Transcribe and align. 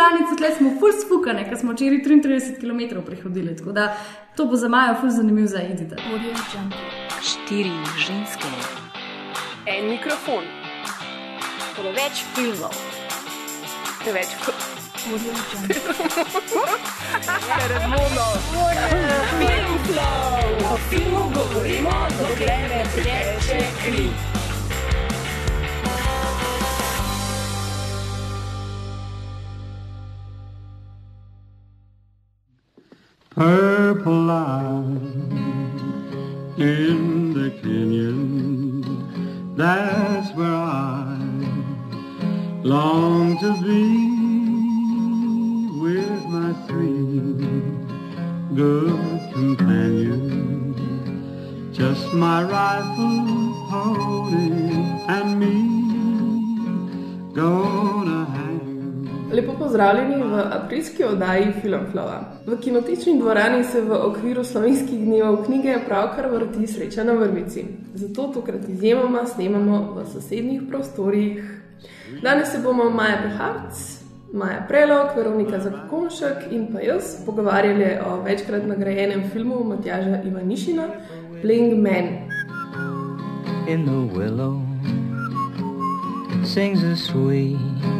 članice, 0.00 0.36
tle 0.36 0.56
smo 0.56 0.70
full 0.80 0.92
spukane, 1.04 1.44
ker 1.48 1.58
smo 1.58 1.72
včeraj 1.72 1.98
33 1.98 2.60
km 2.60 3.02
prehodili. 3.06 3.56
Tako 3.56 3.72
da 3.72 3.96
to 4.36 4.44
bo 4.44 4.56
za 4.56 4.68
Majo 4.68 4.94
full 5.00 5.10
zanimiv 5.10 5.46
za 5.46 5.60
idite. 5.62 5.96
Štiri 7.22 7.72
ženske, 8.06 8.48
En 9.66 9.88
mikrofon, 9.88 10.44
preveč 11.76 12.24
filmov, 12.34 12.74
preveč 14.04 14.28
o 20.72 20.76
filmu 20.90 21.32
govorimo, 21.34 21.90
dokler 22.18 22.68
ne 22.70 22.84
teče 22.94 23.64
kri. 23.84 24.49
Purple 33.30 34.22
line 34.22 34.96
in 36.58 37.32
the 37.32 37.50
canyon. 37.62 38.82
That's 39.56 40.34
where 40.34 40.46
I 40.46 41.16
long 42.62 43.38
to 43.38 43.52
be 43.62 44.10
with 45.80 46.24
my 46.26 46.52
three 46.66 47.30
good 48.54 49.32
companions. 49.32 50.78
Just 51.76 52.12
my 52.12 52.42
rifle, 52.42 53.54
pony, 53.70 54.50
and 55.08 55.38
me 55.38 55.80
hang. 57.40 57.99
Lepo 59.32 59.52
pozdravljeni 59.58 60.22
v 60.22 60.38
aprilski 60.52 61.04
oddaji 61.04 61.52
Filmflova. 61.62 62.20
V 62.46 62.56
kinotečni 62.60 63.18
dvorani 63.18 63.64
se 63.64 63.80
v 63.80 63.92
okviru 63.92 64.44
slovenskih 64.44 64.98
dnevov 65.04 65.44
knjige 65.44 65.78
pravkar 65.86 66.26
vrti 66.32 66.66
sreča 66.66 67.04
na 67.04 67.12
vrvici. 67.12 67.64
Zato 67.94 68.26
tokrat 68.34 68.68
izjemoma 68.68 69.26
snemamo 69.26 69.94
v 69.96 70.06
sosednjih 70.12 70.62
prostorih. 70.68 71.62
Danes 72.22 72.52
se 72.52 72.58
bomo 72.58 72.90
Maja 72.90 73.22
Pehavc, 73.22 74.02
Maja 74.32 74.64
Prelog, 74.68 75.16
Veronika 75.16 75.60
Zakonšek 75.60 76.50
in 76.50 76.66
pa 76.72 76.80
jaz 76.80 77.16
pogovarjali 77.26 77.98
o 78.06 78.22
večkrat 78.22 78.66
nagrajenem 78.66 79.30
filmu 79.32 79.64
Matjaža 79.64 80.22
Ivanišina 80.24 80.88
Bling 81.42 81.82
Man. 81.82 82.30
in 83.70 83.84
the 83.84 84.18
willow 84.18 84.60
sings 86.44 86.82
a 86.82 86.96
sweet 86.96 87.99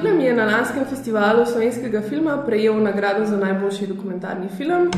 Film 0.00 0.20
je 0.20 0.34
na 0.34 0.44
lanskem 0.44 0.84
festivalu 0.84 1.46
slovenskega 1.46 2.02
filma 2.02 2.36
prejel 2.46 2.82
nagrado 2.82 3.24
za 3.26 3.36
najboljši 3.36 3.86
dokumentarni 3.86 4.48
film. 4.48 4.90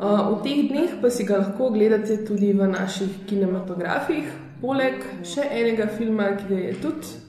Uh, 0.00 0.34
V 0.34 0.42
teh 0.42 0.66
dneh 0.70 0.90
pa 1.02 1.10
si 1.10 1.24
ga 1.24 1.38
lahko 1.38 1.70
ogledate 1.70 2.24
tudi 2.26 2.52
v 2.52 2.66
naših 2.66 3.22
kinematografih, 3.26 4.26
poleg 4.60 5.06
še 5.22 5.46
enega 5.46 5.86
filma, 5.86 6.34
ki 6.34 6.50
ga 6.50 6.58
je 6.58 6.74
tudi 6.82 7.27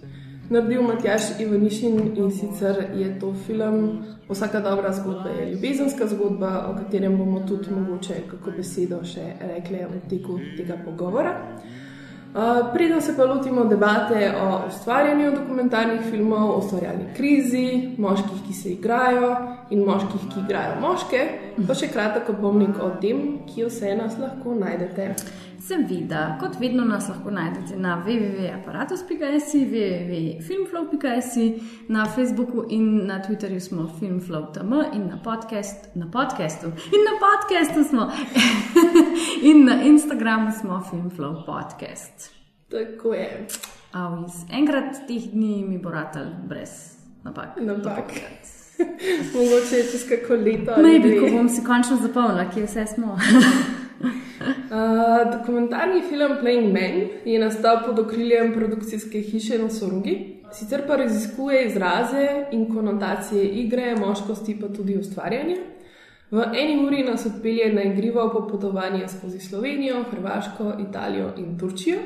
naredil 0.50 0.82
Matjaš 0.82 1.40
Ivanišin 1.40 2.18
in 2.18 2.32
sicer 2.32 2.86
je 2.96 3.20
to 3.20 3.34
film 3.46 4.04
Vsaka 4.30 4.60
dobra 4.60 4.94
zgodba 4.94 5.30
je 5.30 5.52
ljubezenska 5.52 6.08
zgodba, 6.08 6.66
o 6.70 6.78
katerem 6.78 7.18
bomo 7.18 7.40
tudi 7.40 7.72
mogoče 7.72 8.14
kako 8.30 8.52
besedo 8.58 9.00
še 9.04 9.24
rekli 9.42 9.80
v 9.90 10.02
teku 10.10 10.40
tega 10.58 10.78
pogovora. 10.86 11.34
Uh, 12.30 12.74
Preden 12.74 13.02
se 13.02 13.16
pa 13.18 13.26
lotimo 13.26 13.66
debate 13.66 14.32
o 14.42 14.68
ustvarjanju 14.68 15.32
dokumentarnih 15.32 16.02
filmov, 16.12 16.50
o 16.50 16.58
ustvarjalni 16.58 17.08
krizi, 17.18 17.96
moških, 17.98 18.44
ki 18.48 18.54
se 18.54 18.70
igrajo 18.70 19.32
in 19.70 19.82
moških, 19.86 20.30
ki 20.34 20.44
igrajo 20.46 20.76
moške, 20.82 21.24
pa 21.68 21.74
še 21.74 21.90
kratek 21.90 22.30
opomnik 22.30 22.78
o 22.78 22.92
tem, 23.02 23.24
kje 23.50 23.66
vse 23.72 23.96
nas 23.98 24.20
lahko 24.22 24.54
najdete. 24.54 25.16
Seveda, 25.60 26.38
kot 26.40 26.60
vedno 26.60 26.86
nas 26.86 27.10
lahko 27.10 27.32
najdete 27.32 27.78
na 27.78 28.04
www.apparatus.js, 28.06 29.54
www.filmflow.js, 29.54 31.62
na 31.88 32.06
Facebooku 32.06 32.66
in 32.70 33.08
na 33.08 33.24
Twitterju 33.24 33.60
smo 33.60 33.90
filmflow.tm 34.00 34.74
in 34.94 35.08
na, 35.08 35.20
podcast, 35.24 35.96
na 35.96 36.12
podcastu. 36.12 36.68
In 36.68 37.02
na 37.10 37.16
podcastu 37.20 37.90
smo. 37.90 38.12
in 39.50 39.66
na 39.66 39.82
Instagramu 39.84 40.52
smo 40.52 40.84
filmflow 40.90 41.46
podcast. 41.46 42.32
Tako 42.72 43.14
je. 43.14 43.48
Aviz. 43.92 44.32
Enkrat 44.52 45.08
teh 45.08 45.32
dni 45.34 45.66
mi 45.68 45.78
bo 45.78 45.90
ratal 45.90 46.26
brez 46.48 46.70
napak. 47.24 47.48
Napak. 47.62 48.04
Mogoče 49.34 49.76
je 49.76 49.92
čez 49.92 50.10
kako 50.10 50.34
leto. 50.34 50.82
Maybe, 50.82 51.08
dve. 51.08 51.20
ko 51.20 51.38
bom 51.38 51.50
si 51.50 51.64
končno 51.64 51.98
zapomnila, 51.98 52.50
kje 52.54 52.66
vse 52.66 52.86
smo. 52.96 53.18
Uh, 54.70 55.32
dokumentarni 55.38 56.02
film 56.10 56.32
Playing 56.42 56.74
Man 56.74 57.10
je 57.26 57.40
nastal 57.40 57.82
pod 57.86 58.00
okriljem 58.00 58.54
produkcijske 58.54 59.20
hiše 59.22 59.58
na 59.58 59.70
Sorugi. 59.70 60.42
Sicer 60.52 60.88
pa 60.88 60.96
raziskuje 60.96 61.66
izraze 61.66 62.46
in 62.52 62.74
konotacije 62.74 63.44
igre, 63.44 63.96
moškosti 63.96 64.58
pa 64.62 64.68
tudi 64.68 64.98
ustvarjanja. 64.98 65.56
V 66.32 66.44
eni 66.54 66.86
uri 66.86 67.04
nas 67.04 67.26
odpelje 67.26 67.74
na 67.74 67.84
igrivo 67.84 68.30
popotovanje 68.34 69.08
skozi 69.08 69.40
Slovenijo, 69.40 70.04
Hrvaško, 70.12 70.74
Italijo 70.90 71.34
in 71.38 71.60
Turčijo. 71.60 71.98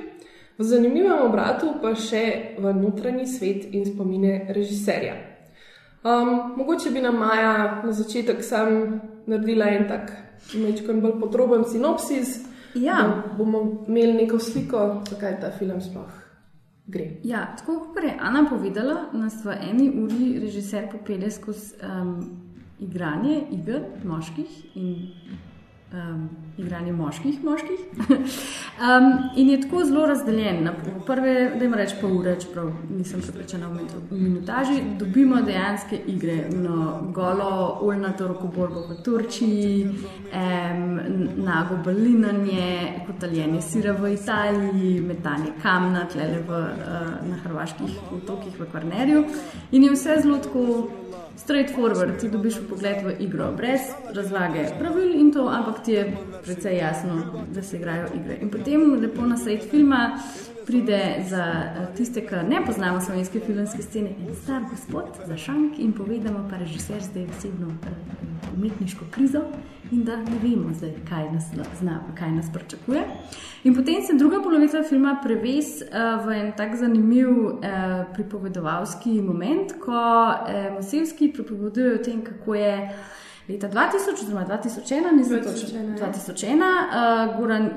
V 0.58 0.64
zanimivem 0.64 1.22
obratu 1.26 1.74
pa 1.82 1.96
še 1.96 2.56
v 2.58 2.74
notranji 2.74 3.28
svet 3.28 3.74
in 3.74 3.86
spomine 3.86 4.46
režiserja. 4.50 5.16
Um, 6.04 6.54
mogoče 6.58 6.92
bi 6.92 7.02
nam 7.02 7.18
Maja 7.18 7.82
na 7.86 7.92
začetek 7.92 8.44
sam 8.44 9.02
naredila 9.26 9.66
en 9.66 9.88
tak 9.88 10.12
nekaj 10.54 10.96
bolj 11.02 11.20
podroben 11.20 11.64
sinopsis, 11.72 12.40
Ja. 12.76 13.24
bomo 13.38 13.86
imeli 13.88 14.14
neko 14.14 14.40
sliko, 14.40 15.04
zakaj 15.10 15.40
ta 15.42 15.52
film 15.60 15.82
sploh 15.82 16.24
gre. 16.88 17.12
Ja, 17.24 17.56
tako 17.58 17.80
kot 17.80 18.04
je 18.04 18.18
Ana 18.20 18.50
povedala, 18.50 19.06
nas 19.14 19.46
v 19.46 19.56
eni 19.70 19.90
uri 20.04 20.40
režiser 20.40 20.90
popelje 20.92 21.32
skozi 21.32 21.76
um, 21.84 22.40
igranje 22.80 23.42
iger 23.52 23.82
moških 24.04 24.76
in 24.76 24.96
um, 25.94 26.30
igranje 26.58 26.92
moških 26.92 27.44
moških. 27.44 27.80
um, 28.10 29.30
in 29.36 29.50
je 29.50 29.62
tako 29.62 29.86
zelo 29.86 30.06
razdeljen. 30.06 30.64
Na 30.64 30.74
prve, 31.06 31.52
da 31.58 31.64
jim 31.64 31.74
rečem, 31.74 31.98
pol 32.02 32.18
ure, 32.18 32.36
čeprav 32.42 32.72
nisem 32.98 33.22
prepričana 33.22 33.68
v 33.68 34.18
minutaži, 34.18 34.82
dobimo 35.00 35.42
dejanske 35.42 36.00
igre. 36.08 36.50
No, 36.56 37.00
golo, 37.14 37.78
oljnato 37.82 38.28
rokoborbo 38.28 38.86
v 38.90 39.02
Turčiji, 39.04 39.86
um, 39.86 41.00
nago 41.36 41.78
balinanje, 41.86 43.04
kotaljenje 43.08 43.62
sira 43.62 43.92
v 43.92 44.14
Italiji, 44.14 45.02
metanje 45.02 45.54
kamna, 45.62 46.08
tlele 46.14 46.42
v, 46.48 46.52
uh, 46.52 47.30
na 47.30 47.40
hrvaških 47.44 48.00
otokih 48.18 48.60
v 48.60 48.70
Kvarnerju. 48.72 49.26
In 49.72 49.84
je 49.84 49.92
vse 49.92 50.20
zelo 50.22 50.38
tako 50.38 50.90
straightforward, 51.38 52.20
ti 52.22 52.30
dobiš 52.30 52.56
pogled 52.70 53.04
v 53.06 53.16
igro, 53.20 53.52
brez 53.58 53.82
razlage 54.16 54.68
pravil 54.80 55.16
in 55.20 55.32
to, 55.34 55.48
ampak 55.48 55.84
ti 55.84 55.92
je 55.92 56.18
precej 56.44 56.78
jasno, 56.78 57.46
da 57.54 57.62
se 57.62 57.78
igrajo 57.78 58.08
igre. 58.16 58.38
In 58.42 58.52
potem 58.52 59.00
lepo 59.02 59.26
na 59.26 59.38
sred 59.38 59.70
filma 59.70 60.20
pride 60.66 61.24
za 61.30 61.46
eh, 61.46 61.96
tiste, 61.98 62.22
ki 62.28 62.36
ne 62.50 62.66
poznamo 62.66 63.02
slovenske 63.02 63.40
filmske 63.40 63.82
scene, 63.82 64.10
en 64.10 64.36
star 64.36 64.62
gospod 64.70 65.06
za 65.28 65.38
šank 65.38 65.80
in 65.80 65.94
povedamo 65.94 66.48
pa 66.50 66.58
režiser 66.58 67.02
zdaj 67.02 67.26
osebno 67.38 67.68
eh, 67.68 67.90
umetniško 68.58 69.06
krizo 69.12 69.42
in 69.92 70.04
da 70.04 70.16
ne 70.18 70.38
vemo 70.44 70.74
zdaj, 70.74 70.94
kaj 71.10 71.32
nas, 71.32 71.44
zna, 71.80 72.00
kaj 72.20 72.32
nas 72.32 72.46
pričakuje. 72.54 73.04
In 73.64 73.76
potem 73.76 74.02
se 74.04 74.14
druga 74.14 74.42
polovica 74.44 74.84
filma 74.90 75.20
preves 75.24 75.66
uh, 75.82 76.26
v 76.26 76.32
en 76.32 76.52
tak 76.58 76.76
zanimiv 76.76 77.30
uh, 77.30 77.54
pripovedovalski 78.14 79.22
moment, 79.22 79.74
ko 79.86 79.92
uh, 79.92 80.74
Mosevski 80.76 81.34
pripoveduje 81.34 81.94
o 81.96 82.04
tem, 82.04 82.24
kako 82.24 82.56
je 82.56 82.90
leta 83.50 83.70
2000, 83.70 84.24
oziroma 84.24 84.46
2001, 84.46 85.16
nisem 85.16 85.38
2001, 85.38 85.44
točno 85.44 85.80
ja. 85.80 86.14
2001, 86.14 87.30
uh, 87.30 87.40
Goran 87.40 87.70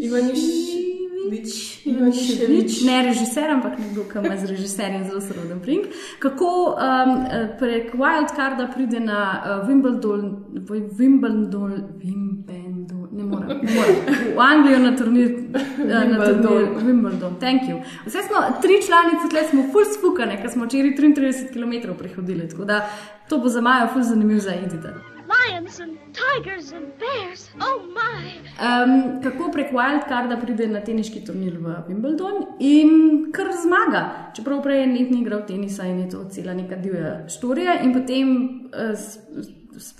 Ivaniševič. 0.00 0.97
Ivaniševič. 1.28 1.86
Ivaniševič, 1.86 2.82
ne 2.86 3.02
režiser, 3.02 3.50
ampak 3.50 3.78
nekdo, 3.78 4.04
ki 4.12 4.18
ima 4.24 4.36
z 4.36 4.50
režiserjem 4.50 5.04
zelo 5.04 5.20
sroden 5.20 5.60
pring. 5.60 5.86
Kako 6.18 6.48
um, 6.74 7.26
eh, 7.26 7.48
prek 7.58 7.94
Wildcarda 7.94 8.68
pride 8.74 9.00
na 9.00 9.20
uh, 9.36 9.68
Wimbledon, 9.68 10.44
Wimbledon, 10.68 11.98
Wimbledon, 12.02 13.08
ne 13.12 13.24
morem, 13.24 13.60
ne 13.62 13.74
morem. 13.74 13.96
V 14.36 14.40
Anglijo 14.40 14.78
na 14.78 14.96
turnir, 14.96 15.30
eh, 15.30 16.08
na 16.08 16.24
turnir 16.24 16.68
Wimbledon, 16.86 17.38
thank 17.40 17.62
you. 17.62 17.82
Vse 18.06 18.18
smo 18.22 18.36
tri 18.62 18.80
članice, 18.86 19.28
tle 19.30 19.44
smo 19.50 19.62
full 19.72 19.84
spukane, 19.98 20.40
ker 20.40 20.50
smo 20.50 20.64
včeraj 20.64 20.96
33 20.96 21.52
km 21.52 21.94
prehodili, 21.98 22.48
tako 22.48 22.64
da 22.64 22.88
to 23.28 23.38
bo 23.38 23.48
za 23.48 23.60
Majo 23.60 23.88
full 23.92 24.04
zanimiv 24.04 24.38
za 24.38 24.54
edite. 24.54 25.17
Lions 25.28 25.80
and 25.80 25.98
tigers 26.12 26.72
and 26.72 26.92
bears. 26.98 27.50
Oh 27.60 27.82
my! 27.92 28.24
Um, 28.58 29.22
kako 29.22 29.50
prek 29.52 29.72
Wildcarda 29.72 30.40
pride 30.40 30.66
na 30.72 30.80
teniški 30.80 31.22
turnir 31.26 31.58
v 31.60 31.76
Wimbledon 31.88 32.58
in 32.60 33.30
kar 33.32 33.52
zmaga. 33.62 34.32
Čeprav 34.36 34.62
prej 34.64 34.86
ni 34.86 35.04
igral 35.20 35.44
tenisa 35.46 35.86
in 35.86 36.00
je 36.04 36.10
to 36.16 36.24
cela 36.32 36.54
neka 36.54 36.76
divja 36.76 37.28
štorija. 37.28 37.80
In 37.84 37.92
potem 37.92 38.34
uh, 38.72 39.08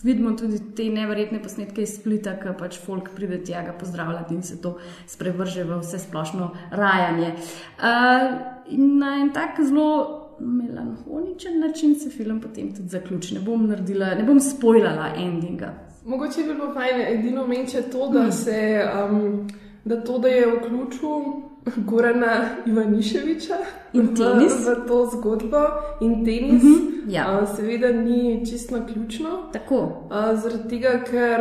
vidimo 0.02 0.32
tudi 0.36 0.60
te 0.76 0.88
neverjetne 0.90 1.42
posnetke 1.42 1.84
iz 1.84 1.98
Splita, 1.98 2.36
ki 2.40 2.54
pač 2.58 2.78
folk 2.82 3.12
pride 3.16 3.42
tja 3.44 3.62
ga 3.66 3.76
pozdravljati 3.78 4.34
in 4.34 4.42
se 4.42 4.60
to 4.62 4.78
sprevrže 5.06 5.64
v 5.64 5.82
vse 5.82 6.00
splošno 6.08 6.52
rajanje. 6.70 7.34
Uh, 7.78 8.38
in 8.68 8.96
na 8.98 9.18
en 9.22 9.32
tak 9.32 9.60
zelo. 9.60 10.17
Melanholičen 10.40 11.60
način 11.60 11.94
se 11.94 12.10
film 12.10 12.40
potem 12.40 12.68
tudi 12.68 12.88
zaključi. 12.88 13.34
Ne 13.34 13.40
bom 13.40 13.66
naredila, 13.66 14.14
ne 14.14 14.24
bom 14.24 14.40
spoilala 14.40 15.12
endinga. 15.18 15.74
Mogoče 16.04 16.42
bi 16.42 16.48
bilo 16.48 16.72
fajn 16.74 17.00
edino 17.08 17.46
menče 17.46 17.82
to, 17.82 18.08
da, 18.08 18.32
se, 18.32 18.80
um, 19.04 19.48
da 19.84 20.00
to, 20.00 20.18
da 20.18 20.28
je 20.28 20.46
vključil 20.48 21.48
Gorana 21.78 22.34
Ivaniševiča 22.66 23.54
In 23.92 24.02
v, 24.02 24.14
tenis. 24.14 24.52
v 24.58 24.86
to 24.86 25.06
zgodbo 25.06 25.62
in 26.00 26.24
tenis, 26.24 26.62
Mhm, 26.62 26.76
ja. 27.08 27.38
uh, 27.42 27.48
seveda 27.50 27.92
ni 27.94 28.20
čisto 28.46 28.78
ključno. 28.84 29.28
Tako. 29.52 29.76
Uh, 29.76 30.10
zaradi 30.34 30.68
tega, 30.70 31.02
ker 31.02 31.40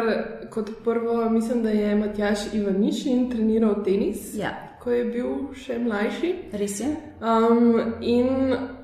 kot 0.49 0.69
prvo 0.83 1.29
mislim, 1.29 1.63
da 1.63 1.69
je 1.69 1.95
Matjaš 1.95 2.53
Ivanišin 2.53 3.29
treniral 3.29 3.83
tenis, 3.83 4.35
Ja, 4.35 4.49
ko 4.83 4.91
je 4.91 5.05
bil 5.05 5.25
še 5.55 5.79
mlajši. 5.79 6.33
res 6.53 6.79
je. 6.79 6.87
Um, 7.21 7.73
in 8.01 8.27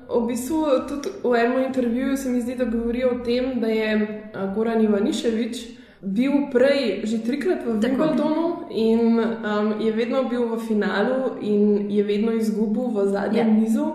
v 0.08 0.26
bistvu 0.26 0.64
tudi 0.88 1.08
v 1.22 1.34
enem 1.34 1.64
intervjuju 1.66 2.16
se 2.16 2.30
mi 2.30 2.40
zdi, 2.40 2.54
da 2.54 2.64
govori 2.64 3.04
o 3.04 3.18
tem, 3.24 3.60
da 3.60 3.66
je 3.66 4.22
Goran 4.54 4.84
Ivaniševič 4.84 5.64
bil 6.04 6.32
prej 6.52 7.06
že 7.08 7.24
trikrat 7.24 7.64
v 7.64 7.80
Tako. 7.80 7.96
Wimbledonu 7.96 8.68
in 8.70 9.18
um, 9.18 9.80
je 9.80 9.92
vedno 9.92 10.28
bil 10.28 10.44
v 10.52 10.60
finalu 10.60 11.40
in 11.40 11.90
je 11.90 12.04
vedno 12.04 12.32
izgubil 12.32 12.92
v 12.92 13.08
zadnjem 13.08 13.48
Ja. 13.48 13.54
nizu. 13.54 13.86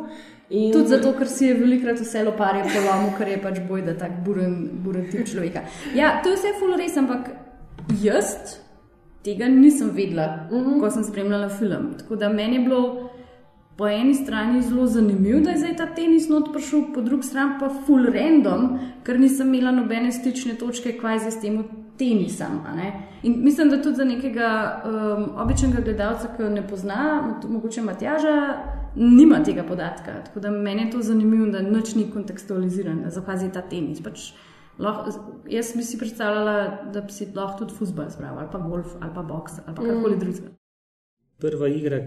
In, 0.50 0.73
Tudi 0.73 0.88
zato, 0.88 1.13
ker 1.13 1.27
si 1.29 1.45
je 1.45 1.53
velikrat 1.53 2.00
vse 2.01 2.23
loparje 2.25 2.63
polomil, 2.73 3.13
ker 3.17 3.27
je 3.29 3.38
pač 3.38 3.59
boj, 3.69 3.83
da 3.85 3.94
tak 3.94 4.25
buren, 4.25 4.81
buren 4.81 5.05
tip 5.12 5.27
človeka. 5.29 5.62
Ja, 5.94 6.21
to 6.23 6.33
je 6.33 6.39
vse 6.41 6.55
ful 6.57 6.73
res, 6.73 6.97
ampak 6.97 7.29
jaz 8.01 8.57
tega 9.21 9.45
nisem 9.45 9.94
vedela, 9.94 10.50
uh 10.50 10.57
-huh. 10.57 10.79
ko 10.79 10.89
sem 10.89 11.03
spremljala 11.03 11.50
film. 11.50 11.94
Tako 11.97 12.15
da 12.15 12.29
meni 12.29 12.55
je 12.55 12.59
bilo 12.65 13.08
po 13.79 13.87
eni 13.87 14.15
strani 14.15 14.61
zelo 14.61 14.87
zanimivo, 14.87 15.39
da 15.39 15.53
je 15.53 15.57
zdaj 15.57 15.75
ta 15.79 15.85
tenis 15.95 16.27
not 16.29 16.49
prišel, 16.53 16.81
po 16.93 17.01
drugi 17.01 17.23
strani 17.23 17.55
pa 17.59 17.69
full 17.85 18.09
random, 18.11 18.73
ker 19.07 19.19
nisem 19.19 19.53
imela 19.53 19.71
nobene 19.71 20.11
stične 20.11 20.57
točke, 20.59 20.97
kaj 20.99 21.19
zdaj 21.23 21.31
s 21.31 21.41
tem 21.41 21.61
tenisom. 21.97 22.57
a 22.67 22.75
ne. 22.75 22.89
In 23.23 23.37
mislim, 23.43 23.69
da 23.69 23.81
tudi 23.81 23.95
za 23.95 24.03
nekega 24.03 24.49
um, 24.83 25.23
običajnega 25.43 25.83
gledalca, 25.83 26.27
ki 26.35 26.43
ne 26.43 26.67
pozna, 26.67 26.97
mo- 27.23 27.51
mogoče 27.53 27.81
Matjaža, 27.81 28.35
nima 28.95 29.39
tega 29.43 29.63
podatka. 29.63 30.23
Tako 30.25 30.39
da 30.39 30.51
meni 30.51 30.81
je 30.81 30.91
to 30.91 31.01
zanimivo, 31.01 31.47
da 31.51 31.61
nič 31.61 31.95
ni 31.95 32.09
kontekstualizirano, 32.11 33.09
zakaj 33.09 33.45
je 33.45 33.51
ta 33.51 33.61
tenis. 33.61 34.01
Pač, 34.03 34.33
lahko, 34.79 35.13
jaz 35.47 35.71
bi 35.75 35.83
si 35.83 35.97
predstavljala, 35.97 36.57
da 36.93 37.01
bi 37.01 37.15
si 37.15 37.29
lahko 37.35 37.63
tudi 37.63 37.79
futbol 37.79 38.11
zbral, 38.11 38.43
ali 38.43 38.51
pa 38.51 38.59
golf, 38.59 38.95
ali 38.99 39.15
pa 39.15 39.23
boks, 39.23 39.61
ali 39.65 39.75
pa 39.75 39.87
karkoli 39.87 40.15
mm. 40.15 40.19
drugega. 40.19 40.51
Prva 41.39 41.71
igra, 41.71 42.01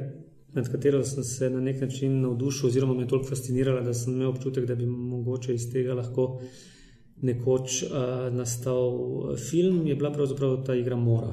nad 0.55 0.69
katero 0.73 1.05
sem 1.05 1.25
se 1.25 1.51
na 1.51 1.61
nek 1.61 1.81
način 1.81 2.21
navdušil, 2.21 2.69
oziroma 2.69 2.95
me 2.95 3.03
je 3.03 3.09
toliko 3.09 3.29
fascinirala, 3.29 3.81
da 3.81 3.95
sem 3.95 4.15
imel 4.15 4.29
občutek, 4.29 4.67
da 4.67 4.75
bi 4.75 4.87
mogoče 4.87 5.55
iz 5.55 5.71
tega 5.73 5.95
lahko 5.95 6.41
nekoč 7.23 7.83
uh, 7.83 8.35
nastal 8.35 8.93
film, 9.51 9.87
je 9.87 9.97
bila 9.97 10.13
pravzaprav 10.13 10.65
ta 10.67 10.75
igra 10.75 10.97
Mora. 10.97 11.33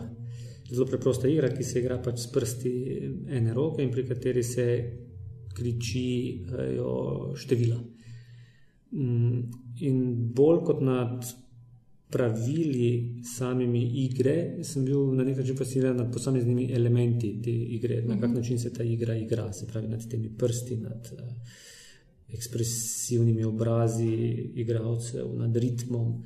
Zelo 0.72 0.86
preprosta 0.86 1.28
igra, 1.28 1.50
ki 1.50 1.64
se 1.64 1.80
igra 1.80 1.98
pač 2.04 2.20
s 2.20 2.32
prsti 2.32 2.74
ene 3.40 3.54
roke 3.54 3.84
in 3.84 3.92
pri 3.92 4.06
kateri 4.08 4.44
se 4.44 4.66
kričijo 5.58 7.34
števila. 7.36 7.80
Mm, 8.92 9.42
In 9.80 10.00
bolj 10.36 10.64
kot 10.68 10.82
nad 10.84 11.24
pravili 12.10 13.22
samimi 13.24 13.82
igre, 14.06 14.64
sem 14.64 14.86
bil 14.86 15.12
na 15.14 15.24
nek 15.24 15.38
način 15.38 15.58
fasciniran 15.58 15.98
nad 15.98 16.14
posameznimi 16.14 16.72
elementi 16.74 17.36
te 17.44 17.52
igre, 17.52 18.02
na 18.02 18.20
kak 18.20 18.32
način 18.36 18.60
se 18.60 18.74
ta 18.74 18.84
igra 18.84 19.16
igra, 19.16 19.54
se 19.54 19.68
pravi 19.68 19.88
nad 19.88 20.10
temi 20.10 20.32
prsti, 20.38 20.78
nad 20.78 21.12
uh, 21.14 21.20
ekspresivnimi 22.34 23.44
obrazi 23.44 24.10
igralcev, 24.56 25.36
nad 25.38 25.58
ritmom. 25.58 26.24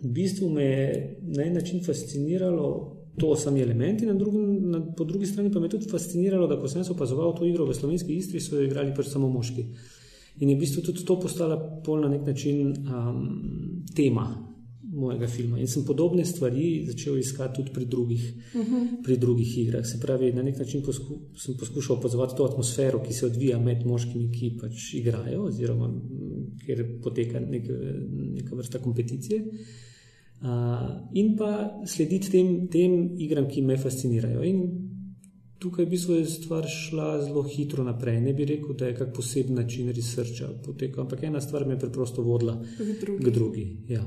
V 0.00 0.08
bistvu 0.08 0.48
me 0.50 0.64
je 0.64 1.18
na 1.22 1.44
en 1.44 1.54
način 1.54 1.84
fasciniralo 1.84 2.96
to 3.18 3.36
sami 3.36 3.60
elementi, 3.60 4.06
na 4.06 4.14
drugi, 4.14 4.38
na, 4.60 4.80
po 4.96 5.04
drugi 5.04 5.26
strani 5.26 5.52
pa 5.52 5.60
me 5.60 5.66
je 5.66 5.70
tudi 5.70 5.90
fasciniralo, 5.90 6.46
da 6.46 6.60
ko 6.60 6.68
sem 6.68 6.80
jaz 6.80 6.90
opazoval 6.90 7.34
to 7.36 7.44
igro 7.44 7.66
v 7.68 7.74
slovenski 7.74 8.16
istri, 8.16 8.40
so 8.40 8.56
jo 8.56 8.64
igrali 8.64 8.94
pač 8.96 9.12
samo 9.12 9.28
moški. 9.28 9.66
In 10.40 10.48
je 10.48 10.56
v 10.56 10.60
bistvu 10.60 10.82
tudi 10.86 11.04
to 11.04 11.20
postala 11.20 11.58
pol 11.84 12.00
na 12.00 12.08
nek 12.08 12.24
način 12.24 12.70
um, 12.72 13.26
tema 13.96 14.49
mojega 15.00 15.28
filma. 15.28 15.58
In 15.60 15.68
sem 15.68 15.84
podobne 15.88 16.24
stvari 16.24 16.84
začel 16.86 17.18
iskati 17.18 17.60
tudi 17.60 17.72
pri 17.74 17.86
drugih, 17.86 18.24
uh 18.54 18.60
-huh. 18.60 19.02
pri 19.04 19.16
drugih 19.16 19.58
igrah. 19.58 19.86
Se 19.86 20.00
pravi, 20.00 20.32
na 20.32 20.42
nek 20.42 20.58
način 20.58 20.82
posku, 20.82 21.18
sem 21.36 21.56
poskušal 21.56 21.96
opazovati 21.96 22.36
to 22.36 22.44
atmosfero, 22.44 23.02
ki 23.02 23.12
se 23.12 23.26
odvija 23.26 23.58
med 23.58 23.86
moškimi, 23.86 24.30
ki 24.32 24.56
pač 24.60 24.94
igrajo, 24.94 25.44
oziroma 25.44 25.90
kjer 26.66 26.84
poteka 27.02 27.40
nek, 27.40 27.68
neka 28.36 28.56
vrsta 28.56 28.78
kompeticije. 28.78 29.42
Uh, 30.40 30.48
in 31.12 31.34
pa 31.36 31.82
slediti 31.86 32.30
tem, 32.30 32.68
tem 32.68 33.10
igram, 33.18 33.48
ki 33.48 33.62
me 33.62 33.76
fascinirajo. 33.76 34.42
In 34.42 34.62
tukaj 35.60 35.84
v 35.84 35.90
bistvu 35.92 36.16
je 36.16 36.24
stvar 36.32 36.64
šla 36.64 37.08
zelo 37.26 37.42
hitro 37.44 37.84
naprej. 37.84 38.20
Ne 38.24 38.32
bi 38.32 38.46
rekel, 38.48 38.72
da 38.76 38.88
je 38.88 38.96
kak 38.96 39.12
poseben 39.16 39.60
način 39.60 39.92
researcha 39.92 40.48
potekal, 40.64 41.04
ampak 41.04 41.22
ena 41.28 41.40
stvar 41.40 41.66
me 41.66 41.76
je 41.76 41.82
preprosto 41.84 42.22
vodila 42.22 42.56
drugi. 43.00 43.24
k 43.24 43.34
drugi. 43.34 43.66
Ja. 43.88 44.04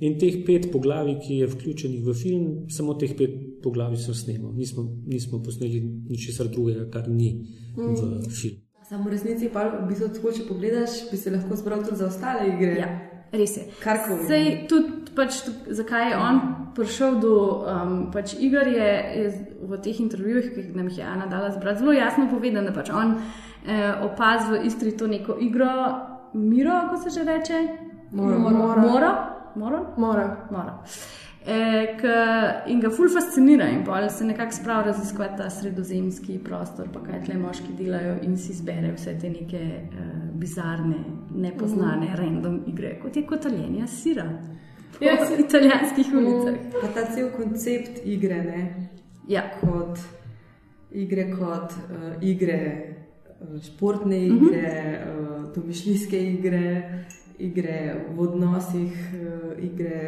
In 0.00 0.18
teh 0.20 0.42
pet 0.44 0.68
poglavij, 0.72 1.16
ki 1.24 1.38
je 1.40 1.46
vključenih 1.48 2.02
v 2.04 2.14
film, 2.14 2.46
samo 2.68 2.94
teh 2.94 3.14
pet 3.16 3.62
poglavij 3.64 3.96
sem 3.96 4.14
snemal. 4.14 4.52
Nismo, 4.52 4.84
nismo 5.06 5.40
posneli 5.42 5.80
ničesar 6.08 6.50
drugega, 6.52 6.90
kar 6.92 7.08
ni 7.08 7.46
v 7.76 7.94
filmu. 8.28 8.60
Samo 8.88 9.08
v 9.08 9.16
resnici 9.16 9.48
pa, 9.50 9.64
v 9.66 9.88
bistvu, 9.88 10.12
tako, 10.14 10.30
če 10.36 10.44
pogledaš, 10.46 10.98
bi 11.10 11.18
se 11.18 11.32
lahko 11.32 11.56
zbral 11.58 11.80
tudi 11.82 11.96
za 11.98 12.06
ostale 12.06 12.44
igre. 12.52 12.76
Ja, 12.78 12.90
res 13.32 13.56
je. 13.56 13.64
Karkoli. 13.82 14.28
Sej 14.28 14.44
tudi, 14.70 14.92
pač, 15.16 15.40
tuk- 15.48 15.72
zakaj 15.74 16.10
je 16.12 16.20
on 16.20 16.40
prišel 16.76 17.16
do 17.18 17.32
um, 17.64 17.96
pač 18.12 18.36
iger, 18.38 18.68
je, 18.68 18.90
je 19.16 19.26
v 19.64 19.80
teh 19.82 20.00
intervjujih, 20.04 20.52
ki 20.52 20.66
nam 20.76 20.92
jih 20.92 21.00
je 21.00 21.08
Ana 21.08 21.26
dala 21.26 21.50
zbrati, 21.50 21.80
zelo 21.80 21.96
jasno 21.96 22.28
povedano, 22.30 22.68
da 22.68 22.76
pač 22.76 22.92
on 22.92 23.16
eh, 23.16 23.96
opaz 24.04 24.52
v 24.52 24.60
Istri 24.68 24.92
to 24.92 25.08
neko 25.08 25.40
igro, 25.40 25.72
Miro, 26.36 26.76
kako 26.84 26.96
se 27.02 27.10
že 27.16 27.24
reče? 27.24 27.58
Mora. 28.12 28.38
Mora. 28.38 28.82
Mora. 28.82 29.35
Mora? 29.56 29.94
Mora. 29.96 30.46
Mora. 30.50 30.82
E, 31.48 31.94
k, 32.00 32.02
in 32.66 32.80
ga 32.80 32.90
ful 32.90 33.08
fascinira, 33.08 33.68
in 33.70 33.84
pa 33.84 34.08
se 34.08 34.24
nekako 34.24 34.52
sprav 34.52 34.84
raziskovati 34.86 35.36
ta 35.38 35.50
sredozemski 35.50 36.38
prostor, 36.44 36.88
pa 36.92 37.00
kaj 37.04 37.20
tle 37.24 37.36
moški 37.38 37.76
delajo, 37.78 38.16
in 38.22 38.34
si 38.36 38.50
izbere 38.52 38.90
vse 38.96 39.14
te 39.20 39.30
neke 39.30 39.60
uh, 39.62 40.08
bizarne, 40.34 40.98
nepoznane, 41.30 42.08
mm. 42.10 42.16
random 42.18 42.60
igre, 42.66 42.96
kot 43.02 43.16
je 43.16 43.22
kotaljenja 43.26 43.86
sira. 43.86 44.26
Po 44.98 45.04
Ja, 45.04 45.12
ja, 45.12 45.26
se- 45.26 45.38
italijanskih 45.42 46.10
ulicah. 46.14 46.58
Pa 46.80 46.88
ta 46.94 47.06
cel 47.14 47.30
koncept 47.36 48.02
igre, 48.04 48.42
ne? 48.42 48.88
Ja. 49.28 49.44
kot 49.60 50.02
igre, 50.90 51.30
kot 51.30 51.78
uh, 51.78 52.10
igre, 52.26 52.58
uh, 53.38 53.62
športne 53.62 54.18
igre, 54.26 54.74
uh, 55.06 55.54
domišljijske 55.54 56.22
igre, 56.32 56.64
igre 57.38 57.78
v 58.14 58.20
odnosih, 58.20 58.92
uh, 59.14 59.62
igre 59.62 60.00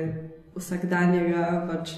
vsakdanjega. 0.57 1.67
Pač, 1.71 1.97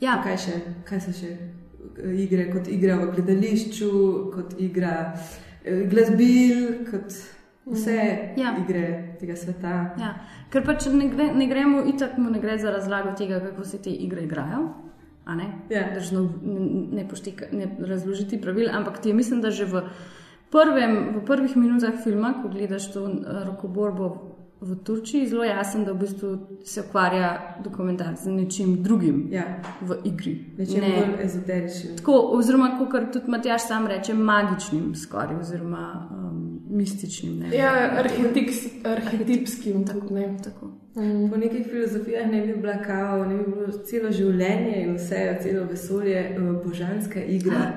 Ja. 0.00 0.20
kaj, 0.24 0.36
še, 0.40 0.54
kaj 0.88 1.00
so 1.00 1.12
še 1.12 1.30
uh, 1.36 2.14
igre, 2.16 2.48
kot 2.52 2.68
igra 2.68 2.96
v 3.02 3.10
gledališču, 3.14 3.90
kot 4.32 4.54
igra 4.58 5.12
uh, 5.12 5.82
glasbil, 5.90 6.86
kot 6.90 7.12
vse 7.70 7.98
Ja. 8.40 8.54
igre 8.58 9.16
tega 9.20 9.36
sveta. 9.36 9.94
Ja, 10.00 10.14
ker 10.50 10.64
pač 10.64 10.86
ne, 10.88 11.10
gre, 11.12 11.30
ne 11.36 11.46
gremo, 11.46 11.84
itak 11.86 12.16
mu 12.18 12.30
ne 12.30 12.40
gre 12.40 12.56
za 12.58 12.72
razlago 12.72 13.12
tega, 13.14 13.40
kako 13.40 13.64
se 13.64 13.78
te 13.78 13.90
igre 13.90 14.24
igrajo. 14.24 14.68
Ne, 15.30 15.44
Ja. 15.70 15.84
Držno, 15.94 16.24
ne, 16.42 16.60
ne, 16.96 17.08
pošteka, 17.08 17.52
ne 17.52 17.68
razložiti 17.86 18.40
pravil, 18.40 18.66
ampak 18.72 18.98
ti 18.98 19.12
mislim, 19.14 19.38
da 19.40 19.50
že 19.50 19.62
v, 19.64 19.84
prvem, 20.50 21.14
v 21.14 21.24
prvih 21.24 21.54
minutah 21.56 21.94
filma, 22.02 22.32
ko 22.42 22.48
gledaš 22.48 22.88
to 22.92 23.04
eh, 23.06 23.44
rokoborbo 23.46 24.29
v 24.60 24.74
Turčiji, 24.76 25.26
zelo 25.26 25.44
jasno, 25.44 25.84
da 25.84 25.92
v 25.92 25.98
bistvu 25.98 26.30
se 26.64 26.80
ukvarja 26.80 27.28
dokumentarc 27.64 28.20
z 28.20 28.28
nečim 28.28 28.82
drugim 28.82 29.28
Ja, 29.30 29.44
v 29.80 29.96
igri. 30.04 30.44
nečem 30.58 30.80
Ne- 30.80 30.88
bolj 30.90 31.24
ezoteričnim. 31.24 31.96
Tako, 31.96 32.12
oziroma, 32.32 32.78
kot 32.80 33.12
tudi 33.12 33.28
Matjaš 33.28 33.62
sam 33.62 33.86
reče, 33.86 34.14
magičnim, 34.14 34.94
skoraj, 34.96 35.36
oziroma 35.36 35.84
um, 36.12 36.42
mističnim. 36.70 37.38
Ne, 37.38 37.56
Ja, 37.56 37.72
arhetips, 37.98 38.56
arhetipskim. 38.84 39.84
Tudi, 39.84 40.14
ne. 40.14 40.36
Tako. 40.44 40.70
Po 41.30 41.36
nekih 41.36 41.66
filozofijah 41.66 42.30
ne 42.30 42.40
bi 42.42 42.54
bila 42.54 42.76
kao, 42.78 43.24
ne 43.24 43.36
bi 43.36 43.44
bilo 43.46 43.66
celo 43.80 44.10
življenje 44.12 44.76
in 44.78 44.94
vse, 44.94 45.38
celo 45.42 45.64
vesolje, 45.64 46.16
eh, 46.16 46.38
božanska 46.64 47.20
igra 47.22 47.72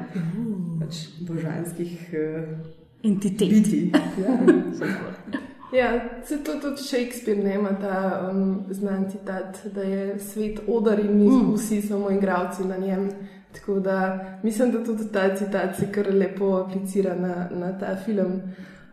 pač 0.79 0.95
božanskih 1.21 2.09
uh, 2.11 2.57
Entitet. 3.03 3.49
bitij. 3.49 3.91
Ja, 4.17 4.37
se 6.23 6.43
to 6.43 6.59
tudi 6.59 6.81
Shakespeare 6.81 7.43
ne 7.43 7.55
ima 7.55 7.69
ta 7.81 8.29
um, 8.31 8.65
znan 8.69 9.09
citat, 9.11 9.73
da 9.75 9.81
je 9.81 10.19
svet 10.19 10.59
odar 10.67 10.99
in 10.99 11.17
mi 11.17 11.29
mm. 11.29 11.53
vsi 11.53 11.81
samo 11.81 12.11
igravci 12.11 12.63
na 12.63 12.77
njem. 12.77 13.09
Tako 13.53 13.79
da 13.79 14.19
mislim, 14.43 14.71
da 14.71 14.83
tudi 14.83 15.11
ta 15.13 15.35
citat 15.35 15.75
se 15.79 15.91
kar 15.91 16.13
lepo 16.13 16.57
aplicira 16.57 17.15
na, 17.15 17.49
na 17.51 17.79
ta 17.79 17.95
film. 18.05 18.41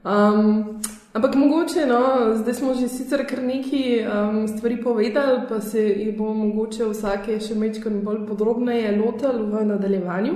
Um, 0.04 0.80
ampak 1.12 1.34
mogoče, 1.34 1.86
no, 1.86 2.34
zdaj 2.34 2.54
smo 2.54 2.74
že 2.74 2.88
sicer 2.88 3.26
kar 3.26 3.42
nekaj 3.42 4.06
um, 4.06 4.48
stvari 4.48 4.82
povedali, 4.82 5.40
pa 5.48 5.60
se 5.60 5.80
jih 5.80 6.18
bomo 6.18 6.46
mogoče 6.46 6.84
vsake 6.84 7.40
še 7.40 7.54
mečkaj 7.54 7.92
bolj 7.92 8.26
podrobneje 8.26 8.96
lotili 8.96 9.42
v 9.52 9.64
nadaljevanju. 9.64 10.32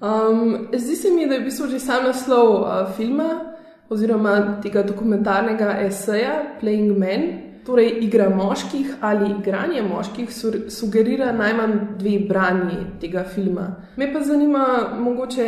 Um, 0.00 0.68
zdi 0.72 0.96
se 0.96 1.10
mi, 1.10 1.26
da 1.26 1.34
je 1.34 1.40
v 1.40 1.44
bistvu 1.44 1.66
že 1.66 1.80
sam 1.80 2.04
naslov 2.04 2.60
uh, 2.60 2.96
filma 2.96 3.55
oziroma 3.88 4.60
tega 4.62 4.82
dokumentarnega 4.82 5.78
eseja 5.86 6.58
Playing 6.60 6.98
Men, 6.98 7.22
torej 7.66 7.98
igra 8.00 8.28
moških 8.30 8.94
ali 9.00 9.30
igranje 9.38 9.82
moških, 9.82 10.28
sugerira 10.68 11.32
najmanj 11.32 11.72
dve 11.98 12.18
branji 12.28 12.78
tega 13.00 13.24
filma. 13.24 13.66
Me 13.96 14.12
pa 14.12 14.20
zanima, 14.20 14.66
mogoče, 14.98 15.46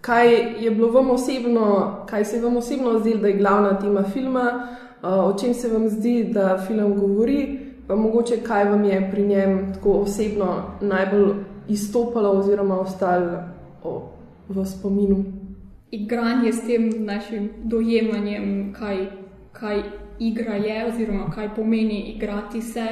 kaj 0.00 0.32
je 0.64 0.70
bilo 0.70 0.90
vam 0.92 1.10
osebno, 1.10 1.66
kaj 2.08 2.24
se 2.24 2.36
je 2.36 2.42
vam 2.42 2.56
osebno 2.56 2.98
zdelo, 2.98 3.20
da 3.20 3.28
je 3.28 3.38
glavna 3.38 3.78
tema 3.80 4.02
filma, 4.02 4.68
o 5.02 5.38
čem 5.40 5.54
se 5.54 5.68
vam 5.68 5.88
zdi, 5.88 6.30
da 6.32 6.58
film 6.66 6.98
govori, 6.98 7.58
pa 7.86 7.96
mogoče 7.96 8.36
kaj 8.36 8.64
vam 8.64 8.84
je 8.84 9.08
pri 9.10 9.22
njem 9.22 9.72
tako 9.74 9.92
osebno 9.92 10.62
najbolj 10.80 11.32
izstopalo 11.68 12.30
oziroma 12.30 12.80
ostalo 12.80 13.38
v 14.48 14.64
spominu. 14.64 15.43
Igranje 15.94 16.52
s 16.52 16.66
tem 16.66 16.88
našim 17.04 17.50
dojemanjem, 17.64 18.72
kaj, 18.74 19.06
kaj 19.52 19.82
igra 20.18 20.54
je, 20.54 20.86
oziroma 20.86 21.30
kaj 21.30 21.54
pomeni 21.54 22.00
igrati 22.16 22.62
se, 22.62 22.86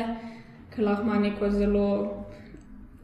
ker 0.75 0.85
lahko 0.85 1.02
ima 1.02 1.18
neko 1.18 1.50
zelo 1.50 1.88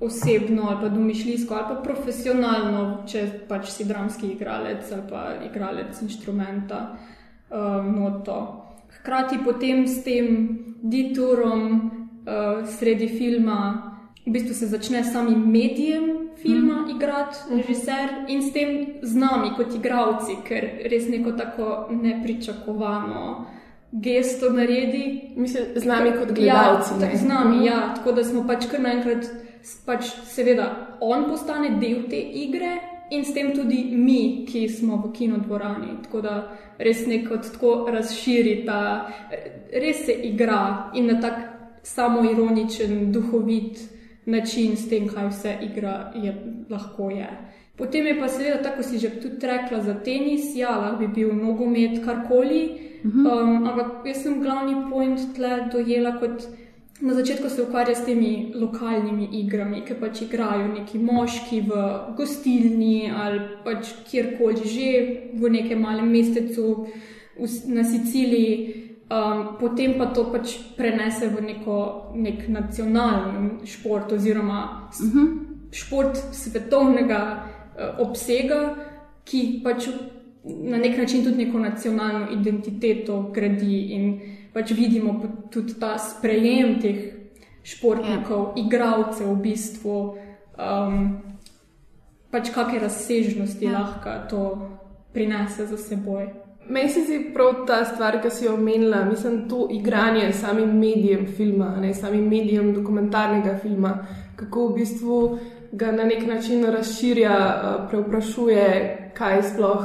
osebno 0.00 0.62
ali 0.68 0.80
pa 0.80 0.88
domišljijsko 0.88 1.54
ali 1.54 1.64
pa 1.68 1.82
profesionalno, 1.82 3.02
če 3.06 3.26
pač 3.48 3.70
si 3.74 3.84
dramski 3.84 4.32
igralec 4.36 4.92
ali 4.92 5.02
pa 5.10 5.24
igralec 5.50 6.02
inštrumenta, 6.02 6.96
um, 7.50 7.92
noto. 7.98 8.38
Hkrati 9.00 9.38
potem 9.44 9.86
s 9.86 10.04
tem 10.04 10.58
diturom 10.82 11.64
uh, 11.74 12.66
sredi 12.78 13.08
filma, 13.08 13.58
v 14.26 14.32
bistvu 14.32 14.54
se 14.54 14.66
začne 14.66 15.02
s 15.04 15.12
samim 15.12 15.42
medijem 15.50 16.17
filma 16.42 16.74
mm. 16.74 16.90
igrati, 16.90 17.38
režiser 17.50 18.08
in 18.28 18.42
s 18.42 18.52
tem 18.52 18.86
z 19.02 19.14
nami 19.16 19.50
kot 19.56 19.74
igravci, 19.74 20.36
ker 20.44 20.68
res 20.90 21.08
neko 21.08 21.32
tako 21.32 21.88
nepričakovano 21.90 23.46
gesto 23.92 24.50
naredi. 24.50 25.32
Mislim, 25.36 25.64
z 25.76 25.84
nami 25.84 26.10
kot 26.18 26.32
gledalci. 26.32 26.92
Ja, 26.92 26.98
ne? 26.98 27.06
tako 27.06 27.16
z 27.16 27.24
nami, 27.28 27.56
Mhm. 27.56 27.64
ja, 27.64 27.94
tako 27.96 28.12
da 28.12 28.24
smo 28.24 28.46
pač 28.46 28.66
kar 28.70 28.80
naenkrat, 28.80 29.26
pač 29.86 30.04
seveda, 30.24 30.98
on 31.00 31.24
postane 31.30 31.70
del 31.80 32.08
te 32.10 32.20
igre. 32.20 32.78
In 33.10 33.24
s 33.24 33.32
tem 33.32 33.54
tudi 33.56 33.88
mi, 33.96 34.44
ki 34.46 34.68
smo 34.68 34.96
v 34.96 35.12
kinodvorani. 35.12 36.02
Tako 36.02 36.20
da 36.20 36.58
res 36.78 37.06
neko 37.06 37.36
tako 37.36 37.88
razširi 37.90 38.66
ta, 38.66 39.08
res 39.72 40.04
se 40.04 40.12
igra 40.12 40.90
in 40.94 41.06
na 41.06 41.20
tak 41.20 41.34
samoironičen, 41.82 43.12
duhovit 43.12 43.97
način 44.28 44.76
s 44.76 44.88
tem, 44.88 45.08
kaj 45.08 45.30
vse 45.32 45.54
igra 45.70 46.12
je, 46.14 46.34
lahko 46.70 47.10
je. 47.10 47.28
Potem 47.78 48.06
je 48.06 48.18
pa 48.20 48.28
seveda 48.28 48.62
tako, 48.62 48.82
si 48.82 48.98
že 48.98 49.10
tudi 49.22 49.46
rekla 49.46 49.80
za 49.82 49.94
tenis, 50.04 50.54
ja, 50.56 50.76
lahko 50.76 51.00
bi 51.00 51.08
bil 51.20 51.34
nogomet, 51.34 52.04
karkoli. 52.04 52.62
Um, 53.04 53.66
ampak 53.66 54.06
jaz 54.06 54.24
sem 54.24 54.40
glavni 54.42 54.74
point 54.90 55.20
tle 55.36 55.68
dojela 55.72 56.16
kot 56.18 56.48
na 57.00 57.14
začetku 57.14 57.48
se 57.48 57.62
ukvarja 57.62 57.94
s 57.94 58.04
temi 58.04 58.52
lokalnimi 58.54 59.28
igrami, 59.32 59.84
ki 59.86 59.94
pač 60.00 60.22
igrajo 60.26 60.66
neki 60.72 60.98
moški 60.98 61.60
v 61.68 61.82
gostilni 62.18 63.10
ali 63.14 63.38
pač 63.64 63.92
kjerkoli 64.10 64.66
že 64.66 64.88
v 65.34 65.50
nekem 65.50 65.80
malem 65.82 66.10
mestecu 66.10 66.88
na 67.66 67.84
Siciliji. 67.84 68.87
Um, 69.08 69.56
potem 69.60 69.96
pa 69.96 70.06
to 70.12 70.26
pač 70.28 70.58
prenese 70.76 71.30
v 71.32 71.40
neko, 71.40 72.12
nek 72.12 72.44
nacionalni 72.48 73.64
šport, 73.64 74.12
oziroma 74.12 74.90
s- 74.92 75.08
šport 75.72 76.16
svetovnega 76.36 77.20
uh, 77.32 78.02
obsega, 78.04 78.76
ki 79.24 79.60
pač 79.64 79.88
na 80.44 80.76
nek 80.76 80.98
način 80.98 81.24
tudi 81.24 81.44
neko 81.44 81.58
nacionalno 81.58 82.28
identiteto 82.36 83.30
gradi. 83.32 83.80
In 83.96 84.20
pač 84.52 84.72
vidimo 84.76 85.20
tudi 85.50 85.80
ta 85.80 85.96
sprejem 85.98 86.76
teh 86.80 87.00
športnikov, 87.64 88.52
yeah. 88.52 88.66
igralcev, 88.66 89.32
v 89.32 89.40
bistvu, 89.40 89.96
um, 90.56 91.22
pač 92.30 92.52
kakšne 92.52 92.84
razsežnosti 92.84 93.64
yeah. 93.64 93.72
lahko 93.72 94.10
to 94.28 94.42
prinese 95.12 95.66
za 95.66 95.76
seboj. 95.80 96.47
Meni 96.68 96.88
se 96.88 97.00
zdi 97.00 97.30
prav 97.34 97.62
ta 97.66 97.84
stvar, 97.84 98.18
ki 98.22 98.30
si 98.30 98.44
jo 98.44 98.54
omenila, 98.54 99.04
mislim, 99.04 99.48
to 99.48 99.68
igranje 99.70 100.32
s 100.32 100.40
samim 100.40 100.78
medijem 100.78 101.26
filma, 101.36 101.76
ne 101.80 101.94
samim 101.94 102.28
medijem 102.28 102.74
dokumentarnega 102.74 103.56
filma, 103.62 104.06
kako 104.36 104.66
v 104.68 104.74
bistvu 104.74 105.38
ga 105.72 105.92
na 105.92 106.04
nek 106.04 106.26
način 106.26 106.64
razširja, 106.64 107.38
eh, 107.38 107.88
preuprašuje, 107.88 109.12
kaj 109.14 109.42
sploh 109.42 109.84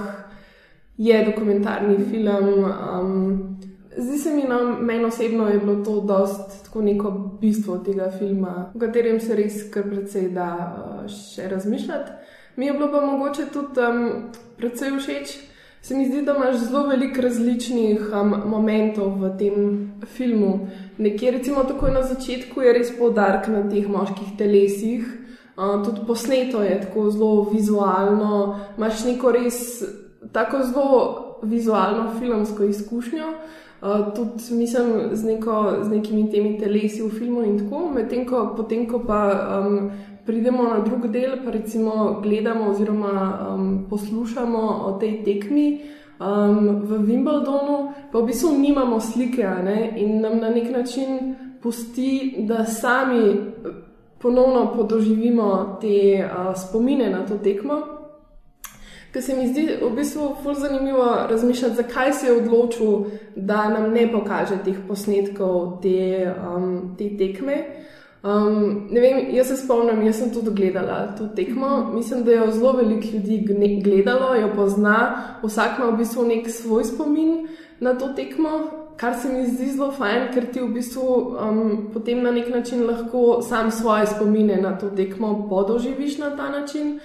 je 0.98 1.26
dokumentarni 1.26 1.98
film. 2.12 2.64
Um, 2.64 3.58
zdi 3.98 4.18
se 4.18 4.34
mi, 4.34 4.44
no, 4.44 4.78
meni 4.80 5.06
osebno 5.06 5.48
je 5.48 5.60
bilo 5.60 5.84
to 5.84 6.02
dost 6.02 6.64
tako 6.64 6.82
neko 6.82 7.12
bistvo 7.42 7.78
tega 7.78 8.12
filma, 8.20 8.72
v 8.74 8.80
katerem 8.80 9.20
se 9.20 9.36
res 9.36 9.72
kar 9.72 9.84
precej 9.90 10.30
da 10.30 10.50
uh, 10.52 11.10
še 11.10 11.48
razmišljati. 11.50 12.12
Mi 12.56 12.66
je 12.66 12.74
bilo 12.74 12.92
pa 12.92 13.06
mogoče 13.06 13.46
tudi 13.54 13.82
um, 13.82 14.32
precej 14.58 14.98
všeč. 15.00 15.53
Se 15.84 15.96
mi 15.96 16.06
zdi, 16.06 16.22
da 16.22 16.36
imaš 16.36 16.56
zelo 16.56 16.88
veliko 16.88 17.22
različnih 17.22 18.02
um, 18.22 18.30
momentov 18.46 19.18
v 19.20 19.32
tem 19.38 19.56
filmu. 20.16 20.68
Nekje, 20.98 21.32
recimo, 21.32 21.64
takoj 21.68 21.92
na 21.92 22.04
začetku 22.08 22.62
je 22.64 22.74
res 22.78 22.92
poudarek 22.96 23.50
na 23.52 23.66
teh 23.68 23.90
moških 23.92 24.30
telesih, 24.40 25.04
uh, 25.58 25.84
tudi 25.84 26.06
posneto 26.08 26.64
je 26.64 26.78
tako 26.86 27.10
zelo 27.12 27.50
vizualno, 27.52 28.60
imaš 28.78 29.04
neko 29.10 29.36
res 29.36 29.60
tako 30.32 30.64
zelo 30.64 30.96
vizualno 31.44 32.14
filmsko 32.20 32.64
izkušnjo. 32.64 33.34
Uh, 33.84 34.14
tudi 34.16 34.56
mislim 34.56 34.94
z, 35.12 35.26
neko, 35.34 35.84
z 35.84 35.90
nekimi 35.98 36.30
temi 36.32 36.56
telesi 36.60 37.04
v 37.04 37.12
filmu 37.12 37.44
in 37.44 37.60
tako, 37.60 37.90
medtem 37.92 38.24
ko, 38.24 38.54
potem, 38.56 38.88
ko 38.88 39.04
pa 39.04 39.20
um, 39.60 39.92
pridemo 40.26 40.64
na 40.64 40.80
drug 40.80 41.08
del, 41.08 41.44
pa 41.46 41.52
recimo 41.52 42.20
gledamo 42.24 42.70
oziroma 42.70 43.48
um, 43.56 43.86
poslušamo 43.90 44.60
o 44.86 44.98
tej 45.00 45.24
tekmi 45.24 45.82
um, 46.20 46.82
v 46.84 47.00
Wimbledonu, 47.08 47.94
pa 48.12 48.20
v 48.20 48.26
bistvu 48.26 48.58
nimamo 48.58 49.00
slike 49.00 49.48
ne, 49.64 49.94
in 49.98 50.22
nam 50.22 50.40
na 50.40 50.50
nek 50.50 50.72
način 50.72 51.36
pusti, 51.62 52.36
da 52.48 52.66
sami 52.66 53.36
ponovno 54.22 54.74
podoživimo 54.76 55.78
te 55.82 56.24
uh, 56.26 56.56
spomine 56.56 57.10
na 57.10 57.26
to 57.26 57.38
tekmo. 57.38 57.82
Ker 59.14 59.22
se 59.22 59.36
mi 59.38 59.48
zdi 59.48 59.68
v 59.82 59.92
bistvu 59.96 60.36
zelo 60.42 60.54
zanimivo 60.56 61.06
razmišljati, 61.30 61.76
zakaj 61.76 62.14
se 62.14 62.28
je 62.28 62.38
odločil, 62.38 63.06
da 63.36 63.70
nam 63.70 63.92
ne 63.94 64.08
pokaže 64.12 64.58
teh 64.66 64.80
posnetkov 64.88 65.82
te, 65.82 66.34
um, 66.34 66.96
te 66.98 67.12
tekme. 67.18 67.58
Um, 68.24 68.88
ne 68.90 69.02
vem, 69.02 69.18
jaz 69.36 69.48
se 69.48 69.58
spomnim, 69.58 70.06
jaz 70.08 70.22
sem 70.22 70.30
tudi 70.32 70.54
gledala 70.56 71.16
to 71.18 71.28
tekmo. 71.36 71.92
Mislim, 71.94 72.24
da 72.24 72.32
jo 72.32 72.52
zelo 72.52 72.72
veliko 72.72 73.08
ljudi 73.14 73.82
gledalo, 73.84 74.36
jo 74.36 74.52
pozna, 74.56 75.16
vsak 75.44 75.80
ima 75.80 75.90
v 75.90 75.98
bistvu 75.98 76.24
nek 76.28 76.48
svoj 76.50 76.84
spomin 76.84 77.48
na 77.80 77.94
to 78.00 78.08
tekmo, 78.16 78.50
kar 78.98 79.16
se 79.20 79.28
mi 79.34 79.44
zdi 79.48 79.68
zelo 79.72 79.92
fajn, 79.92 80.30
ker 80.34 80.48
ti 80.54 80.62
v 80.62 80.70
bistvu 80.72 81.04
um, 81.04 81.90
potem 81.94 82.24
na 82.24 82.32
nek 82.32 82.48
način 82.50 82.86
lahko 82.88 83.42
sam 83.42 83.72
svoje 83.72 84.08
spomine 84.08 84.62
na 84.62 84.78
to 84.78 84.90
tekmo 84.90 85.48
podoživiš 85.50 86.18
na 86.18 86.36
ta 86.38 86.50
način. 86.50 87.00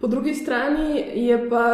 Po 0.00 0.06
drugi 0.06 0.34
strani 0.34 1.04
je 1.14 1.48
pa 1.50 1.64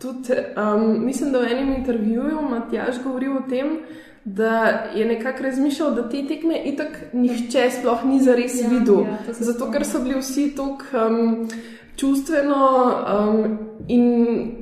tudi, 0.00 0.32
um, 0.56 1.06
mislim, 1.06 1.32
da 1.32 1.38
v 1.38 1.52
enem 1.52 1.72
intervjuju 1.72 2.42
Matjaš 2.50 3.02
govoril 3.04 3.36
o 3.36 3.42
tem, 3.48 3.66
da 4.24 4.84
je 4.94 5.06
nekako 5.06 5.42
razmišljal, 5.42 5.94
da 5.94 6.08
te 6.08 6.22
tekme 6.28 6.60
itak 6.64 6.88
nihče 7.12 7.70
sploh 7.80 8.04
ni 8.04 8.20
zares 8.20 8.60
Ja, 8.62 8.68
videl. 8.68 9.00
ja, 9.00 9.32
zato, 9.32 9.70
ker 9.72 9.84
so 9.84 10.02
bili 10.02 10.20
vsi 10.20 10.52
tako 10.56 11.06
um, 11.06 11.48
čustveno 11.96 12.66
um, 13.18 13.58
in 13.88 14.60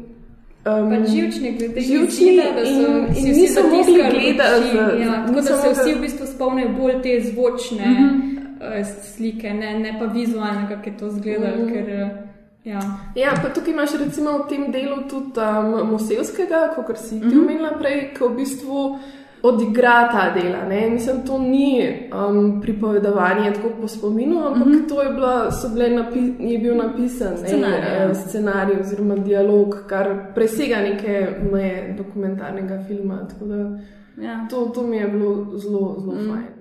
Um, 0.66 0.90
Pač 0.90 1.08
živčni, 1.08 1.52
glede 1.56 1.80
živčni 1.80 2.26
izida, 2.26 2.48
da 2.56 2.64
so 2.66 2.70
in, 2.70 3.14
si 3.14 3.20
in 3.20 3.36
niso 3.36 3.62
mogli 3.62 3.94
gledati. 3.94 4.76
Ja, 4.76 5.26
tako 5.26 5.40
da 5.40 5.42
se 5.42 5.70
vsi 5.72 5.94
v 5.94 6.00
bistvu 6.00 6.26
spomnijo 6.26 6.68
bolj 6.78 7.02
te 7.02 7.20
zvočne 7.20 7.86
mm. 7.86 8.22
-hmm. 8.60 8.84
slike, 9.02 9.54
ne, 9.54 9.78
ne 9.78 9.96
pa 9.98 10.04
vizualne, 10.04 10.66
kako 10.68 10.88
je 10.88 10.96
to 10.96 11.06
izgledalo. 11.06 11.56
Mm 11.56 11.68
-hmm. 11.68 11.72
ker, 11.72 11.90
eh, 11.90 12.27
ja. 12.68 12.80
Ja, 13.14 13.30
pa 13.42 13.48
tukaj 13.54 13.72
imaš 13.72 13.94
recimo 13.98 14.38
v 14.38 14.48
tem 14.48 14.72
delu 14.72 15.02
tudi 15.10 15.40
um, 15.40 15.90
Mosevskega, 15.90 16.68
kot 16.76 16.98
si 16.98 17.20
ti 17.20 17.26
mm. 17.26 17.30
-hmm. 17.30 17.42
omenila 17.44 17.70
prej, 17.78 18.10
ki 18.14 18.24
v 18.24 18.36
bistvu 18.36 18.98
odigra 19.42 20.08
ta 20.12 20.30
dela. 20.34 20.64
Ne? 20.68 20.90
Mislim, 20.90 21.22
to 21.26 21.38
ni 21.38 21.82
um, 22.12 22.60
pripovedovanje 22.60 23.52
tako 23.52 23.68
po 23.80 23.88
spominu, 23.88 24.46
ampak 24.46 24.66
mm 24.66 24.72
-hmm. 24.72 24.88
to 24.88 25.02
je, 25.02 25.10
bila, 25.10 25.50
bile 25.74 25.88
napi 25.90 26.18
je 26.38 26.58
bil 26.58 26.76
napisan 26.76 27.32
ne, 27.32 27.48
Scenarij, 27.48 27.94
ja. 27.94 28.10
eh, 28.10 28.14
scenarij 28.14 28.80
oziroma 28.80 29.14
dialog, 29.14 29.86
kar 29.86 30.34
presega 30.34 30.76
neke 30.76 31.28
meje 31.52 31.94
dokumentarnega 31.98 32.84
filma. 32.88 33.26
Da 33.40 33.78
Ja. 34.20 34.46
to, 34.50 34.70
to 34.74 34.82
mi 34.82 34.96
je 34.96 35.08
bilo 35.08 35.58
zelo, 35.58 35.96
zelo 36.00 36.12
mm. 36.12 36.28
fajn. 36.28 36.57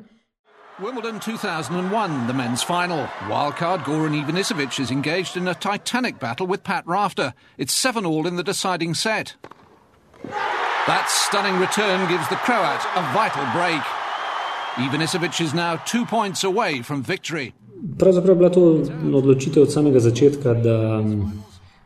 Wimbledon 0.79 1.19
2001, 1.19 2.27
the 2.27 2.33
men's 2.33 2.61
final. 2.61 3.07
Wildcard 3.21 3.79
Goran 3.83 4.13
Ivanisevic 4.13 4.79
is 4.79 4.91
engaged 4.91 5.35
in 5.35 5.47
a 5.47 5.55
titanic 5.55 6.19
battle 6.19 6.45
with 6.45 6.63
Pat 6.63 6.85
Rafter. 6.85 7.33
It's 7.57 7.73
7 7.73 8.05
all 8.05 8.27
in 8.27 8.35
the 8.35 8.43
deciding 8.43 8.93
set. 8.93 9.33
That 10.85 11.09
stunning 11.09 11.59
return 11.59 12.07
gives 12.07 12.29
the 12.29 12.35
Croat 12.35 12.79
a 12.95 13.01
vital 13.11 13.43
break. 13.53 13.81
Ivanisevic 14.75 15.41
is 15.41 15.55
now 15.55 15.77
two 15.77 16.05
points 16.05 16.43
away 16.43 16.83
from 16.83 17.01
victory. 17.01 17.53
Pravzaprav 17.97 18.29
je 18.29 18.35
bila 18.35 18.49
to 18.49 18.61
odločitev 19.13 19.63
od 19.63 19.73
samega 19.73 19.99
začetka, 19.99 20.53
da, 20.53 21.03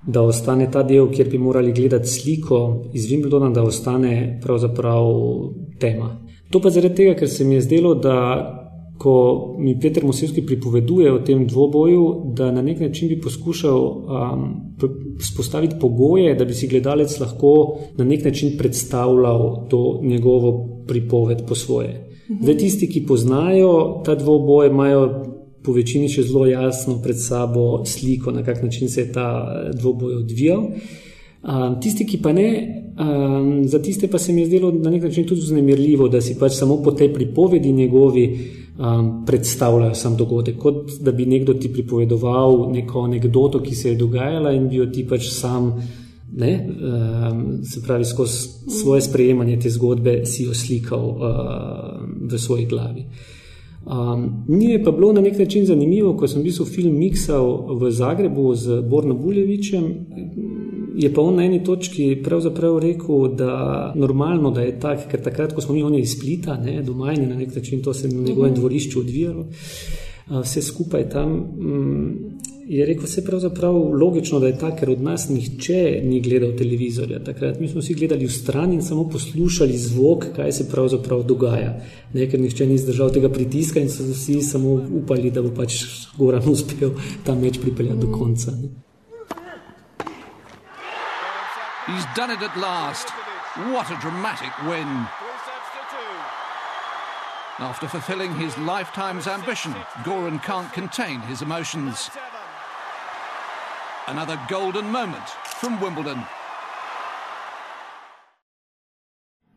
da 0.01 0.21
ostane 0.21 0.71
ta 0.71 0.83
del, 0.83 1.07
kjer 1.12 1.29
bi 1.29 1.38
morali 1.38 1.71
gledati 1.71 2.07
sliko 2.07 2.83
iz 2.93 3.07
Wimbledona, 3.07 3.53
da 3.53 3.63
ostane 3.63 4.39
pravzaprav 4.43 5.05
tema. 5.79 6.17
To 6.50 6.60
pa 6.60 6.69
zaradi 6.69 6.95
tega, 6.95 7.15
ker 7.15 7.29
se 7.29 7.43
mi 7.43 7.55
je 7.55 7.62
zdelo, 7.62 7.95
da 7.95 8.17
ko 9.01 9.55
mi 9.58 9.79
Peter 9.79 10.05
Mosevski 10.05 10.43
pripoveduje 10.46 11.12
o 11.13 11.20
tem 11.25 11.48
dvoboju, 11.48 12.34
da 12.38 12.51
na 12.51 12.62
nek 12.62 12.79
način 12.79 13.10
bi 13.10 13.22
poskušal 13.22 13.79
um, 13.79 14.43
spostaviti 15.20 15.75
pogoje, 15.79 16.36
da 16.36 16.46
bi 16.46 16.53
si 16.53 16.67
gledalec 16.67 17.20
lahko 17.20 17.79
na 17.98 18.05
nek 18.05 18.25
način 18.25 18.58
predstavljal 18.58 19.67
to 19.70 20.00
njegovo 20.03 20.84
pripoved 20.88 21.41
po 21.48 21.55
svoje. 21.55 22.08
Zdaj, 22.41 22.58
tisti, 22.58 22.88
ki 22.89 23.05
poznajo 23.08 24.01
ta 24.05 24.15
dvoboj, 24.15 24.67
imajo 24.67 25.01
po 25.63 25.74
večini 25.74 26.10
še 26.10 26.24
zelo 26.29 26.46
jasno 26.46 27.00
pred 27.03 27.17
sabo 27.20 27.84
sliko, 27.86 28.31
na 28.31 28.43
kak 28.46 28.63
način 28.63 28.89
se 28.89 29.01
je 29.01 29.12
ta 29.13 29.29
eh, 29.50 29.72
dvoboj 29.77 30.15
odvijal. 30.22 30.67
Um, 31.41 31.79
tisti, 31.81 32.05
ki 32.05 32.19
pa 32.21 32.31
ne, 32.38 32.50
um, 33.01 33.67
za 33.67 33.79
tiste 33.81 34.07
pa 34.07 34.19
se 34.19 34.33
mi 34.33 34.41
je 34.41 34.48
zdelo 34.48 34.71
na 34.71 34.89
nek 34.89 35.03
način 35.03 35.25
tudi 35.25 35.41
vznemirljivo, 35.41 36.07
da 36.07 36.21
si 36.21 36.36
pač 36.39 36.53
samo 36.53 36.77
po 36.83 36.91
tej 36.91 37.13
pripovedi 37.13 37.71
njegovi 37.74 38.25
um, 38.77 39.25
predstavljajo 39.25 39.95
sam 39.95 40.17
dogodek, 40.17 40.57
kot 40.57 40.91
da 41.01 41.12
bi 41.12 41.25
nekdo 41.25 41.53
ti 41.53 41.74
pripovedoval 41.74 42.69
neko 42.71 43.01
anegdoto, 43.01 43.60
ki 43.60 43.75
se 43.75 43.89
je 43.89 43.95
dogajala 43.95 44.51
in 44.51 44.69
bi 44.69 44.75
jo 44.75 44.86
ti 44.86 45.07
pač 45.07 45.31
sam, 45.33 45.74
ne, 46.38 46.53
um, 46.62 47.63
se 47.63 47.81
pravi, 47.81 48.05
skozi 48.05 48.48
svoje 48.81 49.01
sprejemanje 49.01 49.60
te 49.60 49.69
zgodbe 49.69 50.21
si 50.25 50.43
jo 50.43 50.53
slikal 50.53 51.10
uh, 51.10 51.25
v 52.31 52.38
svoji 52.38 52.65
glavi. 52.65 53.05
Um, 53.86 54.45
mi 54.48 54.83
pa 54.83 54.91
bilo 54.91 55.13
na 55.13 55.21
nek 55.21 55.39
način 55.39 55.65
zanimivo, 55.65 56.13
ko 56.17 56.27
sem 56.27 56.41
v 56.41 56.43
bistvu 56.43 56.65
film 56.65 57.00
miksal 57.01 57.77
v 57.81 57.91
Zagrebu 57.91 58.55
z 58.55 58.81
Borno 58.86 59.17
Buljevičem. 59.17 59.89
Je 60.95 61.13
pa 61.13 61.21
on 61.21 61.36
na 61.36 61.43
eni 61.43 61.63
točki 61.63 62.21
pravzaprav 62.24 62.79
rekel, 62.79 63.27
da 63.36 63.93
normalno, 63.95 64.51
da 64.51 64.62
je 64.62 64.79
tako, 64.79 65.10
ker 65.12 65.24
takrat, 65.24 65.53
ko 65.55 65.62
smo 65.62 65.75
mi 65.75 65.83
oni 65.83 66.01
iz 66.01 66.17
Splita, 66.17 66.57
ne, 66.57 66.81
doma 66.83 67.13
in 67.13 67.29
na 67.29 67.36
nek 67.36 67.55
način 67.55 67.81
to 67.81 67.93
se 67.93 68.07
je 68.07 68.13
na 68.13 68.24
njegovem 68.27 68.53
dvorišču 68.55 69.00
odvijalo, 69.00 69.45
vse 70.43 70.62
skupaj 70.62 71.10
tam, 71.10 71.31
mm, 71.31 72.41
je 72.67 72.86
rekel, 72.86 73.03
vse 73.03 73.25
pravzaprav 73.25 73.75
logično, 73.75 74.39
da 74.39 74.48
je 74.48 74.57
tako, 74.57 74.77
ker 74.77 74.89
od 74.89 75.01
nas 75.01 75.29
nihče 75.29 76.01
ni 76.03 76.21
gledal 76.21 76.53
televizorja. 76.57 77.19
Takrat 77.24 77.60
mi 77.60 77.67
smo 77.67 77.81
vsi 77.81 77.93
gledali 77.93 78.25
v 78.25 78.31
stran 78.31 78.74
in 78.74 78.81
samo 78.81 79.10
poslušali 79.10 79.77
zvok, 79.77 80.25
kaj 80.35 80.51
se 80.51 80.70
pravzaprav 80.70 81.24
dogaja. 81.27 81.74
Ne, 82.13 82.29
ker 82.29 82.39
nihče 82.39 82.68
ni 82.68 82.77
zdržal 82.77 83.11
tega 83.11 83.29
pritiska 83.29 83.79
in 83.79 83.89
so 83.89 84.07
vsi 84.07 84.42
samo 84.42 84.77
upali, 85.01 85.31
da 85.31 85.42
bo 85.42 85.51
pač 85.55 85.81
Goran 86.18 86.48
uspel 86.53 86.96
ta 87.25 87.35
meč 87.35 87.59
pripeljati 87.59 88.00
do 88.00 88.11
konca. 88.11 88.51
Ne. 88.51 88.91
He's 91.92 92.06
done 92.16 92.32
it 92.32 92.42
at 92.42 92.56
last. 92.58 93.10
What 93.74 93.92
a 93.92 93.98
dramatic 94.00 94.54
win. 94.64 94.88
After 97.60 97.88
fulfilling 97.88 98.34
his 98.36 98.58
lifetime's 98.58 99.27
ambition, 99.27 99.74
Goran 100.04 100.42
can't 100.42 100.72
contain 100.72 101.20
his 101.22 101.42
emotions. 101.42 102.10
Another 104.08 104.40
golden 104.48 104.86
moment 104.86 105.30
from 105.60 105.82
Wimbledon. 105.82 106.25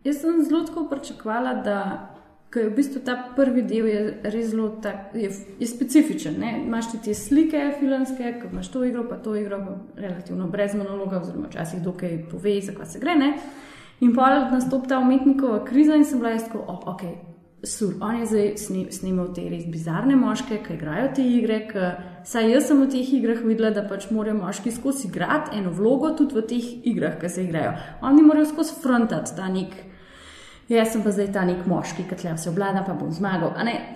Jaz 0.05 0.21
sem 0.21 0.45
zelo 0.45 0.89
pričakovala, 0.89 1.55
da 1.55 2.14
ko 2.55 2.61
je 2.61 2.69
v 2.71 2.75
bistvu 2.77 3.01
ta 3.03 3.17
prvi 3.37 3.65
del 3.67 3.87
je 3.91 4.01
res 4.31 4.53
zelo 4.53 4.69
tak, 4.83 5.11
je, 5.19 5.27
je 5.59 5.67
specifičen. 5.67 6.39
Ne? 6.39 6.53
Imaš 6.63 6.93
ti 6.93 7.01
te 7.09 7.15
slike 7.19 7.65
filmske, 7.81 8.37
ko 8.39 8.51
imaš 8.53 8.71
to 8.71 8.85
igro, 8.87 9.03
pa 9.11 9.19
to 9.19 9.35
igro, 9.35 9.59
pa 9.59 9.75
relativno 10.01 10.47
brez 10.49 10.77
monologa, 10.79 11.19
oziroma 11.19 11.51
včasih 11.51 11.83
dokaj 11.83 12.19
pove, 12.31 12.61
za 12.63 12.77
kaj 12.77 12.87
se 12.93 13.03
gre. 13.03 13.17
Ne? 13.19 13.33
In 14.07 14.15
pa 14.15 14.31
nastopi 14.53 14.89
ta 14.89 15.01
umetnikova 15.03 15.65
kriza 15.67 15.97
in 15.99 16.05
sem 16.07 16.23
bila 16.23 16.37
jaz 16.37 16.47
tako, 16.47 16.63
oh, 16.69 16.83
ok. 16.95 17.03
Sur, 17.65 17.95
on 18.05 18.21
je 18.21 18.27
zdaj 18.29 18.49
sni- 18.61 18.91
snimal 18.93 19.33
te 19.35 19.49
res 19.49 19.65
bizarne 19.67 20.15
moške, 20.21 20.61
ki 20.63 20.77
igrajo 20.77 21.09
te 21.17 21.25
igre. 21.27 21.59
Ki, 21.71 21.89
saj 22.29 22.51
jaz 22.53 22.69
sem 22.69 22.83
v 22.85 22.91
teh 22.93 23.13
igrah 23.19 23.41
videla, 23.43 23.73
da 23.75 23.83
pač 23.89 24.11
morajo 24.15 24.37
moški 24.43 24.71
skozi 24.71 25.09
igrati 25.09 25.57
eno 25.59 25.73
vlogo 25.75 26.13
tudi 26.15 26.39
v 26.39 26.45
teh 26.55 26.71
igrah, 26.93 27.17
ki 27.19 27.33
se 27.33 27.49
igrajo. 27.49 27.73
Oni 28.05 28.23
morajo 28.23 28.53
skozi 28.53 28.79
frontati 28.83 29.35
ta 29.35 29.49
nek. 29.49 29.75
Jaz 30.69 30.95
sem 30.95 31.03
pa 31.05 31.11
zdaj 31.13 31.27
ta 31.33 31.43
nek 31.45 31.67
moški, 31.69 32.07
ki 32.09 32.17
tle 32.17 32.31
vse 32.39 32.49
obvlada, 32.49 32.81
pa 32.87 32.95
bom 32.97 33.11
zmagal. 33.13 33.51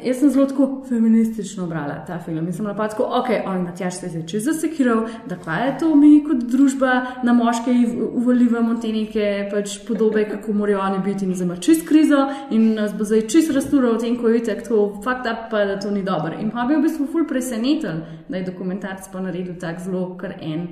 Jaz 0.05 0.19
sem 0.21 0.29
zelo 0.35 0.45
tako 0.51 0.67
feministično 0.89 1.67
brala 1.67 1.95
ta 2.05 2.19
film 2.21 2.45
in 2.45 2.53
sem 2.53 2.67
bila 2.67 2.75
pa 2.77 2.89
tako, 2.93 3.07
ok, 3.21 3.31
on 3.49 3.63
Matjaš 3.65 4.01
se 4.01 4.07
je 4.07 4.11
zdaj 4.11 4.25
čez 4.29 4.45
zasekiral, 4.45 5.07
da 5.27 5.39
kva 5.41 5.55
je 5.63 5.71
to 5.81 5.95
mi 5.97 6.11
kot 6.27 6.43
družba 6.53 7.23
na 7.25 7.33
moške 7.33 7.73
uv- 7.73 8.11
uvaljujemo 8.21 8.75
te 8.83 8.93
neke 8.93 9.49
pač 9.53 9.79
podobe, 9.89 10.27
kako 10.29 10.53
morajo 10.53 10.81
oni 10.81 10.99
biti 11.05 11.25
in 11.25 11.35
zdaj 11.35 11.47
ima 11.47 11.57
čist 11.57 11.87
krizo 11.89 12.27
in 12.51 12.75
nas 12.75 12.93
bo 12.93 13.05
zdaj 13.05 13.25
čist 13.33 13.55
rastural 13.57 13.97
o 13.97 14.01
tem, 14.03 14.19
ko 14.21 14.29
je 14.29 14.43
itak 14.43 14.61
to 14.69 14.83
fakt 15.05 15.25
up, 15.27 15.49
pa 15.51 15.65
da 15.65 15.79
to 15.81 15.91
ni 15.91 16.03
dobro. 16.03 16.37
In 16.37 16.51
pa 16.51 16.67
bi 16.69 16.77
v 16.77 16.83
bistvu 16.85 17.07
ful 17.07 17.25
preseneten, 17.25 18.03
da 18.29 18.37
je 18.37 18.45
dokumentarc 18.45 19.09
pa 19.13 19.25
naredil 19.25 19.57
tak 19.57 19.81
zelo 19.81 20.19
kar 20.21 20.37
en 20.41 20.69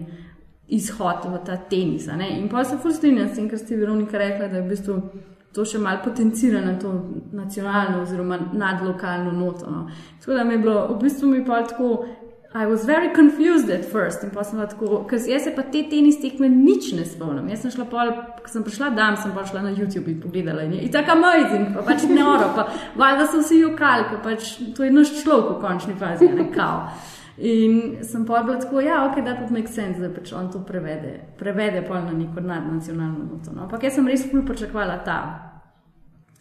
izhod 0.68 1.24
v 1.24 1.40
ta 1.46 1.56
tenis. 1.56 2.04
In 2.06 2.48
pa 2.52 2.64
se 2.64 2.76
ful 2.76 2.92
strinjam 2.92 3.32
s 3.32 3.36
tem, 3.40 3.48
kar 3.48 3.58
ste 3.58 3.80
Veronika 3.80 4.18
rekla, 4.18 4.48
da 4.52 4.60
je 4.60 4.62
v 4.62 4.68
bistvu 4.68 5.00
to 5.56 5.64
še 5.64 5.80
malo 5.80 6.04
potencira 6.04 6.60
na 6.60 6.76
to 6.78 6.92
nacionalno 7.32 8.02
oziroma 8.04 8.38
nadlokalno 8.52 9.32
noto. 9.32 9.70
No. 9.70 9.86
Tako 10.20 10.36
da 10.36 10.44
mi 10.44 10.54
je 10.54 10.58
bilo, 10.58 10.86
v 10.92 11.00
bistvu 11.02 11.32
mi 11.32 11.44
pa 11.44 11.64
tako. 11.64 12.06
I 12.56 12.64
was 12.64 12.86
very 12.86 13.14
confused 13.14 13.70
at 13.70 13.84
first, 13.84 14.22
in 14.24 14.30
pa 14.32 14.44
sem 14.44 14.60
tako, 14.68 15.02
ker 15.10 15.20
jaz 15.28 15.44
se 15.44 15.50
pa 15.56 15.62
te 15.62 15.82
tenis 15.90 16.16
tekme 16.22 16.48
nič 16.48 16.92
ne 16.96 17.04
spomnim. 17.04 17.50
Jaz 17.52 17.66
sem 17.66 17.74
šla 17.74 17.84
pol, 17.90 18.12
ko 18.40 18.48
sem 18.48 18.64
prišla 18.64 18.88
dan, 18.96 19.18
sem 19.20 19.34
pa 19.36 19.44
šla 19.44 19.64
na 19.66 19.72
YouTube 19.76 20.08
in 20.08 20.22
pogledala 20.22 20.64
in 20.64 20.78
je 20.78 20.88
tako 20.94 21.18
amazing, 21.18 21.74
pa 21.74 21.84
pač 21.84 22.06
noro, 22.08 22.48
pa 22.56 22.68
valjda 22.96 23.26
so 23.32 23.42
vsi 23.42 23.60
jokali, 23.60 24.08
pa 24.12 24.22
pač 24.24 24.54
to 24.76 24.86
je 24.86 24.94
naš 24.94 25.12
človek 25.18 25.50
v 25.50 25.60
končni 25.66 25.98
fazi, 26.00 26.30
ne 26.32 26.48
kao. 26.54 26.86
In 27.38 27.98
sem 28.02 28.24
pa 28.26 28.42
bila 28.42 28.58
tako, 28.60 28.80
ja, 28.80 29.04
ok, 29.10 29.24
da 29.24 29.34
to 29.36 29.52
make 29.52 29.68
sense, 29.68 30.00
da 30.00 30.08
pač 30.08 30.32
on 30.32 30.48
to 30.52 30.62
prevede, 30.64 31.18
prevede 31.38 31.82
pol 31.84 32.00
na 32.06 32.12
neko 32.12 32.40
nadnacionalno 32.40 33.24
noto. 33.24 33.52
No. 33.52 33.66
Ampak 33.66 33.84
jaz 33.84 33.98
sem 33.98 34.08
res 34.08 34.24
ful 34.30 34.44
pričakovala 34.46 35.02
ta 35.04 35.18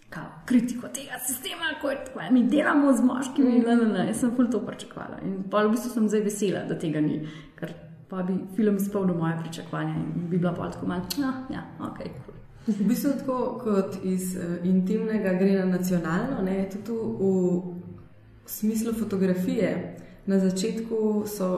kao, 0.10 0.30
kritiko 0.46 0.88
tega 0.88 1.20
sistema, 1.28 1.74
ko 1.82 1.90
je 1.92 1.98
tako, 2.06 2.22
mi 2.32 2.46
delamo 2.48 2.94
z 2.94 3.04
moškimi, 3.04 3.58
mm. 3.58 3.66
ne, 3.68 3.76
ne, 3.76 3.90
ne, 3.94 4.06
jaz 4.08 4.24
sem 4.24 4.32
ful 4.38 4.48
to 4.52 4.62
pričakovala. 4.64 5.20
In 5.28 5.44
pa 5.52 5.66
v 5.66 5.74
bistvu 5.74 5.92
sem 5.92 6.08
zdaj 6.10 6.24
vesela, 6.30 6.64
da 6.70 6.80
tega 6.80 7.02
ni, 7.04 7.20
ker 7.60 7.74
pa 8.10 8.24
bi 8.24 8.38
film 8.56 8.80
izpolnil 8.80 9.18
moje 9.20 9.36
pričakovanja 9.42 9.98
in 10.00 10.30
bi 10.30 10.38
bila 10.38 10.54
pa 10.56 10.70
tako 10.72 10.88
malo, 10.88 11.12
ja, 11.20 11.34
ja, 11.52 11.66
ok, 11.90 12.00
cool. 12.24 12.40
V 12.68 12.88
bistvu 12.88 13.12
tako 13.20 13.40
kot 13.64 14.00
iz 14.04 14.32
uh, 14.38 14.56
intimnega 14.64 15.36
gre 15.42 15.60
na 15.60 15.66
nacionalno, 15.76 16.40
ne, 16.46 16.64
tudi 16.72 16.96
v 17.20 18.50
smislu 18.50 18.94
fotografije. 18.94 19.98
Na 20.26 20.40
začetku 20.40 21.24
so 21.30 21.50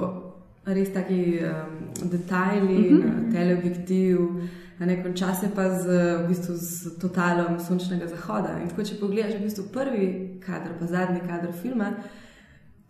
res 0.68 0.90
taki 0.94 1.40
um, 1.40 2.10
detajli, 2.10 2.92
mm 2.92 3.02
-hmm. 3.02 3.06
na 3.06 3.32
teleobjektiv, 3.32 4.20
na 4.80 4.86
nekem 4.86 5.14
času 5.14 5.48
pa 5.56 5.80
z, 5.80 5.86
v 6.24 6.28
bistvu, 6.28 6.56
z 6.56 7.00
totalom 7.00 7.60
sončnega 7.60 8.08
zahoda. 8.08 8.60
In 8.62 8.70
tako, 8.70 8.84
če 8.84 9.00
pogledaš 9.00 9.40
v 9.40 9.44
bistvu 9.44 9.64
prvi 9.74 10.40
kader, 10.46 10.72
pa 10.80 10.86
zadnji 10.86 11.20
kader 11.20 11.54
filma, 11.62 11.94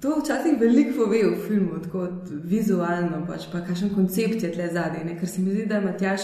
to 0.02 0.20
včasih 0.20 0.60
veliko 0.60 1.06
pove 1.06 1.24
v 1.24 1.48
filmu, 1.48 1.80
tako 1.84 2.08
vizualno, 2.44 3.26
pač, 3.28 3.48
pa 3.52 3.62
kakšen 3.62 3.90
koncept 3.96 4.44
je 4.44 4.52
tle 4.52 4.68
zadaj. 4.68 5.04
ne. 5.06 5.20
Ker 5.20 5.30
se 5.30 5.42
mi 5.42 5.52
zdi, 5.52 5.66
da 5.66 5.82
Matjaš 5.82 6.22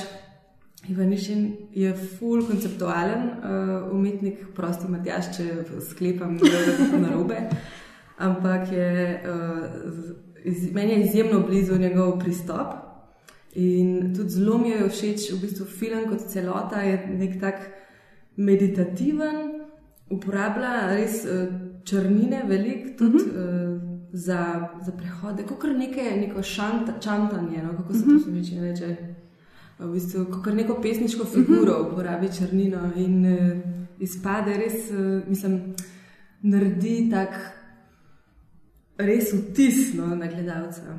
Ivanišin 0.90 1.54
je 1.72 1.94
full 1.94 2.46
konceptualen 2.48 3.24
uh, 3.24 3.94
umetnik, 3.94 4.48
prosti 4.56 4.92
Matjaš, 4.92 5.38
če 5.38 5.44
sklepam, 5.90 6.38
da 6.38 6.48
je 6.48 6.78
to 6.92 7.00
narobe. 7.00 7.40
Ampak 8.18 8.72
je, 8.72 9.22
uh, 9.26 10.46
iz, 10.46 10.74
meni 10.74 10.92
je 10.92 11.04
izjemno 11.04 11.40
blizu 11.40 11.80
njegov 11.80 12.20
pristop. 12.20 12.74
In 13.56 14.14
tudi 14.16 14.30
zelo 14.30 14.58
mi 14.58 14.70
je 14.70 14.90
všeč, 14.90 15.32
v 15.34 15.42
bistvu 15.42 15.66
film 15.66 16.08
kot 16.10 16.26
celota 16.28 16.82
je 16.82 16.98
nek 17.18 17.40
tak 17.42 17.70
meditativen, 18.36 19.62
uporablja 20.10 20.96
res 20.96 21.26
uh, 21.26 21.54
črnine, 21.86 22.44
velik 22.48 22.98
tudi. 22.98 23.18
Uh 23.18 23.24
-huh. 23.24 23.76
uh, 23.78 23.94
Za, 24.16 24.70
za 24.86 24.92
prehode, 24.92 25.44
kot 25.44 25.64
neko 25.64 26.44
šanta, 26.44 27.00
čantanje, 27.00 27.64
no, 27.64 27.78
kako 27.78 27.94
se 27.94 28.00
to 28.00 28.12
uh 28.12 28.22
-huh. 28.22 28.62
reče, 28.62 28.98
v 29.80 29.92
bistvu, 29.94 30.26
kot 30.44 30.54
neko 30.54 30.82
pesniško 30.82 31.26
figuro 31.26 31.80
Mhm. 31.80 31.92
uporabi 31.92 32.30
črnino 32.38 32.92
in 32.96 33.26
uh, 33.26 33.58
izpade 34.00 34.58
res, 34.58 34.92
uh, 34.92 35.30
mislim, 35.30 35.74
naredi 36.42 37.10
tak 37.12 37.30
res 38.98 39.34
vtis 39.34 39.94
no, 39.98 40.16
na 40.16 40.28
gledalca. 40.28 40.98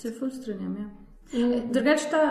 Se 0.00 0.12
ful 0.12 0.30
strinjam. 0.30 0.76
Ja. 0.80 1.60
Drugač 1.72 2.10
ta. 2.10 2.24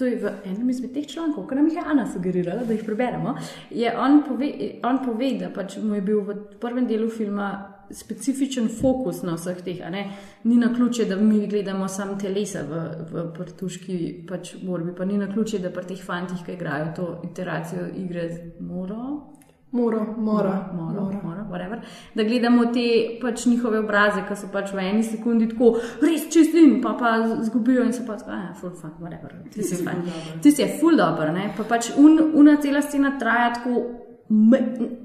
To 0.00 0.06
je 0.08 0.16
v 0.16 0.30
enem 0.48 0.70
izmed 0.72 0.94
teh 0.96 1.04
člankov, 1.04 1.44
ki 1.50 1.56
nam 1.58 1.66
jih 1.68 1.74
je 1.76 1.82
Ana 1.84 2.06
sugerirala, 2.08 2.62
da 2.64 2.72
jih 2.72 2.84
preberemo. 2.84 3.34
Je 3.70 3.90
on, 3.92 4.22
pove, 4.24 4.48
on 4.88 5.02
pove, 5.04 5.28
da 5.36 5.50
pač 5.52 5.76
mu 5.84 5.98
je 5.98 6.00
bil 6.06 6.22
v 6.24 6.36
prvem 6.62 6.86
delu 6.88 7.10
filma 7.12 7.50
specifičen 7.92 8.70
fokus 8.72 9.20
na 9.22 9.34
vseh 9.36 9.60
teh. 9.60 9.82
a 9.84 9.90
ne. 9.90 10.06
Ni 10.44 10.56
na 10.56 10.72
ključe, 10.74 11.04
da 11.04 11.16
mi 11.16 11.46
gledamo 11.46 11.88
samo 11.88 12.16
telesa 12.16 12.62
v, 12.62 12.80
v 13.12 13.26
prtuški 13.36 13.98
pač 14.28 14.54
borbi, 14.62 14.94
pa 14.96 15.04
ni 15.04 15.18
na 15.18 15.28
ključe, 15.28 15.58
da 15.58 15.70
pri 15.70 15.84
teh 15.92 16.04
fantih, 16.04 16.40
ki 16.46 16.56
igrajo 16.56 16.92
to 16.96 17.08
iteracijo 17.28 17.86
igre 17.96 18.28
z 18.32 18.64
moro. 18.64 19.34
Mora, 19.72 20.04
mora, 20.18 20.70
mora, 20.74 21.00
mora, 21.22 21.46
whatever, 21.48 21.80
da 22.14 22.22
gledamo 22.22 22.66
te 22.74 22.82
pač 23.22 23.46
njihove 23.46 23.78
obraze, 23.78 24.20
ki 24.28 24.36
so 24.36 24.50
pač 24.52 24.74
v 24.76 24.84
eni 24.84 25.04
sekundi 25.06 25.48
tako 25.48 25.70
res 26.02 26.26
čistin, 26.34 26.74
pa 26.82 26.92
pa 27.00 27.14
zgubijo 27.46 27.86
in 27.88 27.94
so 27.96 28.04
pa 28.04 28.18
tako, 28.20 28.34
ah, 28.36 28.50
full 28.60 28.74
fun, 28.76 28.92
whatever. 29.00 29.32
Ti 29.54 29.64
si 29.64 29.80
fajn. 29.80 30.04
Ti 30.44 30.52
si 30.52 30.60
je 30.60 30.68
full 30.80 31.00
dobro, 31.00 31.32
ne? 31.32 31.48
Pa 31.56 31.64
pač 31.64 31.88
un, 31.96 32.20
una 32.36 32.58
cela 32.60 32.84
scena 32.84 33.14
traja 33.18 33.54
tako 33.56 33.86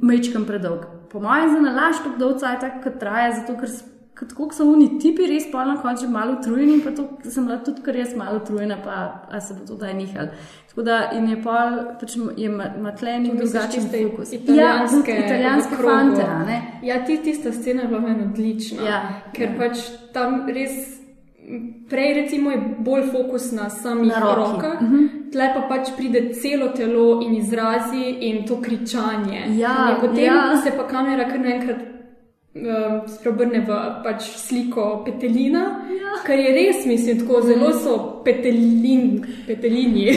mečkam 0.03 0.43
predolg. 0.49 0.83
Po 1.11 1.23
mojem 1.23 1.55
za 1.55 1.63
nalaž 1.63 2.03
to 2.03 2.17
dolg 2.19 2.43
cajt, 2.43 2.67
kot 2.83 2.99
traja, 2.99 3.37
zato 3.39 3.55
ker 3.61 3.71
ker 4.17 4.27
tako 4.27 4.49
so 4.57 4.65
oni 4.65 4.87
tipi 5.01 5.27
res 5.29 5.45
pa 5.51 5.63
na 5.69 5.75
koncu 5.81 6.07
malo 6.09 6.37
utrujeni 6.39 6.77
in 6.77 6.81
pa 6.81 6.91
to 6.97 7.05
sem 7.23 7.45
bila 7.45 7.57
tudi 7.65 7.83
kar 7.85 7.95
jaz 7.95 8.15
malo 8.17 8.39
utrujena, 8.41 8.77
pa 8.83 9.39
se 9.39 9.53
bo 9.53 9.65
to 9.69 9.77
daj 9.77 9.93
nehal. 9.93 10.31
Tako 10.77 10.85
da 10.85 11.09
in 11.11 11.29
je 11.29 11.41
pol, 11.41 11.69
pač 11.99 12.11
je 12.37 12.49
matlenik 12.79 13.31
To 13.31 13.37
misliš 13.37 13.51
drugačen 13.51 14.09
fokus. 14.09 14.33
Italijanske, 14.33 15.11
ja, 15.11 15.25
italijanske 15.25 15.75
fante, 15.75 16.23
ne? 16.47 16.61
Ja, 16.83 17.05
ti, 17.05 17.17
tista 17.17 17.51
scena 17.51 17.81
je 17.81 17.87
bila 17.87 17.99
meni 17.99 18.23
odlična. 18.23 18.83
Ja, 18.85 18.99
ker 19.33 19.49
ja. 19.49 19.55
pač 19.57 19.77
tam 20.13 20.45
res. 20.47 20.71
Prej 21.89 22.13
recimo 22.13 22.51
je 22.51 22.57
bolj 22.79 23.03
fokus 23.11 23.51
na 23.51 23.69
samih 23.69 24.07
Na 24.09 24.35
rokah, 24.35 24.81
Mhm. 24.81 25.31
tle 25.31 25.49
pa 25.55 25.61
pač 25.61 25.89
pride 25.97 26.33
celo 26.33 26.67
telo 26.67 27.21
in 27.21 27.35
izrazi 27.35 28.17
in 28.21 28.45
to 28.45 28.61
kričanje. 28.61 29.45
Ja, 29.57 29.89
in 29.89 30.01
potem 30.01 30.25
ja. 30.25 30.57
se 30.63 30.71
pa 30.77 30.87
kamera 30.87 31.25
kar 31.25 31.39
naenkrat 31.39 31.77
uh, 32.61 33.07
spreobrne 33.07 33.59
v 33.67 33.79
pač 34.03 34.21
sliko 34.37 35.03
petelina, 35.05 35.63
ja. 35.93 36.13
kar 36.25 36.39
je 36.39 36.51
res, 36.53 36.85
mislim, 36.85 37.19
tako 37.19 37.41
zelo 37.41 37.73
so 37.73 37.97
petelin, 38.25 39.25
petelini. 39.47 40.07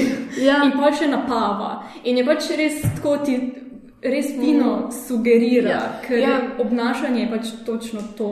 Ja. 0.47 0.63
in 0.65 0.73
pa 0.73 0.93
še 0.93 1.07
napava. 1.11 1.85
In 2.05 2.17
je 2.17 2.25
pač 2.25 2.51
res 2.57 2.83
tako 2.97 3.17
ti. 3.25 3.41
Res 4.01 4.31
fino 4.33 4.89
sugerira, 4.91 5.69
Ja. 5.69 5.81
ker 6.01 6.19
Ja. 6.19 6.37
obnašanje 6.59 7.21
je 7.21 7.31
pač 7.31 7.51
točno 7.67 8.01
to. 8.17 8.31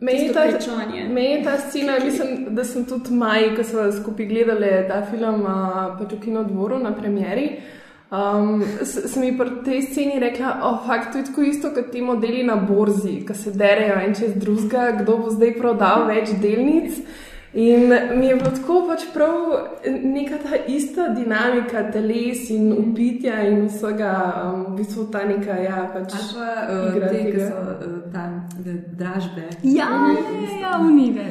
Meni 0.00 0.28
ta, 0.32 0.44
meni 1.10 1.42
ta 1.42 1.56
scena, 1.58 1.96
mislim, 2.04 2.54
da 2.54 2.64
sem 2.64 2.84
tudi 2.86 3.10
Maj, 3.10 3.56
ko 3.56 3.64
smo 3.64 3.88
skupaj 3.92 4.26
gledali 4.30 4.68
ta 4.88 5.02
film 5.10 5.42
pač 5.98 6.12
v 6.12 6.20
kinodvoru 6.22 6.78
na 6.78 6.92
premjeri. 6.94 7.48
Um, 8.08 8.62
sem 8.88 9.22
ji 9.22 9.34
pri 9.36 9.50
tej 9.64 9.82
sceni 9.82 10.16
rekla, 10.16 10.54
oh, 10.64 10.78
fakt, 10.86 11.12
to 11.12 11.18
je 11.18 11.24
tako 11.28 11.42
isto 11.42 11.70
kot 11.76 11.90
ti 11.92 12.00
modeli 12.00 12.40
na 12.42 12.56
borzi, 12.56 13.18
ki 13.26 13.34
se 13.36 13.52
derejo 13.52 13.98
en 14.00 14.14
čez 14.16 14.32
drugega, 14.40 15.02
kdo 15.02 15.18
bo 15.24 15.32
zdaj 15.34 15.52
prodal 15.58 16.06
več 16.08 16.32
delnic. 16.40 17.02
In 17.52 17.92
mi 18.16 18.26
je 18.28 18.36
bilo 18.36 18.52
tako 18.56 18.78
pač 18.88 19.04
prav 19.12 19.84
neka 19.84 20.40
ta 20.40 20.56
ista 20.68 21.08
dinamika 21.16 21.82
teles 21.92 22.48
in 22.52 22.72
upitja 22.72 23.42
in 23.48 23.66
vsega, 23.68 24.14
um, 24.44 24.64
v 24.70 24.80
bistvu 24.80 25.08
ta 25.12 25.24
neka, 25.28 25.56
ja, 25.64 25.84
pač 25.92 26.16
pa 26.32 26.48
uh, 26.64 26.96
te, 27.08 27.24
ki 27.28 27.44
so 27.44 27.60
uh, 27.60 27.98
tam 28.12 28.37
dražbe. 28.98 29.48
Ja, 29.62 29.88
ja, 30.60 30.80
unive. 30.80 31.24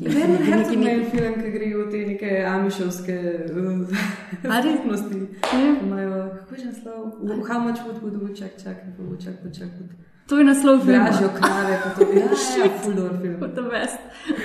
Werner 0.00 0.42
Herzog 0.44 0.74
ima 0.74 0.90
en 0.90 1.04
film, 1.10 1.34
ki 1.42 1.50
gre 1.50 1.68
v 1.76 1.90
te 1.90 2.00
neke 2.06 2.30
amišovske 2.48 3.16
uh, 3.50 4.64
skupnosti. 4.64 5.20
Imajo, 5.82 6.30
kako 6.38 6.60
že 6.60 6.66
naslov? 6.66 7.02
How 7.48 7.58
much 7.60 7.80
wood 7.86 8.02
would 8.02 8.16
woodchuck 8.22 8.58
a 8.66 9.02
woodchuck 9.02 9.42
would 9.42 9.54
chuck 9.58 9.72
wood? 9.78 10.13
To 10.26 10.38
je 10.38 10.44
naslov 10.44 10.80
filma. 10.84 11.04
Dražijo 11.04 11.28
krave, 11.36 11.80
pa 11.84 11.90
to 11.90 12.10
je 12.12 12.20
ja, 12.20 12.68
full 12.82 12.94
door 12.94 13.10
film. 13.22 13.54
To 13.54 13.60
je 13.60 13.70
best. 13.70 13.98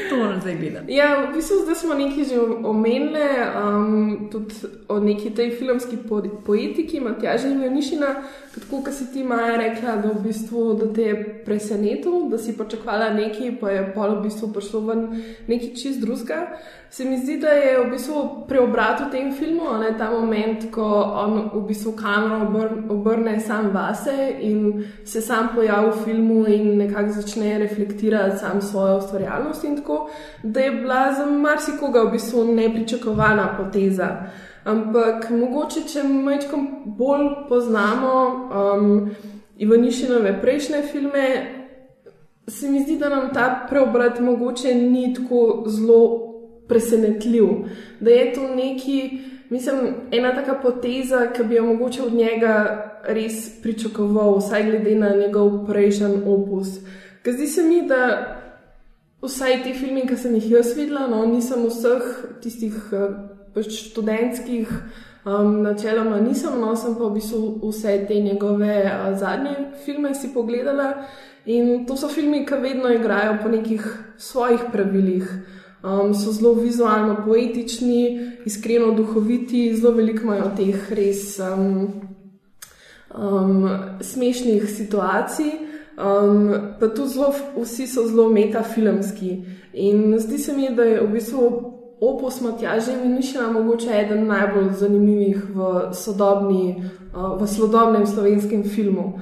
To 0.10 0.18
moram 0.18 0.42
zdaj 0.42 0.56
gledati. 0.56 0.94
Ja, 0.94 1.26
v 1.30 1.36
bistvu 1.36 1.56
zdaj 1.64 1.76
smo 1.76 1.94
nekaj 1.94 2.24
že 2.24 2.40
omenili, 2.64 3.28
um, 3.64 4.30
tudi 4.32 4.56
o 4.88 5.00
neki 5.00 5.30
tej 5.30 5.52
filmski 5.52 5.98
po 6.10 6.22
poetiki, 6.46 7.00
Matjaža 7.00 7.48
Janišina, 7.48 8.08
tako 8.56 8.82
kot 8.84 8.94
si 8.94 9.08
ti 9.14 9.24
Maja 9.24 9.56
rekla, 9.56 9.96
da, 9.96 10.12
v 10.12 10.24
bistvu, 10.24 10.74
da 10.74 10.94
te 10.94 11.02
je 11.02 11.44
presenetil, 11.46 12.28
da 12.30 12.38
si 12.38 12.58
pričakovala 12.58 13.14
nekaj, 13.14 13.56
pa 13.62 13.70
je 13.70 13.88
pol 13.96 14.20
v 14.20 14.28
bistvu 14.28 14.52
prišlo 14.54 14.80
ven 14.80 15.08
nekaj 15.48 15.74
čist 15.76 16.02
drugega. 16.02 16.58
Se 16.90 17.06
mi 17.06 17.18
zdi, 17.22 17.38
da 17.38 17.54
je 17.54 17.78
v 17.86 17.90
bistvu 17.92 18.46
preobrat 18.50 19.00
v 19.00 19.12
tem 19.12 19.32
filmu, 19.34 19.70
a 19.70 19.78
ne 19.78 19.94
ta 19.98 20.10
moment, 20.12 20.66
ko 20.74 20.84
on 21.24 21.52
v 21.54 21.64
bistvu 21.70 21.94
kamero 21.96 22.42
obr 22.50 22.68
obrne 22.90 23.40
sam 23.40 23.70
vase 23.74 24.34
in 24.42 24.84
se 25.06 25.22
sam 25.22 25.54
pojavi 25.56 25.69
v 25.76 26.04
filmu 26.04 26.48
in 26.48 26.78
nekako 26.78 27.12
začne 27.12 27.58
reflektirati 27.60 28.38
sam 28.38 28.62
svojo 28.62 28.98
ustvarjalnost 28.98 29.64
in 29.64 29.78
tako, 29.78 30.10
da 30.44 30.60
je 30.60 30.72
bila 30.72 31.14
za 31.14 31.26
marsikoga 31.26 32.02
v 32.02 32.12
bistvu 32.12 32.44
nepričakovana 32.56 33.58
poteza. 33.58 34.08
Ampak 34.64 35.30
mogoče, 35.30 35.82
če 35.88 36.04
malo 36.04 36.64
bolj 36.86 37.28
poznamo 37.50 38.14
um, 38.26 39.10
Ivanišinove 39.58 40.42
prejšnje 40.42 40.82
filme, 40.92 41.26
se 42.48 42.70
mi 42.70 42.84
zdi, 42.84 42.98
da 42.98 43.10
nam 43.10 43.34
ta 43.34 43.66
preobrat 43.70 44.20
mogoče 44.20 44.76
ni 44.76 45.14
tako 45.14 45.64
zelo 45.68 46.30
presenetljiv. 46.68 47.46
Da 48.00 48.12
je 48.12 48.34
to 48.34 48.56
neki, 48.56 49.20
mislim, 49.50 49.78
ena 50.12 50.36
taka 50.36 50.54
poteza, 50.62 51.28
ki 51.36 51.44
bi 51.44 51.56
jo 51.56 51.66
mogoče 51.66 52.02
od 52.04 52.14
njega 52.14 52.89
res 53.04 53.62
pričakoval, 53.64 54.38
vsaj 54.40 54.66
glede 54.66 54.96
na 54.96 55.10
njegov 55.16 55.66
prejšnji 55.68 56.24
opus. 56.26 56.80
Ker 57.24 57.34
zdi 57.34 57.48
se 57.48 57.64
mi, 57.64 57.82
da 57.88 58.02
vsaj 59.22 59.64
ti 59.64 59.74
filmi, 59.74 60.08
ki 60.08 60.18
sem 60.18 60.36
jih 60.40 60.52
jaz 60.58 60.74
videla, 60.78 61.08
no, 61.12 61.26
nisem 61.28 61.66
vseh 61.68 62.10
tistih 62.44 62.76
eh, 62.94 63.14
pač 63.56 63.72
študentskih. 63.90 64.74
Um, 65.30 65.60
načeloma 65.62 66.16
nisem, 66.24 66.56
no 66.62 66.72
sem 66.80 66.94
pa 66.96 67.10
v 67.10 67.18
bistvu 67.18 67.60
vse 67.60 67.98
te 68.08 68.16
njegove 68.24 68.76
uh, 68.88 69.18
zadnje 69.20 69.76
filme 69.84 70.14
si 70.16 70.30
pogledala 70.34 70.94
in 71.46 71.84
to 71.86 71.98
so 72.00 72.08
filmi, 72.08 72.46
ki 72.48 72.56
vedno 72.64 72.88
igrajo 72.94 73.36
po 73.44 73.52
nekih 73.52 73.84
svojih 74.18 74.70
pravilih. 74.72 75.28
Um, 75.84 76.14
so 76.16 76.32
zelo 76.32 76.54
vizualno 76.54 77.18
poetični, 77.26 78.32
iskreno 78.46 78.92
duhoviti, 78.96 79.76
zelo 79.76 79.94
veliko 79.96 80.24
imajo 80.24 80.50
teh 80.58 80.90
res 80.96 81.38
um, 81.40 82.09
um, 83.16 83.70
smešnih 84.02 84.70
situacij, 84.70 85.52
um, 85.98 86.54
pa 86.80 86.88
tudi 86.88 87.10
zelo, 87.10 87.34
vsi 87.62 87.88
so 87.88 88.08
zelo 88.08 88.30
metafilmski. 88.30 89.46
In 89.74 90.20
zdi 90.20 90.38
se 90.38 90.54
mi, 90.54 90.70
da 90.76 90.84
je 90.84 91.02
v 91.02 91.12
bistvu 91.12 91.74
opus 92.02 92.42
Matjaža 92.42 92.92
Minišina 93.04 93.52
mogoče 93.52 93.90
eden 93.92 94.28
najbolj 94.28 94.70
zanimivih 94.80 95.44
v, 95.56 95.94
sodobni, 95.94 96.84
uh, 97.14 97.42
v 97.42 97.48
sodobnem 97.48 98.08
slovenskem 98.08 98.64
filmu. 98.64 99.20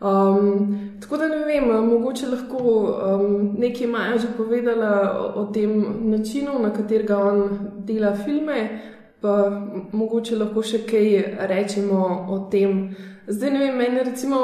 Um, 0.00 0.96
tako 1.00 1.16
da 1.16 1.28
ne 1.28 1.44
vem, 1.44 1.86
mogoče 1.86 2.26
lahko 2.26 2.58
um, 2.58 3.54
nekaj 3.58 3.86
Maja 3.86 4.18
že 4.18 4.26
povedala 4.36 5.18
o, 5.20 5.40
o 5.40 5.44
tem 5.52 5.84
načinu, 6.10 6.58
na 6.62 6.72
katerega 6.72 7.18
on 7.18 7.58
dela 7.84 8.14
filme, 8.14 8.80
pa 9.20 9.50
mogoče 9.92 10.36
lahko 10.36 10.62
še 10.62 10.86
kaj 10.88 11.36
rečemo 11.48 12.26
o 12.30 12.38
tem. 12.50 12.94
Zdaj 13.30 13.50
ne 13.50 13.58
vem, 13.58 13.76
meni 13.78 14.04
recimo 14.04 14.38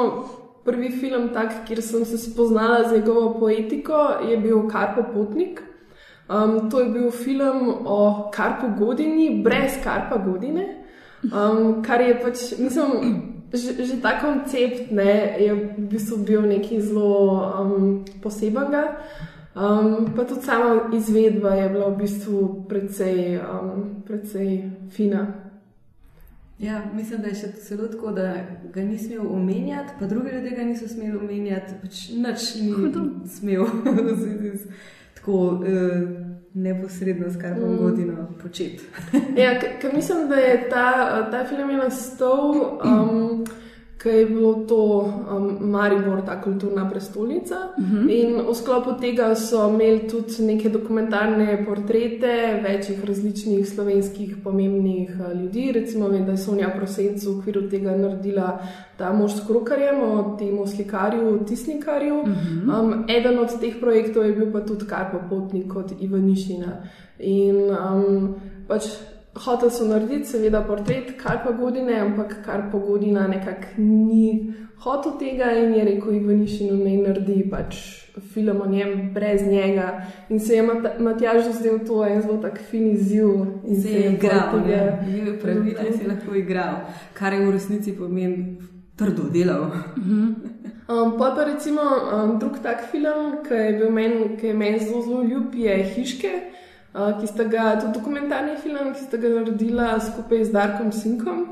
prvi 0.63 0.89
film, 0.91 1.29
tak, 1.33 1.65
kjer 1.67 1.81
sem 1.83 2.05
se 2.05 2.17
spoznala 2.17 2.89
z 2.89 2.99
njegovo 2.99 3.39
poetiko, 3.39 3.93
je 4.29 4.37
bil 4.37 4.67
Karpo 4.67 5.03
Potnik. 5.13 5.61
Um, 6.29 6.69
to 6.69 6.79
je 6.79 6.89
bil 6.89 7.11
film 7.11 7.73
o 7.85 8.31
Karpu 8.33 8.67
Godini, 8.79 9.43
brez 9.43 9.79
Karpa 9.83 10.17
Godine. 10.17 10.83
Um, 11.23 11.83
kar 11.83 12.01
je 12.01 12.19
pač, 12.19 12.51
mislim, 12.59 12.91
že, 13.53 13.85
že 13.85 14.01
ta 14.01 14.19
koncept 14.19 14.91
ne, 14.91 15.35
je 15.39 15.53
v 15.55 15.87
bistvu 15.91 16.17
bil 16.17 16.41
nekaj 16.41 16.81
zelo 16.81 17.43
um, 17.47 18.05
posebenega. 18.23 18.97
Um, 19.55 20.13
pa 20.15 20.23
tudi 20.23 20.45
sama 20.45 20.91
izvedba 20.93 21.55
je 21.55 21.69
bila 21.69 21.89
v 21.89 21.97
bistvu 21.97 22.67
precej, 22.69 23.39
um, 23.41 24.03
precej 24.05 24.69
fina. 24.91 25.46
Ja, 26.59 26.81
mislim, 26.93 27.21
da 27.21 27.27
je 27.27 27.35
še 27.35 27.51
celo 27.61 27.87
tako, 27.87 28.11
da 28.11 28.33
ga 28.73 28.81
ni 28.81 28.97
smel 28.97 29.21
omenjati, 29.33 29.93
pa 29.99 30.05
drugi 30.05 30.31
ljudje 30.31 30.49
ga 30.51 30.63
niso 30.63 30.87
smeli 30.87 31.17
omenjati, 31.17 31.73
pač 31.81 32.09
nič 32.09 32.55
ni 32.61 32.73
smel 33.29 33.65
tako 35.15 35.33
uh, 35.33 35.61
neposredno 36.53 37.29
s 37.29 37.37
karbon 37.41 37.73
Mm. 37.73 37.77
godino 37.77 38.27
početi. 38.41 38.83
Ja, 39.37 39.59
ker 39.81 39.93
mislim, 39.95 40.29
da 40.29 40.35
je 40.35 40.69
ta, 40.69 40.87
ta 41.31 41.45
film 41.45 41.69
je 41.69 41.77
nastal, 41.77 42.51
um, 42.85 43.45
ker 43.97 44.13
je 44.13 44.25
bilo 44.25 44.53
to 44.53 44.99
um, 45.01 45.57
Maribor, 45.71 46.21
ta 46.21 46.41
kulturna 46.41 46.89
prestolnica. 46.89 47.55
Mhm. 47.79 48.09
In 48.09 48.41
v 48.49 48.53
sklopu 48.53 48.93
tega 49.01 49.35
so 49.35 49.69
imeli 49.69 50.07
tudi 50.07 50.43
neke 50.45 50.69
dokumentarne 50.69 51.65
portrete 51.65 52.61
večjih 52.63 53.05
različnih 53.05 53.69
slovenskih 53.69 54.35
pomembnih 54.43 55.09
uh, 55.19 55.41
ljudi. 55.41 55.71
Recimo, 55.71 56.07
vem, 56.07 56.25
da 56.25 56.31
je 56.31 56.37
Sonja 56.37 56.69
Prosenc 56.69 57.25
v 57.25 57.37
okviru 57.39 57.69
tega 57.69 57.97
naredila 57.97 58.59
ta 58.97 59.13
mož 59.13 59.31
s 59.31 59.47
krokarjem, 59.47 60.01
o 60.01 60.37
temu 60.39 60.67
slikarju, 60.67 61.39
tisnikarju. 61.47 62.23
Mhm. 62.27 62.69
Um, 62.69 63.05
eden 63.09 63.39
od 63.39 63.59
teh 63.59 63.79
projektov 63.79 64.25
je 64.25 64.33
bil 64.33 64.51
pa 64.51 64.61
tudi 64.61 64.85
Karpo 64.85 65.17
Potnik 65.29 65.73
kot 65.73 65.91
Ivanišina. 65.99 66.81
In 67.19 67.55
um, 67.73 68.35
pač 68.67 69.16
hotel 69.45 69.69
so 69.69 69.87
narediti, 69.87 70.25
seveda, 70.25 70.61
portret 70.67 71.15
Karpa 71.21 71.51
Godine, 71.51 71.99
ampak 71.99 72.41
Karpa 72.45 72.77
Godina 72.77 73.27
nekako 73.27 73.67
ni 73.77 74.53
hotel 74.79 75.17
tega 75.19 75.51
in 75.57 75.73
je 75.73 75.85
rekel 75.85 76.13
Ivanišinu 76.13 76.77
naj 76.83 76.97
naredi 76.97 77.37
pač 77.51 77.77
film 78.33 78.61
o 78.61 78.67
njem 78.69 79.11
brez 79.13 79.41
njega. 79.47 80.01
In 80.29 80.39
se 80.39 80.55
je 80.55 80.63
Mat 80.63 80.99
Matjaž 80.99 81.51
zdel 81.59 81.79
to 81.87 82.05
en 82.05 82.21
zelo 82.21 82.37
tak 82.41 82.59
fin 82.69 82.91
izziv. 82.91 83.29
In 83.67 83.81
Se 83.81 83.89
je 83.89 84.13
igral, 84.13 84.51
pol 84.51 84.59
ne, 84.59 84.65
tega 84.65 85.23
bil 85.25 85.37
pravila 85.41 85.87
in 85.87 85.93
se 85.93 86.03
je 86.03 86.09
lahko 86.09 86.35
igral, 86.35 86.75
kar 87.13 87.33
je 87.33 87.45
v 87.45 87.51
resnici 87.51 87.95
pomeni 87.97 88.57
trdo 88.95 89.29
delal. 89.33 89.71
Um, 90.87 91.17
pa 91.17 91.33
pa 91.35 91.43
recimo 91.43 91.81
um, 91.81 92.39
drug 92.39 92.61
tak 92.63 92.85
film, 92.91 93.43
ki 93.47 93.53
je 93.53 93.73
bil 93.79 93.91
meni, 93.91 94.37
je 94.41 94.53
meni 94.53 94.79
zelo, 94.79 95.01
zelo 95.01 95.23
ljub, 95.23 95.55
je 95.55 95.83
Hiške, 95.83 96.31
ki 96.93 97.27
sta 97.27 97.43
ga, 97.43 97.75
tudi 97.79 97.93
dokumentarni 97.99 98.55
film, 98.57 98.93
ki 98.93 99.03
sta 99.03 99.17
ga 99.17 99.29
naredila 99.29 99.99
skupaj 99.99 100.45
z 100.45 100.51
Darkom 100.51 100.91
Sinkom. 100.91 101.43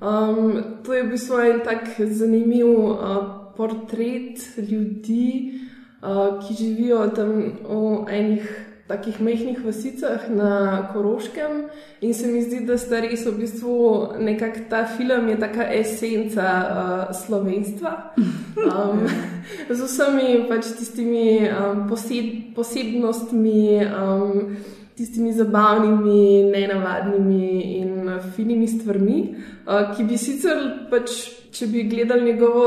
Um, 0.00 0.82
to 0.84 0.94
je 0.94 1.02
v 1.02 1.10
bistvu 1.14 1.40
en 1.40 1.60
tak 1.64 1.88
zanimiv 1.98 2.66
uh, 2.66 3.16
portret 3.56 4.42
ljudi, 4.58 5.60
uh, 6.02 6.38
ki 6.42 6.54
živijo 6.54 7.06
tam 7.16 7.32
v 7.64 8.06
enih 8.10 8.73
takih 8.88 9.20
mehkih 9.20 9.64
vasicah 9.64 10.28
na 10.28 10.82
Koroškem. 10.92 11.68
In 12.00 12.14
se 12.14 12.26
mi 12.26 12.42
zdi, 12.44 12.60
da 12.68 12.76
sta 12.78 13.00
res 13.00 13.24
v 13.24 13.32
bistvu 13.40 13.76
nekako 14.20 14.66
ta 14.68 14.84
film 14.84 15.28
je 15.28 15.36
taka 15.40 15.64
esenca 15.72 16.48
uh, 16.48 17.14
slovenstva. 17.14 17.92
Um, 18.64 19.04
z 19.68 19.76
vsemi 19.76 20.46
pač 20.48 20.70
tistimi 20.78 21.44
um, 21.50 21.84
poseb, 21.90 22.54
posebnostmi, 22.56 23.82
um, 23.84 24.54
tistimi 24.96 25.34
zabavnimi, 25.36 26.48
nenavadnimi 26.48 27.50
in 27.82 28.08
finimi 28.32 28.64
stvarmi, 28.70 29.18
uh, 29.66 29.92
ki 29.92 30.06
bi 30.08 30.16
sicer, 30.16 30.88
pač, 30.88 31.12
če 31.52 31.68
bi 31.68 31.84
gledali 31.90 32.30
njegovo 32.30 32.64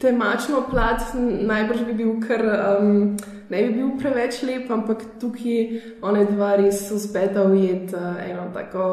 temačno 0.00 0.64
plat, 0.72 1.06
najbrž 1.14 1.86
bi 1.86 1.98
bil 2.02 2.16
kar. 2.24 2.42
Um, 2.42 3.14
Ne 3.50 3.62
bi 3.62 3.74
bil 3.74 3.94
preveč 3.98 4.42
lep, 4.42 4.70
ampak 4.70 5.02
tukaj 5.20 5.80
one 6.02 6.24
dva 6.28 6.56
res 6.60 6.82
uspeta 6.92 7.46
ujeti 7.48 7.94
uh, 7.96 8.18
eno 8.30 8.50
tako 8.54 8.84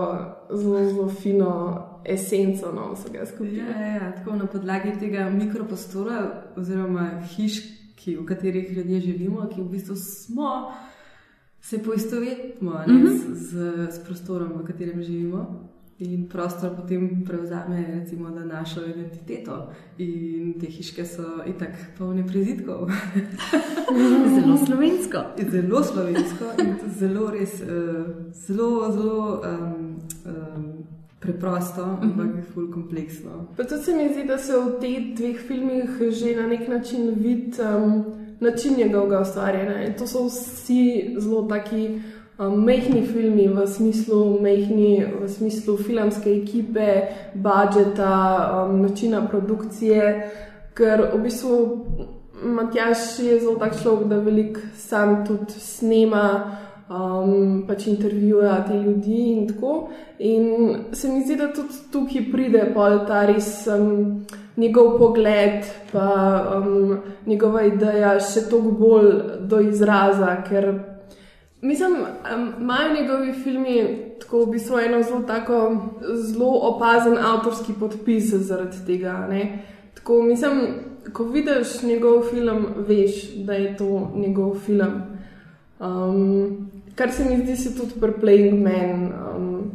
zelo, 0.52 0.84
zelo 0.86 1.08
fino 1.10 1.52
esenco 2.06 2.72
no, 2.72 2.94
vsega 2.94 3.26
skupaj. 3.26 3.58
Ja, 3.58 3.66
ja, 3.82 3.94
ja, 3.96 4.12
tako 4.16 4.36
na 4.36 4.46
podlagi 4.48 4.94
tega 5.00 5.30
mikroprostora 5.30 6.20
oziroma 6.58 7.10
hiš, 7.36 7.60
ki, 7.96 8.16
v 8.16 8.26
katerih 8.26 8.72
ljudje 8.78 9.00
živimo, 9.02 9.48
ki 9.50 9.62
v 9.62 9.70
bistvu 9.72 9.96
smo, 9.96 10.72
se 11.62 11.84
poistovetimo 11.84 12.72
ne, 12.88 12.94
Mhm. 12.94 13.08
z, 13.08 13.36
z, 13.50 13.88
z 13.92 14.04
prostorom, 14.06 14.54
v 14.62 14.66
katerem 14.68 15.02
živimo. 15.04 15.70
In 16.00 16.28
prostor 16.28 16.76
potem 16.76 17.24
prevzame 17.24 17.86
recimo, 18.00 18.30
da 18.30 18.44
našo 18.44 18.82
identiteto. 18.86 19.70
In 19.98 20.60
te 20.60 20.68
hiške 20.68 21.06
so 21.06 21.24
itak 21.48 21.72
polne 21.98 22.26
prizitkov. 22.28 22.90
Zelo 24.36 24.58
slovensko. 24.66 25.22
Zelo 25.52 25.84
slovensko 25.84 26.52
in 26.60 26.76
zelo, 27.00 27.30
res, 27.32 27.62
uh, 27.62 28.12
zelo, 28.34 28.92
zelo 28.92 29.40
um, 29.40 29.96
um, 30.26 30.66
preprosto, 31.20 31.86
ampak 32.02 32.44
ful 32.54 32.68
kompleksno. 32.74 33.48
Pa 33.56 33.64
tudi 33.64 33.84
se 33.84 33.96
mi 33.96 34.10
zdi, 34.12 34.28
da 34.28 34.38
se 34.38 34.52
v 34.52 34.76
teh 34.82 35.16
dveh 35.16 35.40
filmih 35.48 35.96
že 36.12 36.36
na 36.36 36.48
nek 36.48 36.68
način 36.68 37.16
vidi 37.16 37.56
um, 37.64 38.04
način 38.40 38.76
njegovega 38.78 39.22
ustvarjanja. 39.22 39.86
In 39.86 39.94
to 39.94 40.08
so 40.08 40.28
vsi 40.28 41.16
zelo 41.20 41.48
taki 41.48 42.02
mehki 42.40 43.02
filmi, 43.02 43.48
v 43.48 43.68
smislu, 43.68 44.40
mehni, 44.42 45.06
v 45.22 45.30
smislu 45.30 45.78
filmske 45.78 46.32
ekipe, 46.42 47.08
budžeta, 47.34 48.68
načina 48.72 49.24
produkcije, 49.28 50.32
ker 50.76 51.10
v 51.14 51.24
bistvu 51.24 51.86
Matjaš 52.46 53.20
je 53.24 53.40
zelo 53.40 53.56
tak 53.56 53.80
človek, 53.82 54.08
da 54.08 54.20
veliko 54.20 54.60
sam 54.76 55.26
tudi 55.26 55.60
snema. 55.60 56.62
Um, 56.86 57.64
pač 57.66 57.88
intervjuja 57.90 58.60
te 58.68 58.76
ljudi 58.78 59.32
in 59.32 59.48
tako. 59.50 59.90
In 60.20 60.76
se 60.94 61.10
mi 61.10 61.24
zdi, 61.26 61.36
da 61.36 61.48
tudi 61.50 61.80
tukaj 61.92 62.28
pride 62.30 62.68
pol 62.76 63.00
ta 63.08 63.24
res 63.26 63.66
um, 63.74 64.22
njegov 64.58 65.00
pogled, 65.00 65.66
pa 65.90 66.06
um, 66.60 67.00
njegova 67.26 67.64
ideja 67.66 68.20
še 68.22 68.46
toliko 68.52 68.78
bolj 68.78 69.10
do 69.50 69.64
izraza, 69.66 70.36
ker 70.46 70.70
mislim, 71.66 71.94
um, 71.94 72.54
imajo 72.62 73.02
njegovi 73.02 73.34
filmi 73.34 73.98
tako 74.22 74.46
v 74.46 74.52
bistvu 74.52 74.80
eno 74.80 75.04
zelo 75.04 75.22
tako 75.22 75.78
zelo 76.14 76.60
opazen 76.62 77.18
avtorski 77.18 77.74
podpis 77.80 78.34
zaradi 78.34 78.78
tega. 78.88 79.28
Ne? 79.30 79.64
Tako 79.94 80.22
mislim, 80.22 80.62
ko 81.14 81.24
vidiš 81.24 81.82
njegov 81.84 82.24
film, 82.30 82.66
veš, 82.88 83.34
da 83.36 83.54
je 83.54 83.78
to 83.78 84.12
njegov 84.16 84.60
film. 84.60 85.02
Um, 85.80 86.70
kar 86.96 87.12
se 87.12 87.26
mi 87.26 87.44
zdi, 87.44 87.56
se 87.56 87.78
tudi 87.78 88.00
pri 88.00 88.12
Playing 88.22 88.64
Man. 88.64 89.14
Um, 89.36 89.72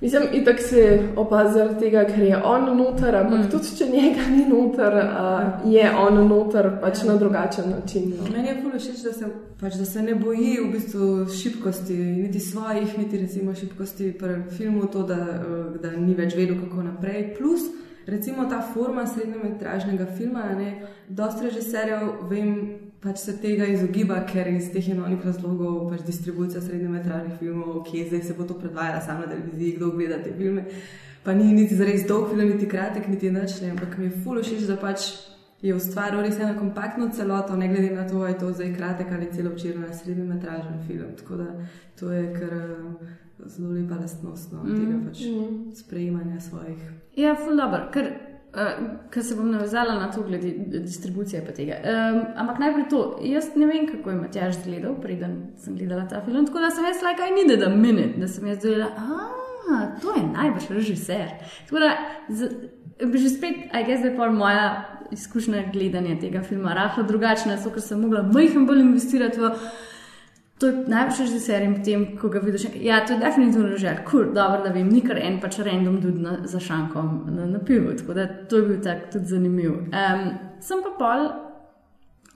mislim, 0.00 0.22
itak 0.32 0.60
se 0.60 1.00
opazi 1.16 1.54
zaradi 1.58 1.80
tega, 1.80 2.04
ker 2.04 2.22
je 2.22 2.42
on 2.44 2.76
noter, 2.76 3.16
ampak 3.16 3.38
mm. 3.38 3.50
tudi 3.50 3.76
če 3.78 3.86
njega 3.86 4.26
ni 4.30 4.46
noter, 4.48 4.96
uh, 4.96 5.72
je 5.72 5.90
on 5.98 6.20
noter 6.28 6.70
pač 6.80 7.02
na 7.08 7.16
drugačen 7.16 7.70
način. 7.70 8.12
No. 8.18 8.30
Meni 8.36 8.48
je 8.48 8.62
puno 8.62 8.78
všeč, 8.78 9.02
da, 9.04 9.12
se- 9.12 9.32
pač, 9.60 9.74
da 9.74 9.84
se 9.84 10.02
ne 10.02 10.14
boji 10.14 10.56
v 10.64 10.70
bistvu 10.72 11.26
šibkosti, 11.42 11.96
niti 11.96 12.40
svojih, 12.40 12.98
niti 12.98 13.18
recimo 13.18 13.54
šibkosti 13.54 14.12
pri 14.18 14.42
filmu, 14.56 14.86
to, 14.86 15.02
da, 15.02 15.20
eh, 15.20 15.78
da 15.82 15.90
ni 15.96 16.14
več 16.14 16.36
vedel, 16.36 16.56
kako 16.64 16.82
naprej. 16.82 17.34
Plus, 17.38 17.68
recimo 18.06 18.48
ta 18.48 18.60
forma 18.62 19.06
srednjometražnega 19.06 20.06
filma, 20.16 20.44
ne, 20.58 20.86
dosta 21.08 21.48
režiserjev, 21.48 22.28
vem, 22.30 22.54
pač 23.00 23.22
se 23.24 23.36
tega 23.40 23.66
izogiba, 23.66 24.18
ker 24.28 24.48
iz 24.52 24.70
teh 24.72 24.90
in 24.92 25.00
onih 25.04 25.24
razlogov 25.24 25.88
pač 25.92 26.04
distribucija 26.06 26.60
srednjometražnih 26.64 27.38
filmov, 27.40 27.76
ok, 27.80 27.94
zdaj 28.08 28.24
se 28.26 28.36
bo 28.36 28.44
to 28.44 28.58
predvajala 28.60 29.00
samo 29.00 29.24
na 29.24 29.32
televiziji, 29.32 29.76
kdo 29.78 29.90
gleda 29.96 30.20
te 30.24 30.34
filme. 30.36 30.66
Pa 31.24 31.32
ni 31.36 31.52
niti 31.52 31.76
zares 31.76 32.06
dolg 32.08 32.30
film, 32.30 32.48
niti 32.48 32.68
kratek, 32.68 33.08
niti 33.08 33.30
nič, 33.30 33.60
ne, 33.60 33.74
ampak 33.76 33.98
mi 33.98 34.08
je 34.08 34.22
fulo 34.24 34.44
všeč, 34.44 34.64
da 34.68 34.76
pač 34.80 35.08
je 35.62 35.74
ustvaril 35.74 36.20
res 36.20 36.38
eno 36.40 36.54
kompaktno 36.58 37.08
celoto, 37.12 37.56
ne 37.56 37.68
glede 37.68 37.90
na 37.90 38.08
to, 38.08 38.16
ali 38.16 38.32
je 38.32 38.38
to 38.38 38.52
zdaj 38.52 38.74
kratek 38.76 39.06
ali 39.12 39.28
celo 39.32 39.50
včeraj 39.50 39.92
srednjometražen 39.94 40.78
film. 40.86 41.12
Tako 41.18 41.36
da 41.36 41.46
to 42.00 42.12
je 42.12 42.34
kar 42.34 42.52
eh, 42.52 43.46
zelo 43.46 43.72
lepa 43.72 43.94
lastnost 43.94 44.52
no, 44.52 44.62
Mm. 44.64 44.76
tega 44.76 44.96
pač 45.08 45.20
Mm. 45.20 45.70
sprejemanja 45.74 46.40
svojih. 46.40 46.78
Ja, 47.16 47.34
ful 47.34 47.56
dobro, 47.56 47.88
ker, 47.92 48.06
uh, 48.54 48.72
ker 49.10 49.22
se 49.24 49.36
bom 49.36 49.50
navezala 49.50 49.94
na 49.94 50.10
to, 50.10 50.22
glede 50.22 50.50
distribucije 50.80 51.44
pa 51.46 51.52
tega. 51.52 51.74
Um, 51.84 52.24
ampak 52.36 52.58
najprej 52.58 52.88
to, 52.88 53.18
jaz 53.22 53.50
ne 53.56 53.66
vem, 53.66 53.86
kako 53.86 54.10
je 54.10 54.16
Matjaž 54.16 54.56
gledal, 54.64 54.94
preden 55.00 55.46
sem 55.56 55.76
gledala 55.76 56.08
ta 56.08 56.20
film, 56.24 56.46
tako 56.46 56.58
da 56.58 56.70
sem 56.70 56.84
jaz 56.84 57.02
like 57.02 57.20
I 57.20 57.34
needed 57.34 57.62
a 57.62 57.68
minute, 57.76 58.20
da 58.20 58.28
sem 58.28 58.46
jaz 58.46 58.58
delala, 58.62 58.90
ah, 58.96 60.00
to 60.02 60.14
je 60.16 60.22
najbrž 60.32 60.68
režiser. 60.70 61.28
Tako 61.68 61.78
da, 61.80 61.90
z, 62.28 62.48
že 63.14 63.28
spet, 63.28 63.54
I 63.72 63.84
guess, 63.86 64.02
da 64.02 64.08
je 64.08 64.16
pol 64.16 64.32
moja 64.32 64.89
izkušnja 65.12 65.68
gledanja 65.72 66.18
tega 66.20 66.42
filma 66.42 66.74
rahlo 66.74 67.04
drugačna, 67.08 67.56
zato 67.56 67.74
ker 67.74 67.82
sem 67.82 68.00
mogla 68.00 68.22
majhen 68.22 68.66
bolj 68.66 68.84
investirati 68.86 69.40
v 69.40 69.54
To 70.60 70.66
je 70.66 70.84
najboljši 70.92 71.22
režiser 71.22 71.62
in 71.64 71.74
potem, 71.78 72.02
ko 72.20 72.28
ga 72.28 72.40
vidiš, 72.44 72.66
ja, 72.84 72.98
to 73.06 73.14
je 73.14 73.18
definitivno 73.22 73.68
režiser, 73.70 74.02
kur, 74.04 74.26
cool, 74.26 74.34
dobro, 74.36 74.58
da 74.60 74.72
vem, 74.74 74.90
ni 74.92 75.00
kar 75.00 75.16
en 75.16 75.38
pač 75.40 75.56
random 75.64 75.94
tudi 76.02 76.20
na, 76.20 76.34
za 76.44 76.60
šankom 76.60 77.14
na, 77.32 77.46
na 77.48 77.60
pivu, 77.64 77.94
tako 77.96 78.16
da 78.18 78.26
to 78.48 78.60
je 78.60 78.66
bil 78.66 78.82
tak 78.84 79.06
tudi 79.14 79.30
zanimiv. 79.32 79.78
Um, 79.88 80.26
sem 80.60 80.82
pa 80.84 80.92
pol, 80.98 81.24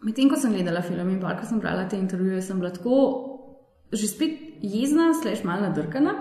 medtem 0.08 0.32
ko 0.32 0.40
sem 0.40 0.56
gledala 0.56 0.80
film 0.80 1.12
in 1.12 1.20
pa 1.20 1.34
ko 1.36 1.44
sem 1.50 1.60
brala 1.60 1.84
te 1.84 2.00
intervjuje, 2.00 2.40
sem 2.42 2.64
bila 2.64 2.72
tako 2.72 2.96
že 3.92 4.08
spet 4.08 4.40
jezna, 4.64 5.12
sleš 5.14 5.44
malo 5.44 5.68
nadrkana. 5.68 6.16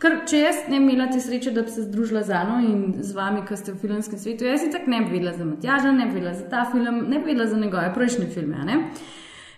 Ker 0.00 0.18
če 0.28 0.40
jaz 0.42 0.56
ne 0.68 0.76
bi 0.76 0.92
imela 0.92 1.06
te 1.08 1.20
sreče, 1.24 1.54
da 1.56 1.62
bi 1.64 1.72
se 1.72 1.86
združila 1.86 2.22
z 2.22 2.34
Ano 2.36 2.58
in 2.60 2.98
z 3.00 3.16
vami, 3.16 3.44
ki 3.48 3.56
ste 3.56 3.72
v 3.72 3.80
filmskem 3.80 4.20
svetu, 4.20 4.44
jaz 4.44 4.60
si 4.60 4.72
tako 4.72 4.92
ne 4.92 5.00
bi 5.04 5.16
vedela 5.16 5.32
za 5.32 5.46
Matjaža, 5.48 5.92
ne 5.92 6.08
bi 6.10 6.18
vedela 6.18 6.34
za 6.36 6.48
ta 6.52 6.66
film, 6.72 7.06
ne 7.08 7.18
bi 7.18 7.32
vedela 7.32 7.46
za 7.48 7.56
njegove 7.56 7.94
prejšnje 7.94 8.26
filme. 8.34 8.64
ne. 8.68 8.76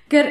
Ker 0.08 0.30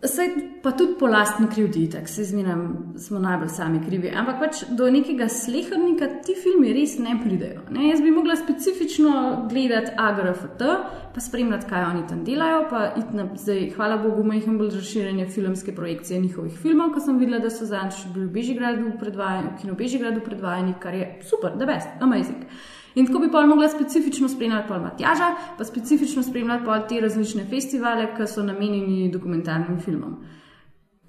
Saj 0.00 0.28
pa 0.62 0.70
tudi 0.72 0.94
po 0.98 1.06
lastni 1.06 1.46
krivdi, 1.54 1.90
tako 1.90 2.08
se 2.08 2.24
zmeram, 2.24 2.94
smo 2.98 3.18
najbolj 3.18 3.48
sami 3.48 3.80
krivi. 3.84 4.08
Ampak 4.16 4.38
pač 4.40 4.62
do 4.72 4.86
nekega 4.90 5.28
slehrnika 5.28 6.08
ti 6.24 6.32
filmi 6.42 6.72
res 6.72 6.94
ne 6.98 7.18
pridejo. 7.20 7.66
Ne? 7.70 7.90
Jaz 7.90 8.00
bi 8.00 8.10
mogla 8.10 8.36
specifično 8.40 9.12
gledati 9.50 9.92
AGRFT, 9.96 10.64
pa 11.14 11.20
spremljati, 11.20 11.68
kaj 11.68 11.84
oni 11.90 12.06
tam 12.08 12.24
delajo. 12.24 12.64
Na, 13.12 13.28
zdaj, 13.36 13.66
hvala 13.76 14.00
Bogu, 14.00 14.24
ima 14.24 14.40
jih 14.40 14.48
bolj 14.48 14.72
razširjene 14.78 15.28
filmske 15.28 15.76
projekcije 15.76 16.20
njihovih 16.20 16.56
filmov, 16.58 16.94
ko 16.96 17.04
sem 17.04 17.20
videla, 17.20 17.44
da 17.44 17.52
so 17.52 17.68
zadnjič 17.68 18.06
bili 18.14 18.26
v 18.26 18.34
Bežigradu 18.40 18.96
predvajani, 19.00 19.52
v 19.52 19.62
kinu 19.62 19.76
Bežigradu 19.76 20.24
predvajani, 20.24 20.78
kar 20.80 20.96
je 20.96 21.12
super, 21.28 21.52
the 21.60 21.68
best, 21.68 21.92
amazing. 22.00 22.48
In 22.94 23.06
tako 23.06 23.18
bi 23.18 23.30
pa 23.30 23.46
mogla 23.46 23.68
specifično 23.68 24.28
spremljati 24.28 24.68
pol 24.68 24.80
Matjaža, 24.80 25.34
pa 25.58 25.64
specifično 25.64 26.22
spremljati 26.22 26.64
pol 26.64 26.86
te 26.88 27.00
različne 27.00 27.44
festivale, 27.50 28.08
ki 28.16 28.26
so 28.26 28.42
namenjeni 28.42 29.10
dokumentarnim 29.12 29.80
filmom. 29.80 30.16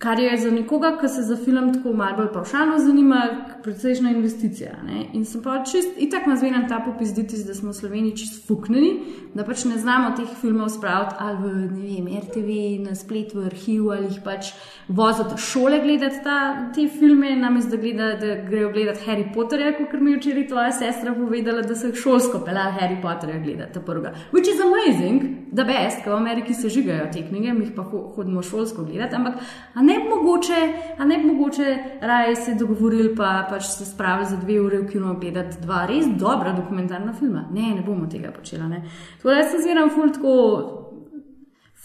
Kar 0.02 0.20
je 0.20 0.38
za 0.38 0.50
nekoga, 0.52 0.96
ki 0.98 1.08
se 1.14 1.22
za 1.22 1.36
film 1.38 1.68
tako 1.74 1.92
malo 1.94 2.16
bolj 2.18 2.32
pavšalno 2.34 2.80
zanima, 2.82 3.20
precejšna 3.64 4.10
investicija. 4.10 4.72
Ne? 4.84 5.04
In 5.14 5.26
sem 5.30 5.44
pa 5.46 5.60
čist, 5.64 5.94
itak 6.02 6.26
nazvenam 6.26 6.64
ta 6.70 6.80
popizditi, 6.86 7.38
da 7.46 7.54
smo 7.54 7.70
v 7.70 7.78
Sloveniji 7.78 8.16
čist 8.18 8.48
fuknjeni, 8.48 8.90
da 9.38 9.46
pač 9.46 9.66
ne 9.70 9.78
znamo 9.78 10.16
teh 10.18 10.32
filmov 10.42 10.72
spraviti 10.74 11.16
ali 11.20 11.38
v 11.38 11.52
ne 11.54 11.84
vem, 11.84 12.08
RTV, 12.24 12.50
na 12.88 12.96
splet, 12.98 13.36
v 13.36 13.46
arhiv 13.52 13.92
ali 13.94 14.10
jih 14.10 14.18
pač 14.26 14.50
voziti 14.90 15.38
šole 15.38 15.80
gledati 15.86 16.24
ta, 16.24 16.40
te 16.74 16.88
filme, 16.90 17.36
namesto 17.38 17.76
da, 17.76 17.82
gleda, 17.84 18.10
da 18.24 18.34
grejo 18.50 18.72
gledati 18.74 19.06
Harry 19.06 19.28
Potterja, 19.34 19.76
kot 19.78 19.94
mi 20.02 20.16
je 20.16 20.18
včeraj 20.18 20.48
tvoja 20.48 20.72
sestra 20.72 21.14
povedala, 21.14 21.62
da 21.62 21.78
so 21.78 21.92
jih 21.92 22.02
šolsko 22.02 22.42
pelali 22.46 22.74
Harry 22.80 22.98
Potterja 23.02 23.38
gledati 23.46 23.86
prvega. 23.86 24.16
Which 24.34 24.50
is 24.50 24.58
amazing, 24.66 25.30
da 25.52 25.64
best, 25.64 26.02
ker 26.04 26.16
v 26.16 26.18
Ameriki 26.18 26.58
se 26.58 26.74
žigajo 26.74 27.06
te 27.14 27.22
knjige, 27.30 27.54
mi 27.54 27.70
jih 27.70 27.76
pa 27.78 27.86
ho- 27.86 28.08
hodimo 28.16 28.42
šolsko 28.42 28.90
gledati, 28.90 29.16
ampak 29.16 29.38
a 29.74 29.91
ne 29.92 30.00
bi 30.00 30.10
mogoče, 30.10 30.60
a 30.98 31.06
ne 31.06 31.18
bi 31.18 31.26
mogoče 31.26 31.78
raje 32.02 32.36
se 32.36 32.56
dogovorili 32.56 33.16
pa 33.16 33.48
pač 33.50 33.64
se 33.64 33.86
spravili 33.86 34.30
za 34.30 34.38
dve 34.38 34.60
ure 34.62 34.82
v 34.82 34.88
kino 34.88 35.16
gledati 35.20 35.62
dva 35.62 35.86
res 35.90 36.06
dobra 36.18 36.54
dokumentarna 36.54 37.14
filma. 37.14 37.46
Ne, 37.52 37.74
ne 37.76 37.82
bomo 37.82 38.08
tega 38.08 38.32
počela. 38.32 38.68
Ne. 38.68 38.86
Da 39.24 39.40
jaz 39.40 39.52
sem 39.52 39.66
zmeraj 39.68 39.90
ful 39.96 40.14
tako. 40.16 40.38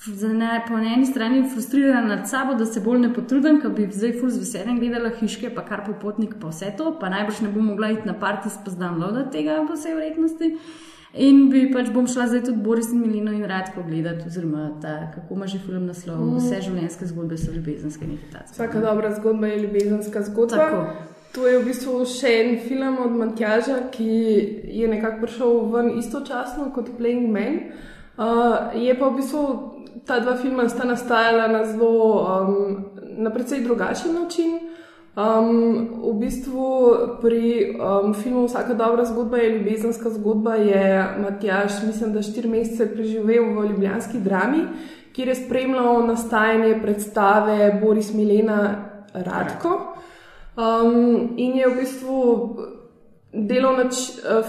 Ne, 0.06 0.60
po 0.68 0.76
eni 0.78 1.06
strani 1.06 1.40
frustrirana 1.50 2.06
nad 2.06 2.28
sabo, 2.30 2.54
da 2.54 2.66
se 2.66 2.80
bolj 2.80 3.00
ne 3.00 3.08
potrudim, 3.14 3.56
ker 3.60 3.72
bi 3.74 3.88
zdaj 3.90 4.12
ful 4.20 4.30
z 4.30 4.38
veseljem 4.38 4.76
gledala 4.78 5.10
hiške, 5.18 5.50
pa 5.54 5.64
kar 5.66 5.82
popotnik, 5.86 6.36
pa 6.38 6.52
vse 6.52 6.68
to, 6.78 6.92
pa 7.00 7.10
najbrž 7.10 7.40
ne 7.42 7.50
bom 7.50 7.66
mogla 7.72 7.90
iti 7.90 8.06
na 8.06 8.14
parti 8.14 8.52
s 8.52 8.76
downloada 8.78 9.24
tega 9.32 9.64
po 9.66 9.74
vsej 9.74 9.96
vrednosti. 9.98 10.52
In 11.16 11.48
bi 11.50 11.72
pač 11.72 11.88
bom 11.94 12.06
šla 12.06 12.26
zdaj 12.28 12.42
tudi 12.44 12.62
Boris 12.62 12.90
in 12.92 13.00
Milino 13.00 13.32
in 13.32 13.44
Radko 13.44 13.82
gledati, 13.88 14.26
oziroma 14.26 14.70
ta, 14.82 15.10
kako 15.14 15.34
ima 15.34 15.46
že 15.46 15.58
film 15.58 15.86
naslov, 15.86 16.16
Mm. 16.20 16.36
vse 16.36 16.60
življenjske 16.60 17.06
zgodbe 17.06 17.38
so 17.38 17.52
ljubezenske 17.52 18.06
nekaj. 18.06 18.42
Vsaka 18.52 18.80
dobra 18.80 19.14
zgodba 19.14 19.46
je 19.46 19.62
ljubezenska 19.62 20.22
zgodba. 20.22 20.56
Tako. 20.56 20.86
To 21.34 21.46
je 21.46 21.58
v 21.58 21.64
bistvu 21.64 22.04
še 22.04 22.28
en 22.40 22.58
film 22.68 22.98
od 23.04 23.12
Matjaža, 23.12 23.90
ki 23.92 24.08
je 24.72 24.88
nekako 24.88 25.20
prišel 25.20 25.72
ven 25.72 25.98
istočasno 25.98 26.70
kot 26.74 26.88
Playing 26.98 27.28
Man. 27.32 27.58
Uh, 28.18 28.72
je 28.74 28.94
pa 28.98 29.08
v 29.08 29.16
bistvu 29.16 29.72
ta 30.06 30.20
dva 30.20 30.36
filma 30.36 30.68
sta 30.68 30.84
nastajala 30.84 31.48
na 31.48 31.64
zelo, 31.64 32.24
um, 32.24 32.84
na 33.18 33.30
precej 33.30 33.60
drugačen 33.64 34.14
način. 34.14 34.58
Um, 35.16 36.12
v 36.12 36.12
bistvu 36.20 36.64
pri 37.24 37.72
um, 37.80 38.12
filmu 38.12 38.44
Vsaka 38.44 38.74
dobra 38.76 39.04
zgodba 39.04 39.36
je 39.36 39.58
ljubezenska 39.58 40.10
zgodba, 40.10 40.54
je 40.54 41.04
Matjaž, 41.22 41.72
mislim, 41.86 42.12
da 42.12 42.22
štiri 42.22 42.48
mesece 42.48 42.84
preživel 42.92 43.48
v 43.56 43.64
ljubljanski 43.70 44.20
drami, 44.20 44.66
kjer 45.16 45.28
je 45.28 45.34
spremljal 45.34 46.06
nastajanje 46.06 46.74
predstave 46.82 47.80
Boris 47.80 48.12
Milena 48.12 48.90
Radko. 49.14 49.96
Um, 50.56 51.32
in 51.36 51.56
je 51.56 51.68
v 51.68 51.78
bistvu 51.80 52.20
delal 53.32 53.80
nač, 53.80 53.94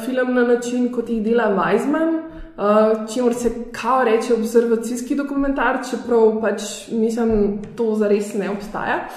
film 0.03 0.35
na 0.35 0.43
način, 0.43 0.91
kot 0.91 1.07
jih 1.09 1.23
dela 1.23 1.47
Weizmann, 1.55 2.19
uh, 2.19 3.07
čemu 3.13 3.33
se 3.33 3.53
kao 3.71 4.03
reče 4.03 4.33
observacijski 4.33 5.15
dokumentar, 5.15 5.79
čeprav 5.89 6.41
pač 6.41 6.91
mislim, 6.91 7.61
to 7.75 7.95
zares 7.95 8.33
ne 8.33 8.51
obstaja. 8.51 9.07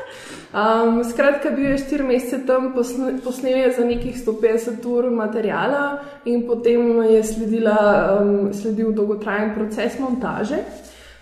Um, 0.54 1.04
skratka, 1.04 1.50
bil 1.50 1.72
je 1.72 1.78
štiri 1.82 2.04
mesece 2.06 2.44
tam, 2.46 2.68
posne, 2.74 3.16
posnel 3.24 3.56
je 3.58 3.72
za 3.74 3.84
nekih 3.84 4.14
150 4.14 4.84
ur 4.86 5.10
materijala 5.10 5.98
in 6.24 6.44
potem 6.46 7.02
je 7.02 7.24
sledila, 7.24 7.78
um, 8.20 8.52
sledil 8.54 8.92
dolgotrajen 8.94 9.50
proces 9.54 9.98
montaže. 9.98 10.62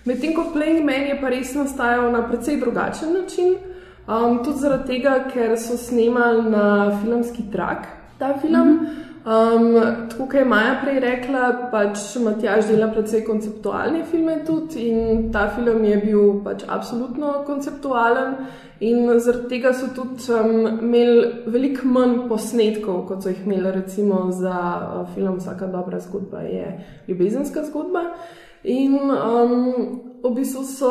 Medtem 0.05 0.35
ko 0.37 0.51
Playing 0.53 0.85
Man 0.85 1.09
je 1.09 1.17
pa 1.21 1.33
res 1.33 1.55
nastajal 1.55 2.11
na 2.13 2.21
precej 2.29 2.61
drugačen 2.61 3.17
način, 3.17 3.57
um, 4.05 4.43
tudi 4.45 4.59
zaradi 4.59 4.99
tega, 4.99 5.17
ker 5.33 5.57
so 5.57 5.81
snemali 5.81 6.51
na 6.51 6.67
filmski 7.01 7.49
trak 7.53 8.02
ta 8.23 8.37
film. 8.39 8.69
Mm 8.69 8.79
-hmm. 8.79 9.13
Um, 9.23 9.75
tako 10.11 10.25
kot 10.27 10.35
je 10.35 10.45
Maja 10.45 10.81
prej 10.83 10.97
rekla, 11.01 11.69
pač 11.71 12.01
Matjaž 12.19 12.67
dela 12.67 12.89
precej 12.91 13.21
konceptualne 13.23 14.01
filme 14.11 14.41
tudi 14.47 14.89
in 14.91 15.29
ta 15.33 15.45
film 15.55 15.85
je 15.87 15.97
bil 16.03 16.41
pač 16.43 16.65
absolutno 16.67 17.45
konceptualen. 17.47 18.35
In 18.83 19.07
zaradi 19.23 19.47
tega 19.49 19.71
so 19.79 19.93
tudi 19.95 20.27
um, 20.35 20.81
imeli 20.83 21.45
veliko 21.47 21.87
manj 21.87 22.17
posnetkov, 22.29 23.05
kot 23.07 23.23
so 23.23 23.31
jih 23.31 23.45
imeli 23.47 23.71
recimo 23.71 24.25
za 24.35 24.59
uh, 24.59 25.15
film 25.15 25.39
Vsaka 25.39 25.71
dobra 25.71 26.01
zgodba 26.03 26.43
je 26.43 26.81
ljubezenska 27.09 27.63
zgodba. 27.71 28.09
In 28.65 28.99
um, 29.07 30.03
v 30.25 30.35
bistvu 30.35 30.65
so 30.67 30.91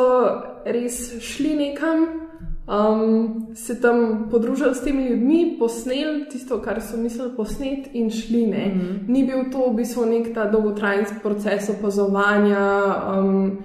res 0.64 1.20
šli 1.20 1.52
nekam, 1.56 2.21
um, 2.66 3.46
se 3.54 3.80
tam 3.80 4.28
podružili 4.30 4.74
s 4.74 4.80
temi 4.80 5.06
ljudmi, 5.08 5.56
posneli 5.58 6.24
tisto, 6.30 6.58
kar 6.62 6.80
so 6.82 6.96
mislili 6.96 7.30
posneti, 7.36 7.90
in 7.92 8.10
šli. 8.10 8.46
Mm 8.46 8.52
-hmm. 8.52 9.08
Ni 9.08 9.24
bil 9.24 9.50
to 9.52 9.70
v 9.70 9.74
bistvu 9.74 10.04
nek 10.06 10.34
ta 10.34 10.50
dolgotrajen 10.50 11.04
proces 11.22 11.70
opazovanja. 11.78 12.94
Um, 13.18 13.58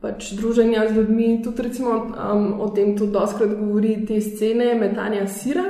Pač 0.00 0.32
druženja 0.32 0.88
z 0.88 0.96
ljudmi, 0.96 1.42
tudi 1.44 1.62
recimo, 1.62 1.90
um, 2.34 2.60
o 2.60 2.68
tem 2.68 2.98
tudi 2.98 3.12
doskrat 3.12 3.48
govori 3.48 4.06
te 4.06 4.20
scene 4.20 4.74
metanja 4.74 5.26
sira. 5.26 5.62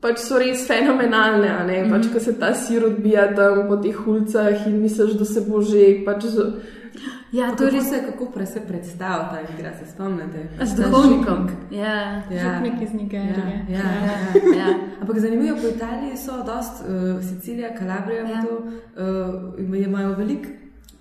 Pač 0.00 0.18
so 0.18 0.38
res 0.38 0.66
fenomenalne, 0.66 1.48
mm 1.48 1.68
-hmm. 1.68 1.90
pač, 1.90 2.12
ko 2.12 2.20
se 2.20 2.38
ta 2.38 2.54
sir 2.54 2.84
odbija 2.84 3.34
tam 3.34 3.68
po 3.68 3.76
teh 3.76 4.08
ulicah 4.08 4.66
in 4.66 4.80
misliš, 4.80 5.12
da 5.12 5.24
se 5.24 5.40
bo 5.40 5.62
že. 5.62 6.04
Pač. 6.04 6.24
Ja, 7.32 7.54
to 7.56 7.64
je 7.64 7.70
res, 7.70 7.88
kako 8.10 8.26
prej 8.30 8.46
se 8.46 8.60
predstavlja 8.68 9.28
ta 9.30 9.38
igra, 9.54 9.72
se 9.78 9.86
spomnite? 9.92 10.48
Z 10.60 10.76
duhovnikom. 10.76 11.48
Ja, 11.70 12.22
župnik 12.28 12.82
iz 12.82 12.92
Nigerije. 12.92 13.66
Ja, 13.68 13.78
ja, 13.78 13.78
Ja, 13.78 13.84
ja. 14.06 14.58
ja. 14.58 14.74
Ampak 15.00 15.18
zanimivo, 15.18 15.56
po 15.56 15.68
Italiji 15.68 16.16
so 16.16 16.42
dost, 16.44 16.84
uh, 16.84 17.24
Sicilija, 17.24 17.74
Kalabrija, 17.78 18.22
ja. 18.28 18.42
to, 18.42 18.58
uh, 18.58 19.80
imajo 19.84 20.14
veliko. 20.14 20.48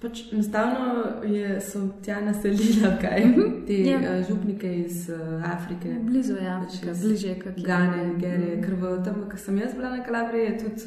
Pač 0.01 0.23
enostavno 0.33 1.03
je, 1.23 1.59
so 1.61 1.79
tja 2.01 2.21
naselila 2.21 2.95
kaj, 3.01 3.21
te 3.67 3.73
Ja. 3.83 3.99
yeah. 3.99 4.19
uh, 4.21 4.27
župnike 4.27 4.77
iz 4.79 5.09
uh, 5.09 5.51
Afrike. 5.53 5.95
Blizu 6.01 6.33
je 6.33 6.49
Afrika, 6.49 6.93
bližje 7.03 7.39
kot 7.43 7.59
Gane, 7.65 8.07
Nigerije, 8.07 8.61
ker 8.63 8.73
v 8.75 9.03
tem, 9.03 9.23
ko 9.31 9.37
sem 9.37 9.57
jaz 9.57 9.75
bila 9.75 9.97
na 9.97 10.03
Kalabriji, 10.03 10.45
je 10.45 10.57
tudi 10.63 10.81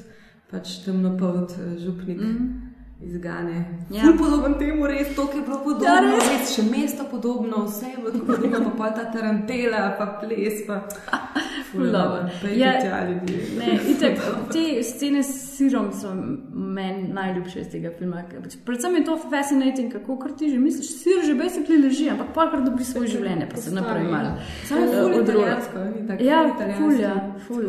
pač 0.50 0.78
temnopolt 0.84 1.52
župnik. 1.78 2.18
Mm. 2.20 2.63
Iz 3.06 3.16
Gane. 3.18 3.64
Ja. 3.90 4.04
Ja. 4.04 4.12
Podoben 4.18 4.54
temu, 4.58 4.86
res 4.86 5.14
to, 5.16 5.26
ki 5.26 5.38
je 5.38 5.42
bilo 5.42 5.58
podobno. 5.64 5.84
Ja, 5.86 6.00
res. 6.00 6.28
res 6.28 6.54
še 6.56 6.62
mesto 6.70 7.04
podobno, 7.10 7.64
vse 7.66 7.86
je 7.86 7.96
bilo 7.96 8.24
podobno, 8.26 8.60
pa 8.64 8.70
pol 8.78 8.94
ta 8.96 9.04
tarantela, 9.12 9.94
pa 9.98 10.06
ples. 10.22 10.62
Pa. 10.66 10.80
ful 11.72 11.90
dobro. 11.92 12.28
Pojdite 12.40 12.60
Ja, 12.60 12.72
tja, 12.80 13.00
ljudje. 13.08 13.42
ne, 13.58 13.78
itak, 13.90 14.18
te 14.52 14.82
scene 14.82 15.22
sirom 15.56 15.92
so 15.92 16.10
meni 16.54 17.08
najljubše 17.08 17.60
iz 17.60 17.68
tega 17.72 17.90
filma. 17.98 18.22
pač 18.42 18.56
Predvsem 18.64 18.94
je 18.96 19.04
to 19.04 19.16
fascinating, 19.30 19.92
kako 19.92 20.16
kar 20.18 20.30
ti 20.38 20.50
že 20.50 20.58
misliš, 20.58 20.90
sir 21.02 21.22
že 21.26 21.34
basically 21.34 21.82
leži, 21.82 22.10
ampak 22.10 22.26
pa 22.34 22.50
kar 22.50 22.62
dobi 22.64 22.84
svoje 22.84 23.08
življenje, 23.08 23.48
pa 23.50 23.56
se 23.56 23.74
naprej 23.74 24.04
malo. 24.04 24.34
Samo 24.68 24.80
je 24.80 24.88
eh, 24.88 25.02
ful 25.02 25.22
italijansko, 25.22 25.78
tako 26.08 26.24
Ja, 26.24 26.40
ful 26.78 27.00
ja, 27.00 27.14
ful. 27.46 27.64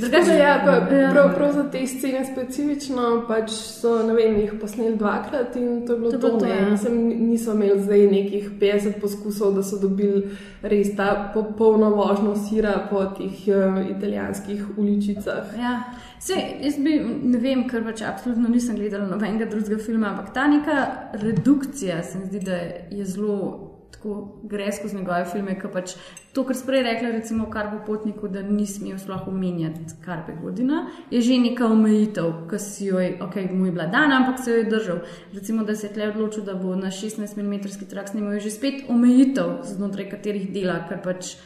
Drugače, 0.00 0.34
ja, 0.34 0.54
pa, 0.64 0.94
Ja. 0.96 1.10
prav, 1.10 1.34
prav 1.34 1.52
za 1.52 1.64
te 1.70 1.86
scene 1.86 2.24
specifično 2.24 3.24
pač 3.28 3.50
so 3.50 4.02
ne 4.02 4.14
vem, 4.14 4.36
jih 4.36 4.52
posneli 4.60 4.96
dvakrat 4.96 5.56
in 5.56 5.86
to 5.86 5.92
je 5.92 5.98
bilo 5.98 6.10
To 6.10 6.18
to. 6.18 6.28
to, 6.38 6.46
ne. 6.46 6.50
ja. 6.50 6.70
Mislim, 6.70 6.96
niso 7.30 7.52
imeli 7.52 7.82
zdaj 7.82 8.06
nekih 8.06 8.50
50 8.60 9.00
poskusov, 9.00 9.54
da 9.54 9.62
so 9.62 9.78
dobili 9.78 10.24
res 10.62 10.96
ta 10.96 11.30
popolno 11.34 11.90
vožnjo 11.90 12.34
sira 12.38 12.86
po 12.90 13.04
teh 13.06 13.38
uh, 13.48 13.90
italijanskih 13.90 14.64
uličicah. 14.76 15.44
Ja. 15.58 15.74
Sej, 16.20 16.36
jaz 16.60 16.74
bi, 16.78 16.98
ne 17.22 17.38
vem, 17.38 17.66
ker 17.68 17.84
pač 17.84 18.04
absolutno 18.06 18.48
nisem 18.48 18.78
gledala 18.78 19.08
nobenega 19.10 19.48
drugega 19.50 19.80
filma, 19.82 20.14
ampak 20.14 20.32
ta 20.34 20.46
neka 20.48 20.76
redukcija 21.22 22.02
se 22.02 22.18
mi 22.18 22.30
zdi, 22.30 22.40
da 22.46 22.62
je 22.90 23.04
zelo 23.04 23.36
tako 24.00 24.40
gre 24.42 24.72
skozi 24.72 24.96
njegove 24.96 25.24
filme, 25.32 25.54
ki 25.60 25.68
pač 25.72 25.92
to, 26.32 26.44
kar 26.48 26.56
sprej 26.56 26.82
rekla, 26.82 27.10
recimo 27.12 27.44
o 27.44 27.50
Karbu 27.50 27.82
Potniku, 27.86 28.28
da 28.28 28.42
ni 28.42 28.64
smel 28.66 28.98
sploh 28.98 29.26
omenjati 29.28 29.98
Karbe 30.04 30.32
Godina, 30.42 30.86
je 31.10 31.20
že 31.20 31.36
neka 31.38 31.66
omejitev, 31.68 32.30
ki 32.48 32.58
si 32.58 32.86
jo 32.86 33.00
je, 33.00 33.18
ok, 33.20 33.36
mu 33.52 33.66
je 33.66 33.72
bila 33.72 33.86
dana, 33.92 34.22
ampak 34.22 34.40
se 34.40 34.50
jo 34.50 34.56
je 34.56 34.70
držal. 34.70 35.02
Recimo, 35.34 35.64
da 35.64 35.76
se 35.76 35.86
je 35.86 35.92
tle 35.92 36.08
odločil, 36.08 36.44
da 36.44 36.54
bo 36.54 36.74
na 36.76 36.88
16 36.88 37.36
mm 37.36 37.86
trak 37.90 38.08
snimal, 38.08 38.38
je 38.38 38.46
že 38.48 38.56
spet 38.56 38.88
omejitev, 38.88 39.60
znotraj 39.74 40.08
katerih 40.10 40.48
dela, 40.54 40.80
ker 40.88 41.02
pač 41.04 41.36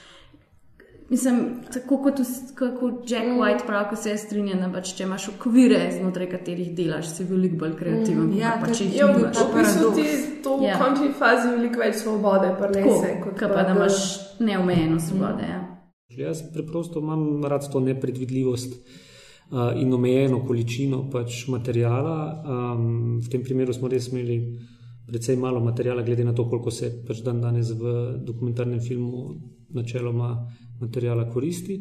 Mislim, 1.10 1.40
tako 1.72 1.98
kot, 1.98 2.20
kako 2.54 2.86
Jack 3.08 3.26
White 3.26 3.66
pravi, 3.66 3.86
ko 3.90 3.96
se 3.96 4.10
je 4.10 4.18
strinjal, 4.18 4.60
da 4.60 4.70
pač, 4.72 4.94
če 4.96 5.04
imaš 5.04 5.28
okvire, 5.28 5.90
znotraj 5.92 6.30
katerih 6.30 6.70
delaš, 6.76 7.10
si 7.12 7.24
veliko 7.24 7.56
bolj 7.56 7.74
kreativen. 7.76 8.30
Mm, 8.30 8.38
ja, 8.38 8.54
pa 8.60 8.66
to- 8.66 8.74
če 8.74 8.84
jih 8.84 8.96
Ja, 8.96 9.06
v, 9.06 9.26
bistvu 9.54 9.90
ti 9.94 10.06
to 10.42 10.56
v 10.56 10.62
Ja. 10.64 10.78
končni 10.78 11.12
fazi 11.12 11.48
veliko 11.48 11.78
več 11.78 11.94
svobode 11.96 12.48
Tako, 12.48 12.62
prenese. 12.62 13.20
kot 13.22 13.38
kot 13.38 13.48
pa 13.48 13.62
da 13.62 13.74
imaš 13.76 13.98
neomejeno 14.40 15.00
svobode. 15.00 15.44
Ja. 15.44 15.60
Jaz 16.08 16.42
preprosto 16.54 17.00
imam 17.00 17.44
rad 17.44 17.68
to 17.72 17.80
nepredvidljivost 17.80 18.72
uh, 18.72 19.72
in 19.76 19.92
omejeno 19.92 20.40
količino 20.46 21.10
pač 21.10 21.48
materijala. 21.48 22.42
Um, 22.76 23.20
v 23.20 23.28
tem 23.28 23.42
primeru 23.42 23.72
smo 23.72 23.88
res 23.88 24.08
imeli 24.08 24.58
precej 25.06 25.36
malo 25.36 25.60
materijala, 25.60 26.02
glede 26.02 26.24
na 26.24 26.32
to, 26.32 26.48
koliko 26.48 26.70
se 26.70 27.04
pač 27.06 27.20
dan 27.20 27.40
danes 27.40 27.70
v 27.70 27.92
dokumentarnem 28.24 28.80
filmu 28.80 29.34
načeloma 29.68 30.46
materijala 30.80 31.30
koristi. 31.30 31.80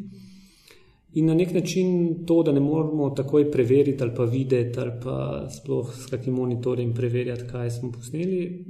In 1.14 1.26
na 1.26 1.34
nek 1.34 1.52
način 1.54 2.14
to, 2.26 2.42
da 2.42 2.52
ne 2.52 2.60
moramo 2.60 3.10
takoj 3.10 3.50
preveriti 3.50 4.02
ali 4.02 4.12
pa 4.16 4.24
videti 4.24 4.80
ali 4.80 4.90
pa 5.02 5.48
sploh 5.50 5.92
s 5.94 6.06
kakim 6.10 6.34
monitorjem 6.34 6.94
preverjati, 6.94 7.44
kaj 7.52 7.70
smo 7.70 7.92
posneli, 7.92 8.64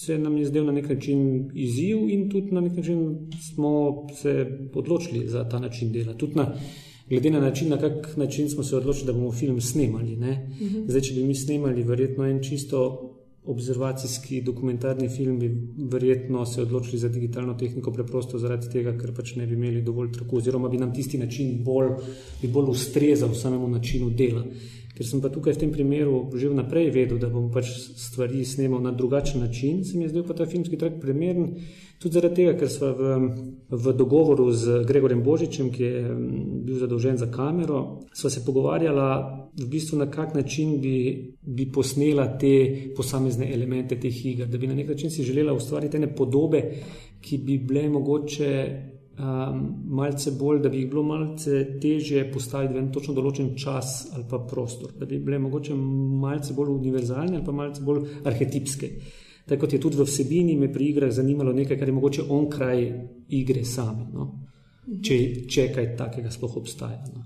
se 0.00 0.18
nam 0.18 0.36
je 0.36 0.44
zdel 0.46 0.64
na 0.64 0.72
nek 0.72 0.88
način 0.88 1.50
izziv 1.54 2.08
in 2.08 2.28
tudi 2.30 2.52
na 2.52 2.60
nek 2.60 2.76
način 2.76 3.30
smo 3.52 4.06
se 4.22 4.46
odločili 4.74 5.26
za 5.28 5.48
ta 5.48 5.58
način 5.58 5.92
dela. 5.92 6.14
Tudi 6.14 6.34
na, 6.34 6.52
glede 7.08 7.30
na 7.30 7.40
način, 7.40 7.68
na 7.68 7.78
kak 7.78 8.16
način 8.16 8.50
smo 8.50 8.62
se 8.62 8.76
odločili, 8.76 9.06
da 9.06 9.12
bomo 9.12 9.32
film 9.32 9.60
snemali. 9.60 10.16
Ne? 10.16 10.50
Zdaj, 10.86 11.00
če 11.00 11.14
bi 11.14 11.24
mi 11.24 11.34
snemali 11.34 11.82
verjetno 11.82 12.24
en 12.24 12.42
čisto 12.42 13.09
observacijski 13.46 14.42
dokumentarni 14.42 15.08
film, 15.08 15.38
bi 15.38 15.50
verjetno 15.90 16.46
se 16.46 16.62
odločili 16.62 16.98
za 16.98 17.08
digitalno 17.08 17.54
tehniko 17.54 17.92
preprosto 17.92 18.38
zaradi 18.38 18.68
tega, 18.72 18.92
ker 18.98 19.14
pač 19.16 19.34
ne 19.36 19.46
bi 19.46 19.54
imeli 19.54 19.82
dovolj 19.82 20.12
traku, 20.12 20.36
oziroma 20.36 20.68
bi 20.68 20.78
nam 20.78 20.92
tisti 20.94 21.18
način 21.18 21.64
bolj, 21.64 21.94
bolj 22.42 22.70
ustrezal 22.70 23.34
samemu 23.34 23.68
načinu 23.68 24.10
dela. 24.10 24.44
Ker 25.00 25.08
sem 25.08 25.20
pa 25.24 25.30
tukaj 25.32 25.54
v 25.56 25.60
tem 25.64 25.70
primeru 25.72 26.28
že 26.36 26.50
vnaprej 26.52 26.90
vedel, 26.92 27.16
da 27.16 27.30
bom 27.32 27.46
pač 27.48 27.70
stvari 27.96 28.44
snemal 28.44 28.82
na 28.84 28.90
drugačen 28.92 29.40
način, 29.40 29.80
se 29.80 29.96
mi 29.96 30.04
je 30.04 30.10
zdel 30.12 30.26
pa 30.28 30.36
ta 30.36 30.44
filmski 30.44 30.76
trak 30.76 30.98
primeren. 31.00 31.54
Tudi 31.96 32.18
zaradi 32.18 32.36
tega, 32.36 32.52
ker 32.60 32.68
smo 32.68 32.90
v, 32.98 33.08
v 33.72 33.94
dogovoru 33.96 34.50
z 34.52 34.84
Gregorjem 34.84 35.22
Božičem, 35.24 35.72
ki 35.72 35.82
je 35.82 36.04
bil 36.68 36.76
zadolžen 36.76 37.16
za 37.16 37.30
kamero, 37.32 38.04
sva 38.12 38.28
se 38.28 38.44
pogovarjala, 38.44 39.08
v 39.56 39.70
bistvu 39.72 39.96
na 40.04 40.10
kak 40.12 40.36
način 40.36 40.76
bi, 40.84 41.32
bi 41.40 41.70
posnela 41.72 42.28
te 42.36 42.92
posamezne 42.92 43.48
elemente 43.48 43.96
teh 43.96 44.12
iger, 44.12 44.52
da 44.52 44.60
bi 44.60 44.68
na 44.68 44.76
nek 44.76 44.92
način 44.92 45.08
si 45.08 45.24
želela 45.24 45.56
ustvariti 45.56 45.96
ene 45.96 46.12
podobe, 46.12 46.60
ki 47.24 47.40
bi 47.40 47.56
bile 47.56 47.88
mogoče 47.88 48.52
um, 49.20 49.62
malce 49.84 50.30
bolj, 50.30 50.60
da 50.62 50.68
bi 50.68 50.82
jih 50.82 50.90
bilo 50.90 51.02
malce 51.02 51.64
težje 51.80 52.24
postaviti 52.32 52.74
v 52.74 52.82
en 52.82 52.92
točno 52.92 53.14
določen 53.14 53.52
čas 53.58 54.10
ali 54.14 54.24
pa 54.30 54.40
prostor, 54.50 54.94
da 54.98 55.06
bi 55.06 55.20
bile 55.22 55.38
mogoče 55.38 55.76
malce 55.76 56.54
bolj 56.56 56.72
univerzalne 56.74 57.36
ali 57.38 57.46
pa 57.46 57.52
malce 57.52 57.84
bolj 57.84 58.06
arhetipske. 58.24 58.92
Tako 59.48 59.64
kot 59.64 59.72
je 59.72 59.80
tudi 59.82 59.98
v 59.98 60.06
vsebini, 60.06 60.54
me 60.56 60.70
pri 60.72 60.92
igrah 60.92 61.10
zanimalo 61.10 61.52
nekaj, 61.52 61.78
kar 61.78 61.88
je 61.88 61.96
mogoče 61.96 62.26
onkraj 62.30 62.84
igre 63.40 63.64
same, 63.64 64.06
no? 64.14 64.28
če, 65.02 65.16
če 65.50 65.68
kaj 65.74 65.94
takega 65.98 66.30
sploh 66.30 66.60
obstaja. 66.60 67.00
No? 67.14 67.24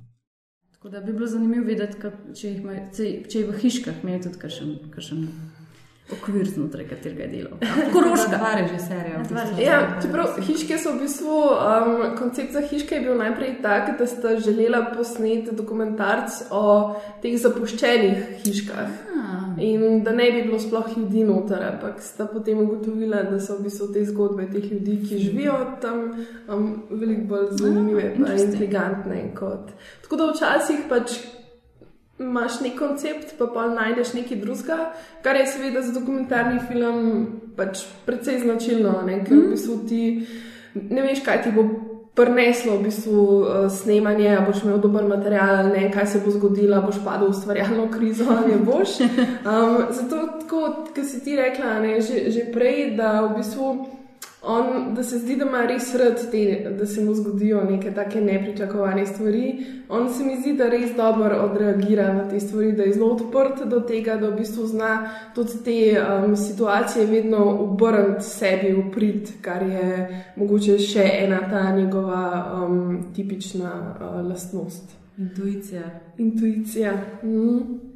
Tako 0.72 0.92
da 0.92 1.02
bi 1.04 1.12
bilo 1.12 1.28
zanimivo 1.28 1.66
videti, 1.68 1.98
kak, 2.00 2.16
če, 2.32 2.48
jih 2.48 2.62
ima, 2.62 2.78
če, 2.96 3.10
če 3.28 3.42
je 3.42 3.50
v 3.50 3.58
hiškah 3.60 4.00
imel 4.04 4.24
tudi 4.24 4.40
kakšen 4.40 5.28
okvir 6.12 6.48
znotraj 6.48 6.88
katerega 6.88 7.22
je 7.22 7.28
delal. 7.28 7.58
Koroška. 7.94 8.36
Dva 8.36 8.52
režiserja. 8.60 9.18
v 9.18 9.28
bistvu. 9.28 9.62
Ja, 9.62 9.78
čeprav 10.02 10.36
hiške 10.46 10.78
so 10.78 10.92
v 10.92 11.00
bistvu, 11.04 11.38
um, 11.54 12.16
koncept 12.18 12.52
za 12.52 12.60
hiške 12.60 12.98
je 12.98 13.00
bil 13.06 13.16
najprej 13.18 13.56
tak, 13.62 13.94
da 13.98 14.06
sta 14.06 14.36
želela 14.36 14.84
posneti 14.96 15.56
dokumentarc 15.56 16.42
o 16.50 16.64
teh 17.22 17.38
zapuščenih 17.40 18.44
hiškah. 18.44 19.00
In 19.58 20.02
da 20.04 20.12
ne 20.12 20.32
bi 20.34 20.42
bilo 20.42 20.58
sploh 20.58 20.88
ljudi 20.96 21.22
noter, 21.24 21.62
ampak 21.62 22.00
sta 22.02 22.26
potem 22.26 22.58
ugotovila, 22.58 23.22
da 23.22 23.38
so 23.40 23.56
v 23.56 23.68
bistvu 23.68 23.92
te 23.94 24.02
zgodbe 24.04 24.48
teh 24.50 24.66
ljudi, 24.72 24.98
ki 25.08 25.18
živijo 25.18 25.54
tam, 25.82 26.02
um, 26.48 26.66
veliko 26.90 27.28
bolj 27.30 27.46
zanimive 27.60 28.02
in 28.02 28.18
interesting. 28.18 28.52
intrigantne. 28.52 29.22
Kot. 29.38 29.70
Tako 30.02 30.16
da 30.16 30.26
včasih 30.32 30.84
pač 30.90 31.16
imaš 32.18 32.60
nek 32.60 32.78
koncept, 32.78 33.34
pa 33.38 33.46
pa 33.46 33.66
najdeš 33.68 34.12
nekaj 34.14 34.38
drugega, 34.38 34.92
kar 35.22 35.36
je 35.36 35.46
seveda 35.46 35.82
za 35.82 35.92
dokumentarni 35.92 36.60
film 36.68 37.26
pač 37.56 37.84
precej 38.06 38.38
značilno, 38.44 39.00
ne? 39.06 39.24
ker 39.24 39.36
v 39.36 39.50
bistvu 39.54 39.80
ti 39.88 40.04
ne 40.74 41.02
veš, 41.02 41.24
kaj 41.24 41.42
ti 41.42 41.56
bo. 41.56 41.66
Prineslo 42.14 42.76
v 42.78 42.84
bistvu 42.86 43.22
uh, 43.42 43.46
snemanje, 43.66 44.36
boš 44.46 44.60
imel 44.62 44.76
dober 44.78 45.02
material, 45.02 45.64
ne, 45.74 45.88
kaj 45.90 46.06
se 46.06 46.20
bo 46.22 46.30
zgodilo, 46.30 46.78
boš 46.86 47.00
padel 47.02 47.26
v 47.26 47.34
ustvarjalno 47.34 47.88
krizo 47.90 48.28
ali 48.30 48.52
ne 48.52 48.58
boš. 48.62 49.00
Um, 49.50 49.90
zato, 49.90 50.20
kot 50.46 50.94
si 51.02 51.24
ti 51.24 51.34
rekla, 51.34 51.80
ne, 51.82 51.96
že, 51.98 52.30
že 52.30 52.46
prej, 52.54 52.94
da 52.94 53.26
v 53.26 53.40
bistvu 53.40 53.72
on, 54.46 54.94
da 54.94 55.02
se 55.02 55.18
zdi, 55.18 55.36
da 55.36 55.44
ima 55.44 55.66
res 55.66 55.94
rad 55.94 56.30
te, 56.30 56.74
da 56.78 56.86
se 56.86 57.04
mu 57.04 57.14
zgodijo 57.14 57.64
neke 57.64 57.94
take 57.94 58.20
nepričakovane 58.20 59.06
stvari. 59.06 59.66
On 59.88 60.12
se 60.14 60.24
mi 60.24 60.36
zdi, 60.40 60.52
da 60.52 60.68
res 60.68 60.96
dobro 60.96 61.36
odreagira 61.50 62.12
na 62.14 62.28
te 62.28 62.40
stvari, 62.40 62.72
da 62.72 62.82
je 62.82 62.92
zelo 62.92 63.12
odprt 63.12 63.64
do 63.70 63.80
tega, 63.80 64.16
da 64.16 64.28
v 64.28 64.36
bistvu 64.36 64.66
zna 64.66 65.10
tudi 65.34 65.50
te 65.64 65.78
um, 66.00 66.36
situacije 66.36 67.06
vedno 67.06 67.44
obrniti 67.60 68.24
sebi 68.24 68.72
v 68.72 68.90
prid, 68.94 69.32
kar 69.40 69.62
je 69.62 70.08
mogoče 70.36 70.78
še 70.78 71.08
ena 71.24 71.40
ta 71.50 71.70
njegova 71.76 72.26
um, 72.64 72.98
tipična 73.14 73.72
uh, 74.00 74.28
lastnost. 74.28 74.96
Intuicija. 75.18 75.82
Intuicija. 76.18 76.92
Mm. 77.22 77.94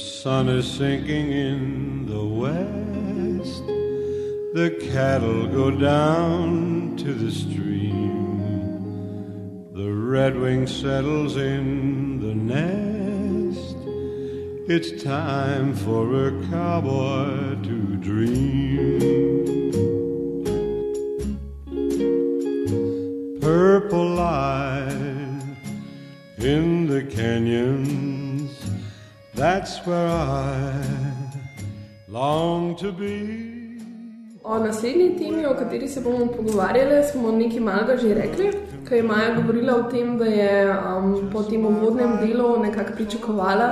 Sun 0.00 0.48
is 0.48 0.66
sinking 0.70 1.30
in 1.30 2.06
the 2.06 2.24
west. 2.24 3.66
The 4.54 4.70
cattle 4.92 5.46
go 5.46 5.70
down 5.70 6.96
to 6.96 7.12
the 7.14 7.30
stream. 7.30 8.40
The 9.72 9.90
redwing 9.90 10.68
settles 10.68 11.36
in 11.36 12.20
the 12.20 12.34
nest. 12.34 13.76
It's 14.68 15.02
time 15.02 15.74
for 15.74 16.28
a 16.28 16.30
cowboy 16.48 17.60
to 17.62 17.96
dream. 17.96 19.00
Purple 23.40 24.08
light 24.14 25.42
in 26.38 26.86
the 26.86 27.02
canyons. 27.04 28.19
That's 29.40 29.80
where 29.86 30.06
I 30.06 30.84
long 32.08 32.76
to 32.76 32.92
be. 32.92 33.80
O 34.44 34.58
naslednji 34.58 35.18
temi, 35.18 35.46
o 35.46 35.54
kateri 35.54 35.88
se 35.88 36.00
bomo 36.00 36.26
pogovarjali, 36.26 37.04
smo 37.12 37.32
nekaj 37.32 37.60
malega 37.60 37.96
že 37.96 38.14
rekli, 38.14 38.50
ker 38.88 38.98
je 38.98 39.02
Maja 39.02 39.30
govorila 39.36 39.76
o 39.76 39.86
tem, 39.90 40.18
da 40.18 40.24
je 40.24 40.74
um, 40.74 41.30
po 41.32 41.42
tem 41.42 41.64
uvodnem 41.64 42.18
delu 42.20 42.58
nekako 42.60 42.92
pričakovala, 42.96 43.68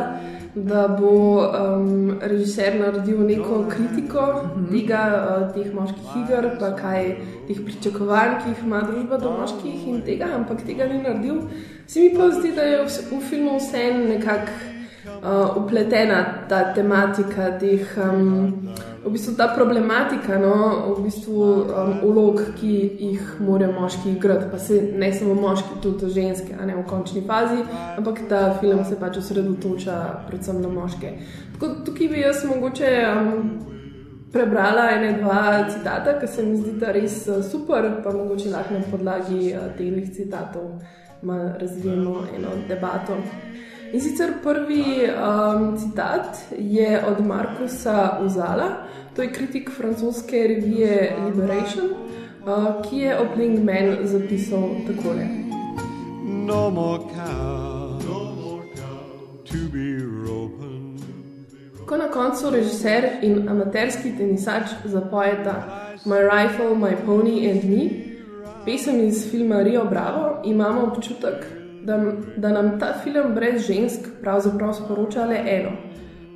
da 0.55 0.87
bo 0.89 1.13
um, 1.45 2.17
režiser 2.23 2.81
naredil 2.81 3.21
neko 3.29 3.67
kritiko 3.69 4.25
tega, 4.73 5.03
uh, 5.21 5.53
teh 5.53 5.69
moških 5.75 6.17
iger, 6.23 6.51
pa 6.57 6.73
kaj 6.81 7.13
teh 7.51 7.61
pričakovanj, 7.61 8.39
ki 8.41 8.55
jih 8.55 8.65
ima 8.65 8.81
družba 8.89 9.21
do 9.21 9.37
moških 9.37 9.85
in 9.93 10.01
tega, 10.09 10.33
ampak 10.41 10.65
tega 10.65 10.89
ni 10.89 11.03
naredil. 11.05 11.45
Se 11.87 12.01
mi 12.01 12.17
pa 12.17 12.33
zdi, 12.41 12.57
da 12.57 12.65
je 12.65 12.83
v, 12.87 12.91
v 13.13 13.23
filmu 13.29 13.61
vseeno 13.61 14.09
nekako 14.17 14.78
uh, 15.07 15.57
upletena 15.57 16.47
ta 16.49 16.73
tematika 16.75 17.59
teh. 17.59 17.97
Um, 17.97 18.75
V 18.99 19.13
bistvu 19.15 19.37
ta 19.37 19.47
problematika, 19.55 20.37
no, 20.39 20.95
v 20.99 21.05
bistvu 21.07 21.41
um, 21.41 21.93
ulog, 22.03 22.41
ki 22.59 22.73
jih 22.99 23.37
morajo 23.41 23.73
moški 23.73 24.11
igrati, 24.11 24.49
pa 24.51 24.59
se 24.59 24.81
ne 24.99 25.13
samo 25.15 25.35
moški, 25.39 25.79
tudi 25.83 26.11
ženske, 26.13 26.57
a 26.61 26.67
ne 26.67 26.75
v 26.77 26.83
končni 26.85 27.23
fazi, 27.27 27.63
ampak 27.97 28.27
ta 28.29 28.59
film 28.61 28.83
se 28.85 28.99
pač 29.01 29.17
osredotoča 29.23 30.27
predvsem 30.27 30.61
na 30.61 30.69
moške. 30.69 31.13
Tako, 31.55 31.71
tukaj 31.87 32.09
bi 32.11 32.21
jaz 32.21 32.43
mogoče 32.51 32.91
um, 33.07 33.49
prebrala 34.35 34.91
ene 34.99 35.15
dva 35.23 35.65
citata, 35.71 36.19
ki 36.19 36.29
se 36.29 36.45
mi 36.45 36.59
zdi, 36.59 36.75
da 36.83 36.93
res 36.93 37.23
uh, 37.31 37.39
super, 37.47 37.89
pa 38.05 38.13
mogoče 38.13 38.51
lahko 38.51 38.75
na 38.75 38.91
podlagi 38.91 39.55
uh, 39.55 39.71
teh 39.79 40.11
citatov 40.13 40.83
razvijemo 41.63 42.27
eno 42.37 42.59
debato. 42.69 43.23
In 43.93 44.01
sicer 44.01 44.33
prvi 44.43 45.09
um, 45.09 45.79
citat 45.79 46.37
je 46.59 47.05
od 47.09 47.27
Markusa 47.27 48.19
Uzala, 48.25 48.69
to 49.17 49.23
je 49.23 49.33
kritik 49.33 49.71
francoske 49.71 50.37
revije 50.49 51.17
Liberation, 51.25 51.87
uh, 51.91 52.83
ki 52.85 52.99
je 52.99 53.19
o 53.21 53.25
Pling 53.35 53.65
Man 53.65 53.97
zapisal 54.03 54.69
takole. 54.87 55.25
No 56.47 56.71
more 56.71 57.03
cow, 57.17 57.99
no 58.09 58.19
more 58.37 58.67
cow 58.77 59.01
to 59.45 59.59
be 59.73 59.97
roping. 60.29 61.01
Ko 61.87 61.97
na 61.97 62.09
koncu 62.09 62.51
režiser 62.51 63.11
in 63.23 63.49
amaterski 63.49 64.13
tenisač 64.19 64.69
zapojeta 64.85 65.65
My 66.05 66.21
Rifle, 66.21 66.75
My 66.75 66.97
Pony 67.07 67.51
and 67.51 67.65
Me, 67.65 67.91
pesem 68.65 69.01
iz 69.01 69.31
filma 69.31 69.63
Rio 69.63 69.85
Bravo, 69.85 70.43
imamo 70.45 70.83
občutek, 70.83 71.58
da, 71.85 72.13
da 72.37 72.53
nam 72.53 72.79
ta 72.81 72.93
film 73.05 73.35
brez 73.35 73.67
žensk 73.67 74.09
pravzaprav 74.23 74.73
sporoča 74.73 75.25
le 75.25 75.39
eno: 75.47 75.71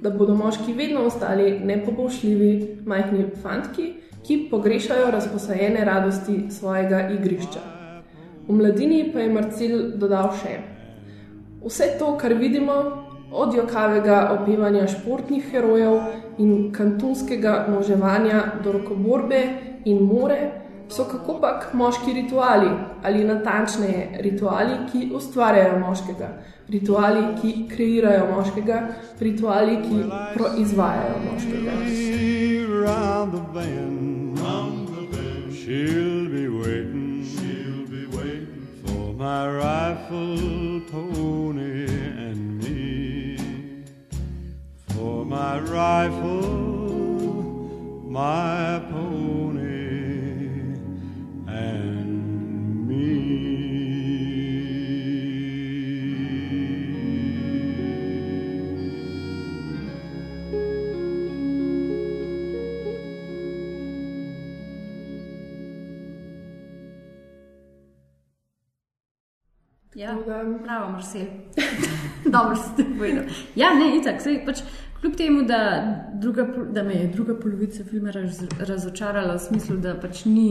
da 0.03 0.11
bodo 0.11 0.35
moški 0.35 0.73
vedno 0.73 1.05
ostali 1.07 1.61
nepoboljšljivi, 1.65 2.79
majhni 2.87 3.27
fantki, 3.43 3.93
ki 4.27 4.49
pogrešajo 4.51 5.11
razposajene 5.11 5.85
radosti 5.85 6.45
svojega 6.51 7.09
igrišča. 7.09 7.61
V 8.49 8.53
mladini 8.53 9.11
pa 9.13 9.21
je 9.21 9.33
Marcel 9.33 9.79
dodal 9.95 10.33
še: 10.43 10.59
Vse 11.65 11.95
to, 11.99 12.17
kar 12.19 12.35
vidimo, 12.35 12.75
od 13.33 13.55
jokavega 13.55 14.39
opevanja 14.41 14.87
športnih 14.87 15.45
herojev 15.51 16.01
in 16.39 16.73
kantunskega 16.73 17.67
moževanja 17.69 18.43
do 18.65 18.73
rokoborbe 18.73 19.43
in 19.85 20.03
more, 20.03 20.62
so 20.93 21.05
kakopak 21.09 21.75
moški 21.75 22.13
rituali, 22.13 22.71
ali 23.03 23.25
natančneje 23.25 24.19
rituali, 24.21 24.75
ki 24.93 25.11
ustvarjajo 25.17 25.79
moškega, 25.79 26.29
rituali, 26.69 27.23
ki 27.41 27.53
kreirajo 27.69 28.27
moškega, 28.35 28.83
rituali, 29.21 29.77
ki 29.83 30.05
proizvajajo 30.35 31.17
moškega. 31.31 31.73
She'll 35.63 36.29
be 36.29 36.49
waiting, 36.49 37.25
she'll 37.25 37.87
be 37.87 38.05
waiting 38.17 38.67
for 38.85 39.15
my 39.15 39.49
rifle, 39.49 40.81
pony, 40.91 41.87
and 42.27 42.59
me. 42.59 43.39
For 44.89 45.25
my 45.25 45.61
rifle, 45.61 46.43
my 48.11 48.83
pony, 48.91 49.32
Ja, 70.13 70.19
bravo, 70.65 70.91
Marcel. 70.91 71.27
Dobro 72.33 72.57
ste 72.57 72.85
povedali. 72.85 73.27
Ja, 73.57 73.75
ne, 73.75 73.97
itak, 73.97 74.21
sej, 74.21 74.43
pač, 74.45 74.61
kljub 75.01 75.15
temu, 75.17 75.43
da, 75.49 75.61
druga, 76.21 76.45
da 76.71 76.83
me 76.83 76.95
je 76.95 77.07
druga 77.15 77.35
polovica 77.41 77.85
filma 77.85 78.11
raz, 78.11 78.43
razočarala 78.61 79.35
v 79.35 79.41
smislu, 79.41 79.77
da 79.81 79.95
pač 80.01 80.25
ni 80.29 80.51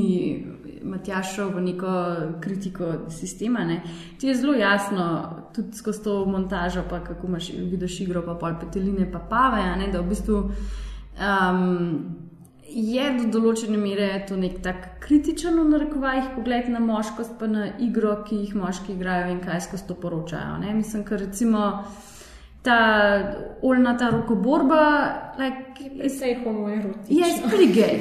Matjaš 0.83 1.35
šel 1.35 1.53
v 1.53 1.61
neko 1.67 1.93
kritiko 2.41 2.89
sistema, 3.13 3.61
ne, 3.67 3.83
ti 4.17 4.31
je 4.31 4.35
zelo 4.41 4.57
jasno, 4.57 5.05
tudi 5.55 5.77
skozi 5.77 6.03
to 6.03 6.17
montažo, 6.25 6.81
pa 6.89 7.03
kako 7.03 7.27
imaš 7.27 7.51
vidiš 7.53 7.99
igro, 8.01 8.25
pa 8.25 8.33
pol 8.35 8.57
peteline, 8.59 9.11
pa 9.11 9.19
pave, 9.19 9.61
ne, 9.77 9.91
da 9.93 10.01
v 10.01 10.09
bistvu. 10.09 10.43
Um, 11.21 12.30
Je 12.71 13.03
do 13.17 13.27
določene 13.39 13.77
mere 13.77 14.07
to 14.27 14.37
nek 14.39 14.61
tak 14.63 14.85
kritičen, 15.03 15.57
v 15.59 15.67
narekovajih, 15.73 16.31
pogled 16.37 16.69
na 16.71 16.79
moškost, 16.79 17.35
pa 17.39 17.49
na 17.51 17.67
igro, 17.83 18.13
ki 18.27 18.45
jih 18.45 18.55
moški 18.55 18.95
igrajo 18.95 19.31
in 19.33 19.41
kaj 19.43 19.65
skozi 19.67 19.89
to 19.89 19.97
poročajo. 19.99 20.57
Ne? 20.63 20.71
Mislim, 20.77 21.03
ker 21.03 21.19
recimo 21.19 21.83
ta 22.63 22.77
oljna 23.61 23.97
ta 23.97 24.09
rokoborba, 24.13 24.83
like, 25.39 25.89
Vse 26.03 26.27
je 26.27 26.39
homoerotično. 26.43 27.09
je 27.09 27.25
yes, 27.25 27.41
pretty 27.49 27.73
gay. 27.73 27.95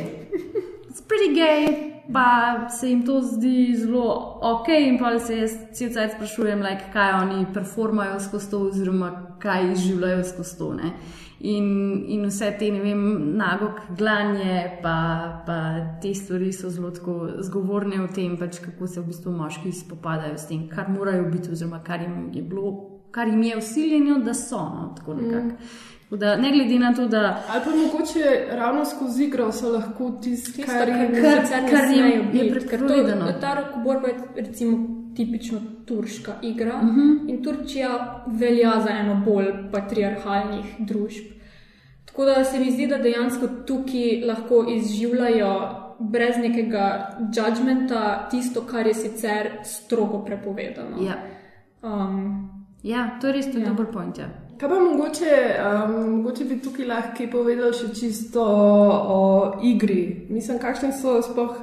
It's 0.90 1.02
pretty 1.08 1.34
gay, 1.34 1.66
pa 2.12 2.68
se 2.68 2.88
jim 2.90 3.06
to 3.06 3.20
zdi 3.22 3.74
zelo 3.78 4.38
ok, 4.42 4.68
in 4.68 4.98
pa 4.98 5.18
se 5.18 5.38
jaz 5.38 5.56
cel 5.72 5.90
cel 5.94 6.08
sprašujem, 6.14 6.62
like, 6.62 6.92
kaj 6.92 7.12
oni 7.22 7.46
performajo 7.54 8.20
skozi 8.20 8.50
to, 8.50 8.62
oziroma 8.68 9.10
kaj 9.38 9.74
življajo 9.74 10.24
skozi 10.24 10.58
to. 10.58 10.72
Ne? 10.74 10.92
In, 11.40 12.04
in 12.08 12.26
vse 12.28 12.50
te, 12.58 12.66
ne 12.70 12.82
vem, 12.84 13.04
nagog 13.36 13.78
glanje, 13.96 14.78
pa, 14.82 14.96
pa 15.46 15.56
te 16.02 16.14
stvari 16.14 16.52
so 16.52 16.68
zelo 16.68 16.90
tako 16.92 17.14
zgovorne 17.40 18.02
o 18.04 18.08
tem, 18.12 18.34
pač 18.36 18.58
kako 18.60 18.86
se 18.86 19.00
v 19.00 19.06
bistvu 19.08 19.32
moški 19.32 19.72
spopadajo 19.72 20.36
s 20.36 20.50
tem, 20.50 20.66
kar 20.68 20.90
morajo 20.92 21.30
biti, 21.32 21.52
oziroma 21.52 21.80
kar 21.84 22.04
jim 22.04 22.28
je 22.36 22.42
bilo, 22.42 22.74
kar 23.10 23.28
jim 23.28 23.42
je 23.42 23.56
usiljeno, 23.56 24.18
da 24.24 24.34
so. 24.34 24.60
No, 24.60 24.92
tako 24.98 25.16
nekako. 25.22 25.56
Tako 25.56 26.16
Da, 26.20 26.34
ne 26.36 26.50
glede 26.50 26.78
na 26.78 26.88
to, 26.94 27.04
da 27.06 27.42
Ali 27.48 27.60
pa 27.64 27.70
mogoče 27.70 28.46
ravno 28.50 28.84
skozi 28.84 29.24
igro 29.24 29.52
so 29.52 29.70
lahko 29.72 30.10
tisti, 30.22 30.52
Tisto, 30.52 30.72
kar 30.72 30.88
kar, 30.88 31.12
kar, 31.22 31.44
kar 31.48 31.70
kar 31.70 31.90
jim 31.94 32.30
je 32.32 32.64
prepovedano. 32.68 33.32
Ta 33.40 33.54
rokoborba 33.54 34.08
je 34.08 34.14
recimo 34.36 34.99
tipično 35.16 35.58
turška 35.86 36.32
igra 36.42 36.74
uh 36.82 36.88
-huh. 36.88 37.28
in 37.30 37.42
Turčija 37.44 38.24
velja 38.26 38.80
za 38.80 38.90
eno 38.90 39.22
bolj 39.26 39.46
patriarhalnih 39.72 40.64
družb. 40.78 41.24
Tako 42.04 42.24
da 42.24 42.44
se 42.44 42.58
mi 42.58 42.70
zdi, 42.70 42.86
da 42.86 42.98
dejansko 42.98 43.46
tukaj 43.66 44.22
lahko 44.26 44.66
izživljajo 44.76 45.70
brez 45.98 46.36
nekega 46.38 47.10
judgmenta 47.36 48.28
tisto, 48.30 48.60
kar 48.60 48.86
je 48.86 48.94
sicer 48.94 49.50
strogo 49.64 50.24
prepovedano. 50.24 50.96
ja, 51.06 51.14
Um, 51.82 52.50
ja, 52.82 53.18
to 53.20 53.26
je 53.26 53.32
res 53.32 53.46
tudi 53.46 53.60
Ja. 53.60 53.68
dober 53.68 53.86
point. 53.92 54.18
Ja. 54.18 54.24
Kaj 54.58 54.68
pa 54.68 54.74
mogoče, 54.74 55.56
um, 55.64 56.16
mogoče 56.16 56.44
bi 56.44 56.60
tukaj 56.60 56.86
lahko 56.86 57.24
povedal 57.32 57.72
še 57.72 57.94
čisto 58.00 58.42
o 59.08 59.52
igri? 59.62 60.26
Mislim, 60.30 60.58
kakšne 60.58 60.92
so 60.92 61.22
sploh 61.22 61.56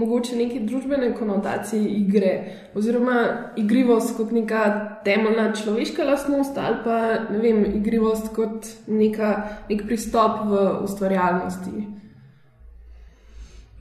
mogoče 0.00 0.36
neke 0.36 0.60
družbene 0.64 1.12
konotacije 1.14 1.84
igre, 2.00 2.32
oziroma 2.74 3.22
igrivost 3.56 4.16
kot 4.16 4.32
neka 4.32 4.64
temeljna 5.04 5.52
človeška 5.62 6.04
lastnost 6.04 6.58
ali 6.58 6.76
pa 6.84 6.98
ne 7.30 7.38
vem, 7.38 7.64
igrivost 7.80 8.34
kot 8.36 8.66
neka, 8.88 9.32
nek 9.68 9.86
pristop 9.86 10.44
v 10.50 10.66
ustvarjalnosti. 10.84 11.86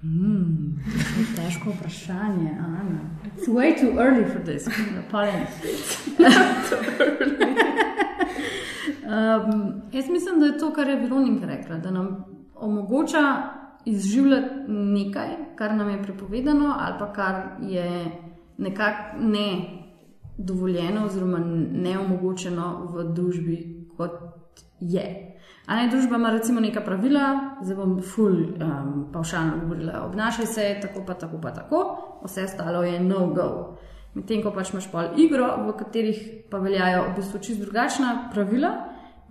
Mm, 0.03 0.79
to 0.79 1.19
je 1.19 1.25
težko 1.35 1.73
vprašanje, 1.75 2.51
Ana. 2.59 2.99
It's 3.27 3.47
way 3.47 3.73
too 3.79 3.99
early 3.99 4.23
for 4.31 4.39
this. 4.43 4.67
Apologies. 5.07 6.07
um, 9.09 9.81
jaz 9.91 10.09
mislim, 10.09 10.39
da 10.39 10.45
je 10.45 10.57
to, 10.57 10.73
kar 10.73 10.87
je 10.87 10.95
Veronika 10.95 11.45
rekla, 11.45 11.77
da 11.77 11.91
nam 11.91 12.25
omogoča 12.55 13.43
izživljati 13.85 14.55
nekaj, 14.67 15.27
kar 15.55 15.75
nam 15.75 15.89
je 15.89 16.03
prepovedano, 16.03 16.75
ali 16.79 16.95
pa 16.99 17.13
kar 17.13 17.35
je 17.61 18.05
nekako 18.57 19.17
ne 19.19 19.79
dovoljeno, 20.37 21.05
oziroma 21.05 21.39
neomogočeno 21.71 22.91
v 22.93 23.03
družbi, 23.13 23.57
kot 23.97 24.11
je. 24.79 25.35
A 25.67 25.75
ne 25.75 25.89
družba 25.89 26.15
ima 26.15 26.31
recimo 26.33 26.59
neka 26.59 26.81
pravila, 26.81 27.57
zdaj 27.61 27.75
bom 27.77 27.99
ful 28.01 28.33
um, 28.33 29.09
pavšalno 29.13 29.59
govorila, 29.63 30.05
obnašaj 30.07 30.45
se 30.45 30.69
tako, 30.81 31.03
pa 31.07 31.13
tako, 31.13 31.41
pa 31.41 31.51
tako, 31.53 31.81
vse 32.23 32.43
ostalo 32.43 32.83
je 32.83 32.99
no-go. 32.99 33.77
Medtem 34.15 34.41
ko 34.41 34.51
pač 34.51 34.71
imaš 34.73 34.87
pol 34.91 35.19
igro, 35.21 35.51
v 35.67 35.75
katerih 35.77 36.21
pa 36.49 36.57
veljajo 36.57 37.03
v 37.09 37.15
bistvu 37.19 37.41
čisto 37.45 37.67
drugačna 37.67 38.29
pravila, 38.33 38.71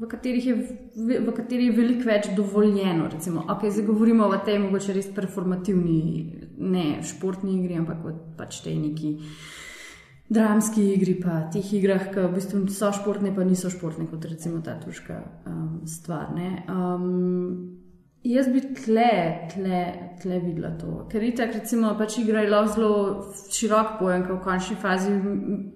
v 0.00 0.08
katerih 0.08 0.46
je, 0.46 0.54
v, 0.96 1.32
katerih 1.36 1.70
je 1.70 1.76
veliko 1.76 2.08
več 2.08 2.30
dovoljeno. 2.36 3.08
Recimo, 3.12 3.44
okay, 3.50 3.72
zdaj 3.74 3.88
govorimo 3.90 4.28
o 4.28 4.40
tej 4.44 4.60
mogoče 4.62 4.94
res 4.96 5.08
performativni, 5.14 6.02
ne 6.58 6.86
športni 7.06 7.58
igri, 7.58 7.78
ampak 7.80 8.04
o 8.06 8.14
pač 8.38 8.62
tej 8.66 8.78
neki 8.78 9.14
dramski 10.28 10.84
igri, 10.94 11.16
pa 11.18 11.40
teh 11.52 11.66
igrah, 11.78 12.10
ki 12.12 12.26
v 12.26 12.32
bistvu 12.36 12.62
so 12.72 12.92
športne, 12.94 13.32
pa 13.34 13.46
niso 13.48 13.72
športne, 13.72 14.06
kot 14.10 14.28
recimo 14.28 14.62
ta 14.64 14.76
tuška 14.80 15.18
um, 15.48 15.82
stvar. 15.88 16.32
ne. 16.36 16.64
Um, 16.68 17.87
Jaz 18.24 18.48
bi 18.50 18.60
tle, 18.74 19.10
tle, 19.54 19.80
tle 20.22 20.38
videla 20.42 20.72
to. 20.74 21.04
Ker 21.08 21.22
itak, 21.22 21.52
recimo, 21.54 21.92
pač 21.94 22.16
igra 22.18 22.40
je 22.42 22.48
lahko 22.50 22.72
zelo 22.74 22.90
širok 23.54 23.92
pojem, 24.00 24.24
ker 24.26 24.34
v 24.34 24.38
končni 24.42 24.76
fazi 24.76 25.12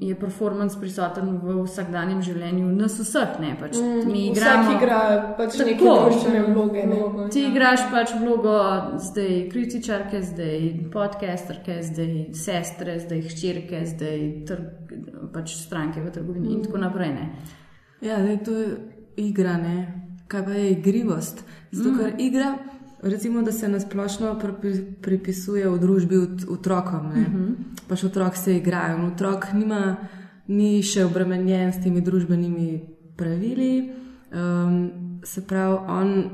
je 0.03 0.17
performance 0.19 0.75
prisoten 0.81 1.37
v 1.39 1.55
vsakdanjem 1.63 2.19
življenju 2.27 2.73
nas 2.75 2.99
vseh. 2.99 3.39
Ne, 3.41 3.53
pač 3.61 3.79
Mm, 3.79 4.11
mi 4.11 4.25
vsak 4.35 4.43
igramo, 4.43 4.75
igra 4.75 4.99
pač 5.39 5.57
neke 5.63 5.79
Tako. 5.79 5.95
družbene 6.11 6.43
vloge, 6.51 6.85
ne. 6.91 7.31
Ti 7.31 7.47
igraš 7.47 7.87
pač 7.95 8.15
vlogo 8.19 8.59
zdaj 8.99 9.33
kritičarke, 9.55 10.23
zdaj 10.23 10.69
podcasterke, 10.93 11.79
zdaj 11.83 12.13
sestre, 12.35 12.99
zdaj 13.07 13.23
hčerke, 13.31 13.87
zdaj 13.87 14.21
trg, 14.51 14.97
pač 15.33 15.55
stranke 15.63 16.03
v 16.03 16.11
trgovini 16.11 16.57
in 16.59 16.67
tako 16.67 16.83
naprej. 16.83 17.15
Ne. 17.15 17.31
Ja, 18.03 18.19
zdaj, 18.19 18.43
to 18.45 18.51
je 18.51 18.73
igra, 19.31 19.57
ne? 19.63 20.11
Kaj 20.29 20.45
pa 20.45 20.51
je 20.51 20.71
igrivost. 20.71 21.45
Zato, 21.73 21.91
Mm. 21.91 21.99
ker 21.99 22.13
igra, 22.19 22.59
recimo, 23.03 23.43
da 23.43 23.53
se 23.53 23.69
nasplošno 23.69 24.39
pripi- 24.41 24.93
pripisuje 25.03 25.69
v 25.69 25.79
družbi 25.79 26.17
ot- 26.17 26.49
otrokom. 26.49 27.13
Ne? 27.15 27.21
Mhm. 27.21 27.55
Pač 27.89 28.05
otrok 28.05 28.37
se 28.37 28.57
igra 28.57 28.95
in 28.99 29.05
otrok 29.05 29.47
nima, 29.55 29.97
ni 30.49 30.83
še 30.83 31.05
obremenjen 31.05 31.73
s 31.73 31.83
temi 31.83 32.01
družbenimi 32.01 32.81
pravili. 33.17 33.91
Um, 34.33 34.91
se 35.25 35.41
pravi, 35.41 35.77
on. 35.89 36.31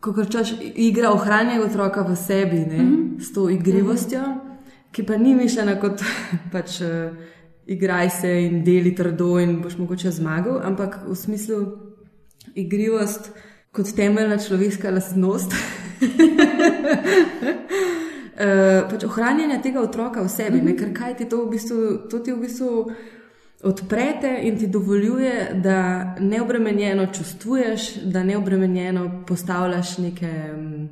Ko 0.00 0.12
rečeš, 0.12 0.52
igra 0.74 1.10
ohranja 1.10 1.60
otroka 1.62 2.02
v 2.02 2.16
sebi, 2.16 2.58
ne, 2.58 2.82
mm 2.82 2.86
-hmm. 2.86 3.20
s 3.20 3.32
to 3.32 3.48
igrivostjo, 3.50 4.20
mm 4.20 4.24
-hmm. 4.26 4.92
ki 4.92 5.02
pa 5.02 5.16
ni 5.16 5.34
mišljena 5.34 5.80
kot 5.80 6.02
pač, 6.52 6.80
uh, 6.80 7.16
igraj 7.66 8.10
se 8.10 8.42
in 8.42 8.64
deli 8.64 8.94
trdo 8.94 9.38
in 9.38 9.62
boš 9.62 9.78
mogoče 9.78 10.10
zmagal, 10.10 10.60
ampak 10.64 11.00
v 11.08 11.14
smislu 11.16 11.66
igrivost 12.56 13.30
kot 13.72 13.86
temeljna 13.92 14.38
človeška 14.38 14.90
lastnost. 14.90 15.52
Uh, 18.36 18.84
pač 18.90 19.04
ohranjanje 19.04 19.60
tega 19.60 19.80
otroka 19.80 20.22
v 20.22 20.28
sebi, 20.28 20.56
mm 20.56 20.66
-hmm. 20.66 20.78
ker 20.78 20.94
kaj 20.94 21.16
ti 21.16 21.24
to 21.26 21.36
v 21.38 21.50
bistvu, 21.50 21.76
to 22.10 22.18
ti 22.18 22.32
v 22.32 22.38
bistvu 22.38 22.90
odprete 23.62 24.38
in 24.42 24.58
ti 24.58 24.66
dovoljuje, 24.68 25.32
da 25.54 25.78
neobremenjeno 26.20 27.06
čustvuješ, 27.08 27.80
da 28.04 28.22
neobremenjeno 28.22 29.24
postavljaš 29.26 29.98
neke. 29.98 30.26
mm, 30.56 30.88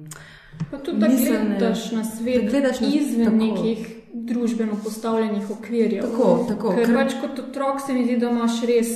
Pa 0.70 0.78
tudi, 0.78 0.98
da 0.98 1.08
miselne- 1.08 1.56
gledaš 1.58 1.92
na 1.92 2.04
svet 2.06 2.44
da 2.44 2.50
gledaš 2.50 2.80
na- 2.80 2.88
izven 2.88 3.24
tako. 3.24 3.36
nekih 3.36 3.78
družbeno 4.14 4.72
postavljenih 4.84 5.50
okvirjev. 5.50 6.02
Tako, 6.02 6.46
tako, 6.48 6.70
Ker 6.70 6.86
ker- 6.86 6.94
pač 6.96 7.12
kot 7.20 7.38
otrok 7.40 7.80
se 7.86 7.92
mi 7.92 8.04
zdi, 8.04 8.16
da 8.16 8.30
imaš 8.30 8.62
res, 8.62 8.88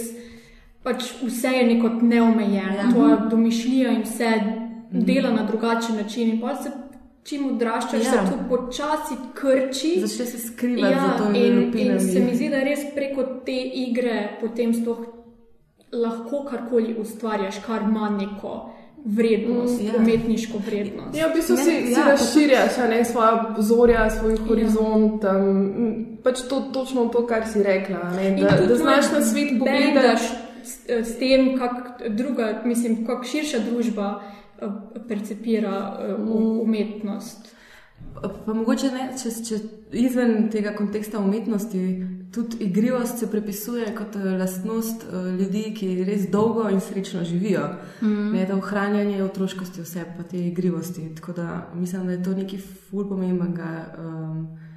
pač 0.83 1.03
vse 1.23 1.49
je 1.51 1.67
neko 1.67 1.89
neomejeno, 2.03 2.75
Ja. 2.75 2.83
ja. 2.83 2.91
tvoja 2.93 3.17
domišljija 3.27 3.91
in 3.91 4.03
vse 4.03 4.31
Mhm. 4.91 5.05
dela 5.05 5.31
na 5.31 5.43
drugačen 5.45 5.97
način. 5.97 6.29
In 6.29 6.41
pa 6.41 6.55
se 6.57 6.71
čim 7.25 7.47
odraščaš, 7.47 7.93
Ja. 7.95 8.15
ja. 8.15 8.27
se 8.27 8.33
to 8.33 8.39
počasi 8.49 9.15
krči. 9.35 10.01
Začne 10.01 10.27
se 10.27 10.39
skrivati 10.41 10.93
ja, 11.35 11.37
in, 11.37 11.73
in 11.77 12.01
se 12.03 12.21
mi 12.21 12.35
zdi, 12.35 12.49
da 12.49 12.61
res 12.61 12.81
preko 12.95 13.23
te 13.45 13.53
igre 13.75 14.15
potem 14.41 14.75
sploh 14.75 14.99
lahko 15.95 16.45
karkoli 16.45 16.97
ustvarjaš, 16.97 17.59
kar 17.59 17.83
ima 17.83 18.11
neko 18.13 18.71
vrednost, 19.07 19.81
Mm, 19.81 19.87
ja. 19.87 19.93
umetniško 19.97 20.59
vrednost. 20.61 21.15
Ja, 21.15 21.27
v 21.27 21.35
bistvu 21.35 21.57
si, 21.57 21.71
Ne, 21.71 21.87
si 21.87 21.93
ja, 21.93 21.99
pa 21.99 22.11
razširjaš 22.11 22.79
a 22.79 22.89
ne, 22.89 23.05
svoja 23.05 23.53
pozorja, 23.57 24.11
svoj 24.11 24.37
horizont. 24.39 25.25
Um, 25.25 26.07
pač 26.23 26.41
to, 26.43 26.61
točno 26.73 27.05
to, 27.07 27.27
kar 27.27 27.47
si 27.47 27.63
rekla. 27.63 27.97
a 28.03 28.11
Ne, 28.13 28.31
da, 28.33 28.67
da 28.69 28.75
znaš 28.77 29.05
na 29.13 29.21
svet 29.23 29.49
pogledati. 29.59 30.23
S, 30.69 30.89
s 30.89 31.19
tem, 31.19 31.59
kako 31.59 32.09
druga, 32.09 32.63
mislim, 32.65 33.07
kako 33.07 33.25
širša 33.25 33.59
družba 33.71 34.23
eh, 34.23 34.67
percepira 35.09 35.99
eh, 36.01 36.15
umetnost. 36.63 37.55
Pa, 38.45 38.55
mogoče 38.55 38.91
ne, 38.91 39.09
če, 39.23 39.31
če 39.45 39.59
izven 39.99 40.49
tega 40.51 40.73
konteksta 40.77 41.19
umetnosti, 41.19 41.81
tudi 42.35 42.57
igrivost 42.67 43.19
se 43.19 43.31
prepisuje 43.31 43.91
kot 43.97 44.17
eh, 44.17 44.31
lastnost 44.41 45.07
ljudi, 45.39 45.65
ki 45.77 45.91
res 46.05 46.29
dolgo 46.31 46.69
in 46.71 46.81
srečno 46.81 47.25
živijo. 47.25 47.69
Mhm. 48.03 48.31
Ne, 48.35 48.47
da 48.47 48.57
ohranjanje 48.57 49.23
otroškosti 49.25 49.83
vse, 49.83 50.07
pa 50.17 50.27
te 50.29 50.47
igrivosti. 50.47 51.09
Tako 51.17 51.33
da 51.33 51.69
mislim, 51.75 52.07
da 52.07 52.13
je 52.13 52.23
to 52.23 52.35
nekaj 52.37 52.59
ful 52.59 53.09
pomembnega, 53.09 53.73
um, 53.99 54.68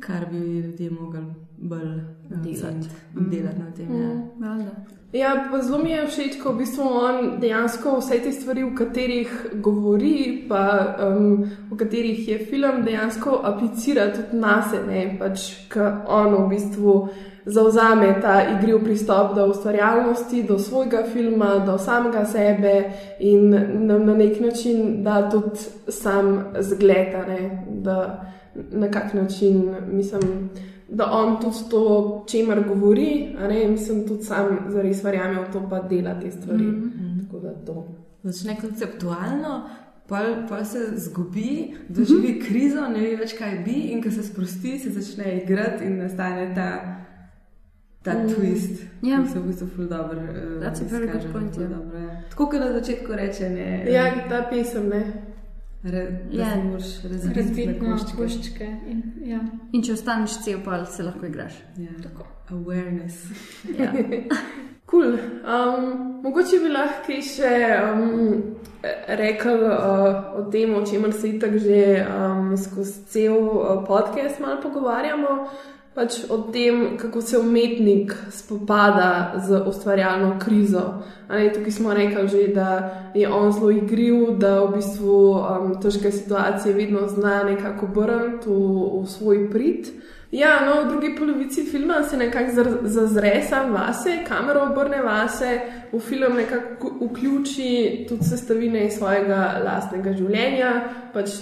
kar 0.00 0.26
bi 0.30 0.38
ljudje 0.38 0.90
mogli 0.90 1.20
bolj 1.58 1.98
eh, 1.98 2.54
ceniti 2.60 2.88
in 3.18 3.30
delati 3.30 3.58
na 3.58 3.70
tem. 3.76 3.86
Ja. 4.02 4.14
Mm. 4.54 5.02
Ja, 5.12 5.48
pa 5.50 5.62
zelo 5.62 5.78
mi 5.78 5.90
je 5.90 6.06
všeč, 6.06 6.38
ko 6.40 6.52
v 6.52 6.62
bistvu 6.62 6.84
on 6.88 7.26
dejansko 7.40 7.98
vse 7.98 8.16
te 8.24 8.30
stvari, 8.32 8.62
o 8.64 8.70
katerih 8.74 9.34
govori, 9.60 10.46
pa 10.48 10.62
um, 11.04 11.44
o 11.70 11.76
katerih 11.76 12.28
je 12.28 12.38
film, 12.38 12.80
dejansko 12.84 13.40
aplicira 13.44 14.08
tudi 14.14 14.40
na 14.40 14.62
sebe. 14.70 15.04
Pač, 15.20 15.44
ker 15.68 16.00
on 16.08 16.38
v 16.38 16.46
bistvu 16.54 16.96
zauzame 17.44 18.08
ta 18.22 18.38
igriv 18.54 18.80
pristop 18.86 19.34
do 19.36 19.46
ustvarjalnosti, 19.52 20.42
do 20.48 20.58
svojega 20.58 21.04
filma, 21.12 21.58
do 21.66 21.76
samega 21.78 22.24
sebe 22.24 22.92
in 23.20 23.50
nam 23.86 24.06
na 24.06 24.14
nek 24.16 24.40
način 24.40 25.02
da 25.04 25.28
tudi 25.30 25.92
sam 25.92 26.54
zgled, 26.60 27.12
da 27.84 27.98
na 28.70 28.90
kak 28.90 29.14
način 29.14 29.62
mislim 29.88 30.50
da 30.88 31.04
on 31.06 31.40
tudi 31.40 31.56
to, 31.70 31.82
čemer 32.28 32.64
govori, 32.68 33.08
a 33.38 33.48
ne, 33.48 33.68
mislim, 33.68 34.08
tudi 34.08 34.22
sam 34.22 34.58
zares 34.68 35.04
verjame 35.04 35.40
v 35.40 35.52
to, 35.52 35.68
pa 35.70 35.78
dela 35.80 36.20
te 36.20 36.30
stvari. 36.30 36.62
Mm 36.62 36.92
-hmm. 36.92 37.24
Tako 37.24 37.38
da 37.38 37.54
to. 37.56 37.88
Začne 38.22 38.56
konceptualno, 38.60 39.68
pol, 40.06 40.18
pol 40.48 40.64
se 40.64 40.78
zgubi, 40.96 41.74
doživi 41.88 42.40
krizo, 42.40 42.80
ne 42.88 43.00
ve 43.00 43.16
več, 43.16 43.32
kaj 43.32 43.58
bi, 43.58 43.72
in 43.72 44.02
ko 44.02 44.10
se 44.10 44.22
sprosti, 44.22 44.78
se 44.78 44.90
začne 44.90 45.38
igrati 45.38 45.84
in 45.84 45.98
nastane 45.98 46.54
ta, 46.54 46.96
ta 48.02 48.12
Mm. 48.12 48.26
twist. 48.28 48.82
Ja. 49.02 49.22
ki 49.22 49.28
se 49.28 49.38
v 49.38 49.46
bistvu 49.46 49.66
ful 49.66 49.84
dobro. 49.86 50.20
eh, 50.20 50.60
That's 50.60 50.82
a 50.82 50.84
very 50.90 51.12
good 51.12 51.32
point, 51.32 51.54
ful 51.54 51.62
ja. 51.62 51.68
dobro, 51.68 51.98
ja. 51.98 52.20
Tako 52.30 52.46
kot 52.46 52.60
na 52.60 52.72
začetku 52.72 53.12
reče, 53.12 53.50
ne. 53.50 53.84
Ja, 53.92 54.28
ta 54.28 54.46
pesem, 54.50 54.88
ne. 54.88 55.31
Re, 55.82 56.02
Ja. 56.30 56.46
razbiti 57.04 57.38
Razbiti 57.40 57.66
na 57.66 57.74
koščke. 57.78 58.16
koščke. 58.16 58.64
In, 58.86 59.02
ja. 59.26 59.40
In 59.72 59.82
če 59.82 59.92
ostaneš 59.92 60.38
cel, 60.44 60.60
pa 60.64 60.84
se 60.84 61.02
lahko 61.02 61.26
igraš. 61.26 61.52
Ja. 61.76 61.90
Awareness. 62.50 63.24
Ja. 63.78 63.92
Cool. 64.92 65.14
Um, 65.48 66.20
mogoče 66.22 66.58
bi 66.60 66.68
lahko 66.68 67.14
še 67.24 67.52
um, 67.80 68.42
rekel 69.08 69.62
uh, 69.64 70.34
o 70.36 70.42
tem, 70.52 70.74
o 70.74 70.82
čemer 70.86 71.12
se 71.16 71.30
itak 71.30 71.54
že 71.56 71.78
um, 72.04 72.50
skozi 72.56 73.04
cel 73.08 73.38
uh, 73.38 73.86
podcast 73.86 74.40
malo 74.40 74.60
pogovarjamo. 74.60 75.48
Pač 75.92 76.22
o 76.32 76.38
tem, 76.48 76.96
kako 76.96 77.20
se 77.20 77.38
umetnik 77.38 78.14
spopada 78.30 79.34
z 79.36 79.60
ustvarjalno 79.68 80.38
krizo. 80.40 81.02
Ne, 81.28 81.50
tukaj 81.52 81.72
smo 81.72 81.94
rekli, 81.94 82.28
že, 82.28 82.46
da 82.54 82.68
je 83.14 83.28
on 83.28 83.52
zelo 83.52 83.70
igriv, 83.70 84.38
da 84.40 84.54
v 84.64 84.78
bistvu 84.78 85.18
um, 85.36 85.74
težke 85.82 86.12
situacije 86.12 86.74
vedno 86.74 87.08
zna 87.08 87.42
nekako 87.44 87.86
obrniti 87.86 88.48
v, 88.48 89.02
v 89.02 89.06
svoj 89.06 89.50
prid. 89.52 89.92
Ja, 90.32 90.64
no, 90.64 90.78
v 90.80 90.88
drugi 90.88 91.10
polovici 91.16 91.66
filma 91.68 92.02
se 92.08 92.16
nekako 92.16 92.88
zazre 92.88 93.42
sam 93.48 93.72
vase, 93.72 94.22
kamera 94.24 94.62
obrne 94.62 95.02
vase, 95.02 95.60
v 95.92 96.00
film 96.00 96.40
nekako 96.40 96.94
vključi 97.02 98.06
tudi 98.08 98.24
sestavine 98.24 98.86
iz 98.86 98.96
svojega 98.96 99.60
lastnega 99.60 100.16
življenja. 100.16 100.72
Pač 101.12 101.36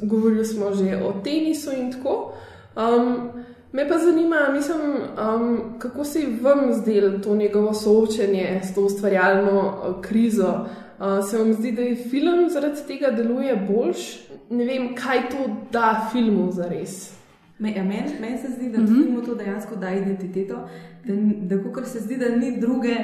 govorili 0.00 0.44
smo 0.44 0.72
že 0.72 0.96
o 1.04 1.12
tenisu 1.24 1.76
in 1.76 1.92
tako. 1.92 2.32
Um, 2.80 3.44
me 3.72 3.88
pa 3.88 3.98
zanima, 3.98 4.36
mislim, 4.52 4.80
um, 4.80 5.78
kako 5.78 6.04
se 6.04 6.20
je 6.20 6.38
vam 6.42 6.72
zdelo 6.72 7.18
to 7.18 7.36
njegovo 7.36 7.74
soočenje 7.74 8.60
s 8.64 8.74
to 8.74 8.84
ustvarjalno 8.84 9.60
uh, 9.60 10.00
krizo. 10.00 10.66
Uh, 10.98 11.30
se 11.30 11.38
vam 11.38 11.52
zdi, 11.52 11.72
da 11.72 11.82
je 11.82 11.96
film 11.96 12.48
zaradi 12.50 12.80
tega 12.86 13.10
deluje 13.10 13.56
boljš? 13.56 14.28
Ne 14.50 14.64
vem, 14.64 14.94
kaj 14.94 15.28
to 15.30 15.56
da 15.72 16.08
filmu 16.12 16.52
za 16.52 16.68
res. 16.68 17.20
Me, 17.58 17.74
meni 17.82 18.20
men 18.20 18.38
se 18.38 18.48
zdi, 18.48 18.68
da 18.68 18.78
mm 18.78 18.86
-hmm. 18.86 19.04
filmu 19.04 19.22
to 19.22 19.34
dejansko 19.34 19.76
da 19.76 19.90
identiteto, 19.90 20.68
da, 21.04 21.14
da 21.56 21.72
kot 21.72 21.86
se 21.86 22.00
zdi, 22.00 22.16
da 22.16 22.36
ni 22.36 22.60
druge, 22.60 22.96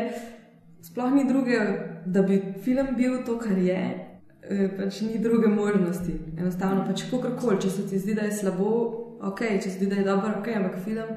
sploh 0.82 1.12
ni 1.12 1.28
druge, 1.28 1.58
da 2.04 2.22
bi 2.22 2.42
film 2.64 2.86
bil 2.96 3.12
to, 3.26 3.38
kar 3.38 3.58
je, 3.58 4.08
eh, 4.42 4.70
pač 4.76 5.00
ni 5.00 5.18
druge 5.18 5.48
možnosti. 5.48 6.12
Enostavno, 6.38 6.84
pač 6.86 7.02
kakorkoli, 7.10 7.60
če 7.60 7.70
se 7.70 7.88
ti 7.88 7.98
zdi, 7.98 8.14
da 8.14 8.22
je 8.22 8.32
slabo, 8.32 9.05
ok, 9.22 9.40
če 9.62 9.70
se 9.70 9.76
zdi, 9.78 9.86
da 9.86 10.00
je 10.00 10.04
dobro, 10.04 10.34
ok, 10.40 10.48
ampak 10.56 10.78
film 10.84 11.16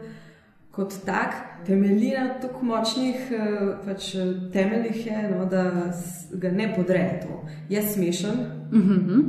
kot 0.71 0.93
tak 1.05 1.35
temelji 1.65 2.13
na 2.15 2.39
tako 2.39 2.65
močnih 2.65 3.31
eh, 3.31 3.59
pač, 3.85 4.13
temeljih, 4.53 5.05
je, 5.07 5.23
no, 5.33 5.45
da 5.45 5.63
ga 6.31 6.51
ne 6.51 6.69
podre 6.75 7.19
to. 7.23 7.43
Je 7.69 7.81
smešen. 7.81 8.41
Mhm. 8.71 9.21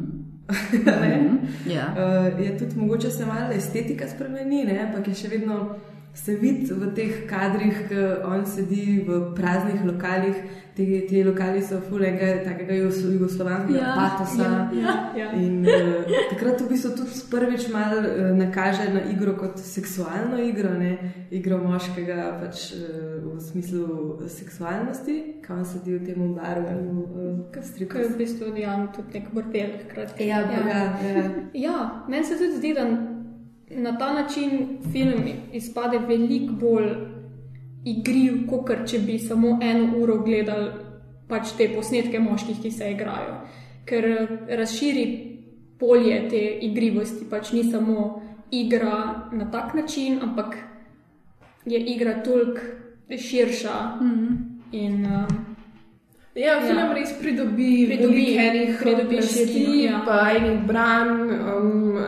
ne? 0.87 1.31
Ja. 1.67 1.95
Uh, 1.95 2.41
je 2.41 2.59
tudi 2.59 2.77
mogoče 2.77 3.11
se 3.11 3.27
malo 3.27 3.53
estetika 3.53 4.09
spremeni, 4.09 4.65
ne? 4.65 4.79
ampak 4.87 5.09
je 5.09 5.15
še 5.15 5.29
vedno 5.29 5.77
se 6.15 6.35
vidi 6.37 6.67
v 6.73 6.91
teh 6.95 7.27
kadrih, 7.31 7.87
ki 7.89 8.01
on 8.27 8.47
sedi 8.47 9.05
v 9.07 9.35
praznih 9.37 9.85
lokalih. 9.85 10.37
Te, 10.71 10.85
te 11.09 11.25
lokali 11.27 11.61
so 11.61 11.81
fulega, 11.83 12.45
takega 12.47 12.73
jugos- 12.73 13.03
jugoslovanskega 13.03 13.79
Ja, 13.79 13.95
patosa. 13.99 14.71
ja, 14.73 14.81
ja, 14.81 14.95
ja. 15.19 15.33
In 15.37 15.67
uh, 15.67 16.07
takrat 16.31 16.61
v 16.63 16.69
bistvu 16.71 16.93
tudi 16.97 17.19
prvič 17.31 17.67
malo 17.75 17.99
uh, 18.01 18.31
nakaže 18.39 18.87
na 18.95 19.03
igro 19.13 19.35
kot 19.37 19.59
seksualno 19.59 20.39
igro, 20.39 20.71
ne 20.79 20.93
igro 21.31 21.59
moškega, 21.59 22.39
pač 22.41 22.71
uh, 22.79 23.19
v 23.35 23.41
smislu 23.43 24.23
seksualnosti, 24.31 25.43
kaj 25.45 25.57
on 25.59 25.65
sedi 25.65 25.99
v 25.99 26.07
tem 26.07 26.35
baru 26.39 26.65
uh, 26.71 27.53
kastriku. 27.53 27.93
Ko 27.93 27.99
je 27.99 28.09
v 28.09 28.19
bistvu 28.23 28.55
dejansko 28.55 29.03
tudi 29.03 29.19
nek 29.19 29.27
bordel. 29.35 29.71
hkrati. 29.85 30.27
Ja, 30.31 30.39
ja, 30.41 30.81
ja. 31.03 31.25
ja 31.53 31.77
meni 32.09 32.25
se 32.25 32.39
tudi 32.39 32.57
zdi, 32.57 32.73
da 32.79 32.87
na 33.71 33.99
ta 33.99 34.13
način 34.13 34.79
film 34.93 35.23
izpade 35.53 35.99
veliko 35.99 36.53
bolj 36.53 36.91
igriv, 37.85 38.47
kot 38.49 38.73
če 38.87 38.99
bi 38.99 39.19
samo 39.19 39.59
eno 39.63 39.97
uro 39.99 40.19
gledali 40.25 40.71
pač 41.29 41.55
te 41.57 41.69
posnetke 41.75 42.19
moških, 42.19 42.59
ki 42.63 42.71
se 42.71 42.91
igrajo. 42.91 43.37
Ker 43.87 44.05
eh, 44.05 44.33
razširi 44.57 45.05
polje 45.79 46.19
te 46.29 46.43
igrivosti, 46.67 47.25
pač 47.31 47.53
ni 47.53 47.65
samo 47.65 48.23
igra 48.51 49.31
na 49.33 49.51
tak 49.51 49.75
način, 49.75 50.19
ampak 50.23 50.57
je 51.67 51.79
igra 51.95 52.23
toliko 52.23 52.61
širša. 53.19 53.77
Mhm. 54.01 54.27
In, 54.73 55.07
uh, 55.07 55.27
Ja, 56.35 56.61
film 56.63 56.79
ja. 56.79 56.93
res 56.95 57.11
pridobi, 57.19 57.87
Pridobi, 57.91 58.37
enih 58.39 58.77
pridobi 58.79 59.19
širino, 59.23 59.75
ja. 59.83 60.03
pa 60.07 60.31
enih 60.31 60.61
bran. 60.67 61.09
Um, 61.31 61.99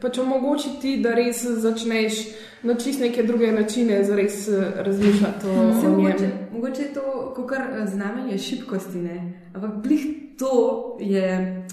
pač 0.00 0.18
omogoči 0.18 0.68
ti, 0.80 0.96
da 1.02 1.14
res 1.14 1.44
začneš 1.44 2.20
na 2.62 2.74
čist 2.74 3.00
neke 3.00 3.22
druge 3.22 3.52
načine 3.52 4.04
zares 4.04 4.48
eh, 4.48 4.72
razmišljati 4.76 5.46
o, 5.46 5.80
Se 5.80 5.86
o 5.86 5.90
mogoče, 5.90 6.20
njem. 6.20 6.48
mogoče 6.52 6.82
je 6.82 6.94
to 6.94 7.32
kot 7.36 7.50
znamenje 7.86 8.38
šibkosti, 8.38 8.98
ne? 8.98 9.32
ampak 9.54 9.70
blih 9.82 10.06
to 10.38 10.96
je, 11.00 11.64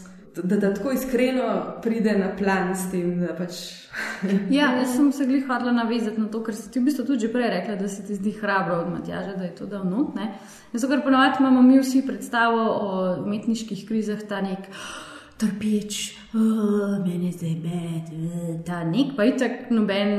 da, 0.44 0.58
da 0.58 0.74
tako 0.74 0.92
iskreno 0.92 1.64
pride 1.82 2.18
na 2.18 2.36
plan 2.38 2.76
s 2.76 2.92
tem. 2.92 3.20
da 3.20 3.36
Pač... 3.36 3.52
Ja, 4.50 4.72
jaz 4.80 4.96
sem 4.96 5.12
se 5.12 5.26
glih 5.26 5.48
hodila 5.48 5.72
navezati 5.72 6.22
na 6.22 6.28
to, 6.28 6.44
kar 6.44 6.56
si 6.56 6.72
ti 6.72 6.80
v 6.80 6.84
bistvu 6.88 7.06
tudi 7.06 7.28
prej 7.28 7.50
rekla, 7.50 7.76
da 7.76 7.88
se 7.88 8.06
ti 8.06 8.16
zdi 8.16 8.32
hrabro 8.32 8.76
od 8.76 8.90
Matjaža, 8.92 9.36
da 9.38 9.44
je 9.44 9.56
to 9.56 9.66
dal 9.66 9.86
not. 9.86 10.16
ne. 10.16 10.32
Zato, 10.74 10.88
ker 10.88 11.04
ponovadi 11.04 11.38
imamo 11.40 11.62
mi 11.62 11.80
vsi 11.80 12.02
predstavo 12.08 12.64
o 12.72 12.88
umetniških 13.26 13.88
krizah, 13.88 14.24
ta 14.30 14.42
nek 14.42 14.60
trpeč, 15.38 16.16
oh, 16.34 17.00
meni 17.06 17.32
je 17.32 17.38
zdaj 17.38 17.56
med, 17.64 18.12
uh, 18.14 18.54
ta 18.66 18.84
nek, 18.84 19.16
pa 19.18 19.24
je 19.28 19.38
tako 19.38 19.80
noben. 19.80 20.14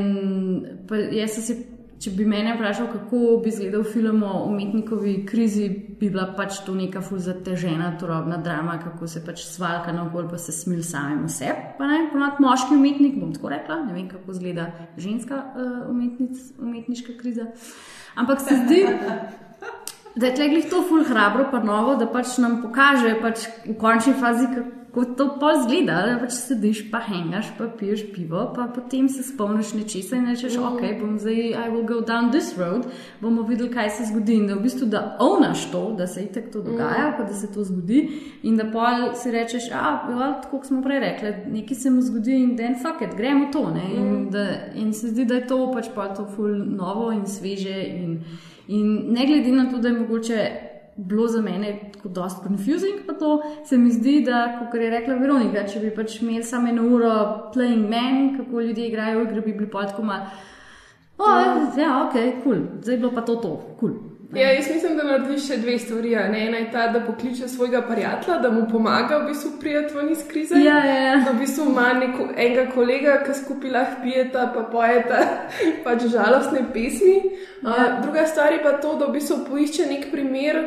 Jaz 1.15 1.39
sem 1.39 1.45
se, 1.47 1.57
če 2.03 2.13
bi 2.19 2.27
mene 2.29 2.57
vprašal, 2.57 2.91
kako 2.93 3.39
bi 3.45 3.49
izgledal 3.53 3.85
film 3.89 4.23
o 4.27 4.33
umetnikovi 4.49 5.15
krizi, 5.29 5.69
bi 5.71 6.11
bila 6.11 6.27
pač 6.37 6.61
to 6.67 6.75
neka 6.77 7.01
ful 7.05 7.23
zatežena, 7.23 7.95
turobna 8.01 8.37
drama, 8.45 8.77
kako 8.83 9.09
se 9.09 9.23
pač 9.25 9.47
svalka 9.47 9.95
na 9.95 10.05
okolje, 10.09 10.29
pa 10.35 10.43
se 10.43 10.53
smil 10.53 10.83
samemu 10.85 11.31
sebi. 11.33 11.71
Pa 11.79 11.89
ne, 11.89 12.05
ponovadi 12.13 12.45
moški 12.45 12.77
umetnik, 12.77 13.17
bom 13.23 13.33
tako 13.37 13.55
rekla, 13.55 13.81
ne 13.87 13.97
vem, 13.97 14.11
kako 14.11 14.37
izgleda 14.37 14.69
ženska 15.01 15.41
uh, 15.41 15.75
umetnic, 15.95 16.45
umetniška 16.59 17.17
kriza. 17.21 17.49
Ampak 18.21 18.45
se 18.45 18.61
zdi, 18.67 18.85
da 20.15 20.29
je 20.29 20.35
tle 20.37 20.63
to 20.71 20.85
ful 20.89 21.07
hrabro, 21.09 21.49
pa 21.51 21.63
novo, 21.65 21.97
da 21.99 22.07
pač 22.11 22.37
nam 22.43 22.61
pokaže 22.63 23.17
pač 23.23 23.49
v 23.65 23.79
končni 23.81 24.13
fazi, 24.19 24.51
kako 24.53 24.84
to 25.03 25.27
pa 25.41 25.55
zgleda. 25.63 25.97
Da 26.07 26.19
pač 26.23 26.37
sediš, 26.37 26.85
pa 26.91 27.01
hengaš, 27.03 27.49
pa 27.59 27.67
piješ 27.79 28.05
pivo, 28.15 28.45
pa 28.55 28.69
potem 28.75 29.09
se 29.11 29.25
spomniš 29.27 29.73
nečesa 29.75 30.17
in 30.17 30.29
rečeš, 30.31 30.55
ok, 30.63 30.85
bom 31.01 31.17
zdaj, 31.19 31.41
I 31.51 31.67
will 31.73 31.83
go 31.89 31.99
down 32.07 32.31
this 32.31 32.53
road, 32.59 32.87
bomo 33.21 33.43
videli, 33.43 33.73
kaj 33.75 33.91
se 33.91 34.07
zgodi. 34.13 34.39
In 34.39 34.47
da 34.47 34.55
v 34.55 34.63
bistvu 34.69 34.87
da 34.87 35.03
ovnaš 35.21 35.67
to, 35.73 35.83
da 35.99 36.07
se 36.07 36.23
itek 36.23 36.53
to 36.53 36.63
dogaja, 36.63 37.11
pa 37.19 37.27
da 37.27 37.35
se 37.35 37.51
to 37.53 37.67
zgodi, 37.67 38.07
in 38.43 38.57
da 38.57 38.71
pol 38.71 39.11
si 39.19 39.35
rečeš, 39.35 39.71
a, 39.75 39.93
ja, 40.15 40.31
tako 40.43 40.63
smo 40.63 40.83
prej 40.83 41.01
rekli, 41.01 41.35
nekaj 41.59 41.83
se 41.83 41.91
mu 41.91 42.03
zgodi 42.03 42.39
in 42.45 42.57
then 42.57 42.79
fuck 42.79 43.03
it, 43.03 43.17
gremo 43.17 43.51
to. 43.53 43.67
Ne? 43.75 43.91
In, 43.97 44.31
da, 44.31 44.47
in 44.75 44.95
se 44.95 45.11
zdi, 45.11 45.27
da 45.27 45.43
je 45.43 45.47
to 45.51 45.73
pač 45.75 45.91
pa 45.95 46.13
to 46.15 46.29
ful 46.37 46.55
novo 46.55 47.11
in 47.13 47.27
sveže. 47.27 47.83
In, 47.99 48.21
In 48.69 49.13
ne 49.13 49.27
glede 49.27 49.53
na 49.53 49.71
to, 49.71 49.79
da 49.79 49.89
je 49.89 49.99
mogoče 49.99 50.51
bilo 50.97 51.27
za 51.29 51.43
mene 51.43 51.91
tako 51.93 52.09
dosti 52.09 52.41
confusing, 52.47 53.07
pa 53.07 53.13
to 53.13 53.43
se 53.67 53.77
mi 53.79 53.91
zdi, 53.91 54.21
da, 54.27 54.69
kot 54.71 54.81
je 54.81 54.91
rekla 54.91 55.15
Veronika, 55.15 55.67
če 55.67 55.81
bi 55.81 55.91
pač 55.95 56.21
imeli 56.23 56.43
samo 56.45 56.69
eno 56.69 56.87
uro 56.97 57.13
playing 57.55 57.89
man, 57.91 58.37
kako 58.39 58.61
ljudje 58.61 58.89
igrajo 58.89 59.23
igre, 59.23 59.41
bi 59.41 59.53
bili 59.53 59.71
pa 59.71 59.87
tako 59.87 60.03
malo. 60.03 60.27
Oh, 61.19 61.79
ja, 61.79 62.03
ok, 62.07 62.13
kul, 62.43 62.43
cool. 62.43 62.67
zdaj 62.83 62.95
je 62.95 62.99
bilo 62.99 63.13
pa 63.15 63.21
to 63.21 63.37
to, 63.37 63.57
kul. 63.79 63.91
Cool. 63.91 64.15
Ja, 64.35 64.53
jaz 64.53 64.71
mislim, 64.75 64.97
da 64.97 65.05
narediš 65.07 65.47
še 65.47 65.57
dve 65.63 65.77
stvari. 65.79 66.15
Ne? 66.33 66.41
Ena 66.49 66.59
je 66.59 66.71
ta, 66.73 66.87
da 66.93 67.01
pokliče 67.07 67.49
svojega 67.49 67.83
prijatelja, 67.87 68.39
da 68.43 68.51
mu 68.51 68.65
pomaga 68.71 69.19
v 69.23 69.29
bistvu 69.29 69.51
prijeti 69.61 69.95
ven 69.95 70.11
iz 70.11 70.25
krize. 70.29 70.59
Ja, 70.59 70.79
ja, 70.87 70.97
ja. 71.03 71.17
Da 71.25 71.33
v 71.33 71.39
bistvu 71.45 71.69
ima 71.71 71.87
neko, 71.99 72.29
enega 72.37 72.67
kolega, 72.75 73.19
ki 73.27 73.37
skupaj 73.39 73.75
lahko 73.77 74.03
pijeta, 74.03 74.49
pa 74.55 74.65
pojeta 74.73 75.21
pač 75.85 76.07
žalostne 76.11 76.65
pesmi. 76.75 77.17
Ja. 77.63 77.69
Uh, 77.69 77.85
druga 78.03 78.27
stvar 78.31 78.53
je 78.53 78.63
pa 78.65 78.75
to, 78.83 78.97
da 78.99 79.07
v 79.07 79.19
bistvu 79.21 79.45
poišče 79.51 79.87
nek 79.93 80.11
primer, 80.11 80.61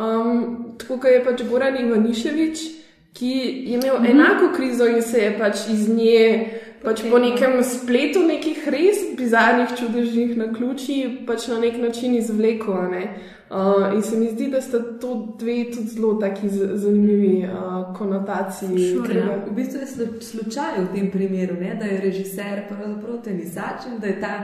um, 0.00 0.74
tako 0.78 0.98
kot 0.98 1.10
je 1.10 1.24
pač 1.24 1.42
Goran 1.50 1.76
Ivaniševič, 1.80 2.64
ki 3.12 3.26
je 3.26 3.76
imel 3.76 4.00
mhm. 4.00 4.06
enako 4.06 4.52
krizo 4.56 4.86
in 4.88 5.02
se 5.02 5.18
je 5.18 5.38
pač 5.38 5.68
iz 5.68 5.88
nje. 5.88 6.56
Pač 6.80 7.02
po 7.10 7.18
nekem 7.20 7.58
spletu 7.60 8.22
nekih 8.24 8.62
res 8.72 9.02
bizarnih, 9.16 9.74
čudežnih 9.76 10.30
naključij, 10.40 11.26
pač 11.28 11.50
na 11.52 11.58
nek 11.60 11.76
način 11.76 12.14
izvlekel. 12.16 12.86
Ne? 12.88 13.02
Uh, 13.50 13.90
in 13.94 14.02
se 14.02 14.16
mi 14.16 14.30
zdi, 14.30 14.46
da 14.48 14.62
sta 14.64 14.78
to 15.00 15.36
dve 15.38 15.64
tudi 15.74 15.92
zelo 15.92 16.14
taki 16.14 16.48
zanimivi 16.48 17.44
uh, 17.44 17.96
konotaciji. 17.98 18.86
Ker 19.06 19.12
tega. 19.12 19.36
v 19.46 19.54
bistvu 19.58 19.80
je 19.80 19.86
slu- 19.86 20.20
slučaj 20.22 20.78
v 20.78 20.86
tem 20.94 21.10
primeru, 21.10 21.58
ne, 21.60 21.74
da 21.74 21.84
je 21.84 22.00
režiser 22.00 22.62
pravzaprav 22.68 23.20
tenisač 23.24 23.90
in 23.90 23.98
da 24.00 24.06
je 24.06 24.20
ta, 24.20 24.34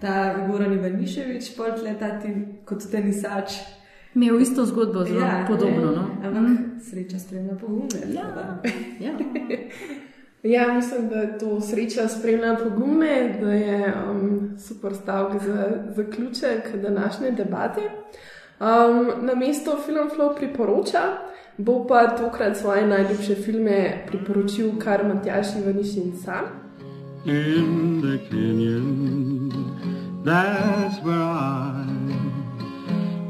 ta 0.00 0.14
Goran 0.50 0.76
Ivaniševič 0.76 1.54
potle 1.56 1.96
ta 2.00 2.18
ti, 2.20 2.34
kot 2.68 2.84
tenisač. 2.90 3.56
Imel 4.16 4.40
isto 4.40 4.64
zgodbo, 4.64 5.04
zelo 5.04 5.20
ja, 5.20 5.44
podobno. 5.48 5.92
No? 5.92 6.08
Ampak 6.24 6.42
mm. 6.42 6.80
sreča 6.80 7.18
spremlja 7.18 7.54
pogume. 7.60 8.00
Ja, 8.14 8.60
ja. 9.00 9.12
Ja, 10.42 10.72
mislim, 10.72 11.08
da 11.08 11.16
je 11.16 11.38
to 11.38 11.60
sreča 11.60 12.08
spremlja 12.08 12.56
pogume, 12.62 13.38
da 13.40 13.52
je 13.52 13.94
um, 14.10 14.50
super 14.58 14.94
stavek 14.94 15.42
za 15.42 15.68
zaključek 15.96 16.76
današnje 16.82 17.30
debate. 17.30 17.80
Um, 18.60 19.26
na 19.26 19.34
mesto 19.34 19.78
Film 19.86 20.08
Flow 20.16 20.36
priporoča, 20.36 21.00
bo 21.58 21.86
pa 21.86 22.16
tokrat 22.16 22.56
svoje 22.56 22.86
najljubše 22.86 23.34
filme 23.34 24.04
priporočil 24.06 24.70
kar 24.78 25.04
Matjaš 25.06 25.46
Ivanišin 25.62 26.12
sam. 26.24 26.66
in 27.26 28.00
the 28.00 28.18
canyon. 28.30 29.52
That's 30.24 31.02
where 31.02 31.22
I 31.22 31.95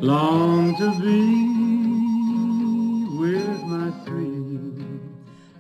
long 0.01 0.75
to 0.77 0.91
be 1.01 1.21
with 3.19 3.65
my 3.67 3.91
three. 4.05 4.37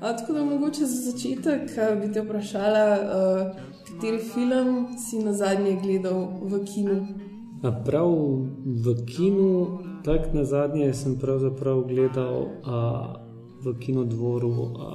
A, 0.00 0.16
tako 0.16 0.32
da 0.32 0.44
mogoče 0.44 0.86
za 0.86 1.10
začetek 1.10 1.78
a, 1.78 1.94
bi 2.00 2.12
te 2.12 2.20
vprašala, 2.20 2.98
a, 3.00 3.52
kateri 3.88 4.18
film 4.18 4.86
si 4.98 5.18
na 5.18 5.32
zadnje 5.32 5.78
gledal 5.82 6.28
v 6.42 6.64
kinu. 6.64 7.06
A 7.62 7.72
prav 7.84 8.12
v 8.64 8.94
kinu, 9.06 9.78
tako 10.04 10.36
na 10.36 10.44
zadnje 10.44 10.94
sem 10.94 11.18
pravzaprav 11.18 11.82
gledal 11.88 12.48
a, 12.64 13.14
v 13.64 13.78
kinodvoru 13.80 14.72
a, 14.78 14.90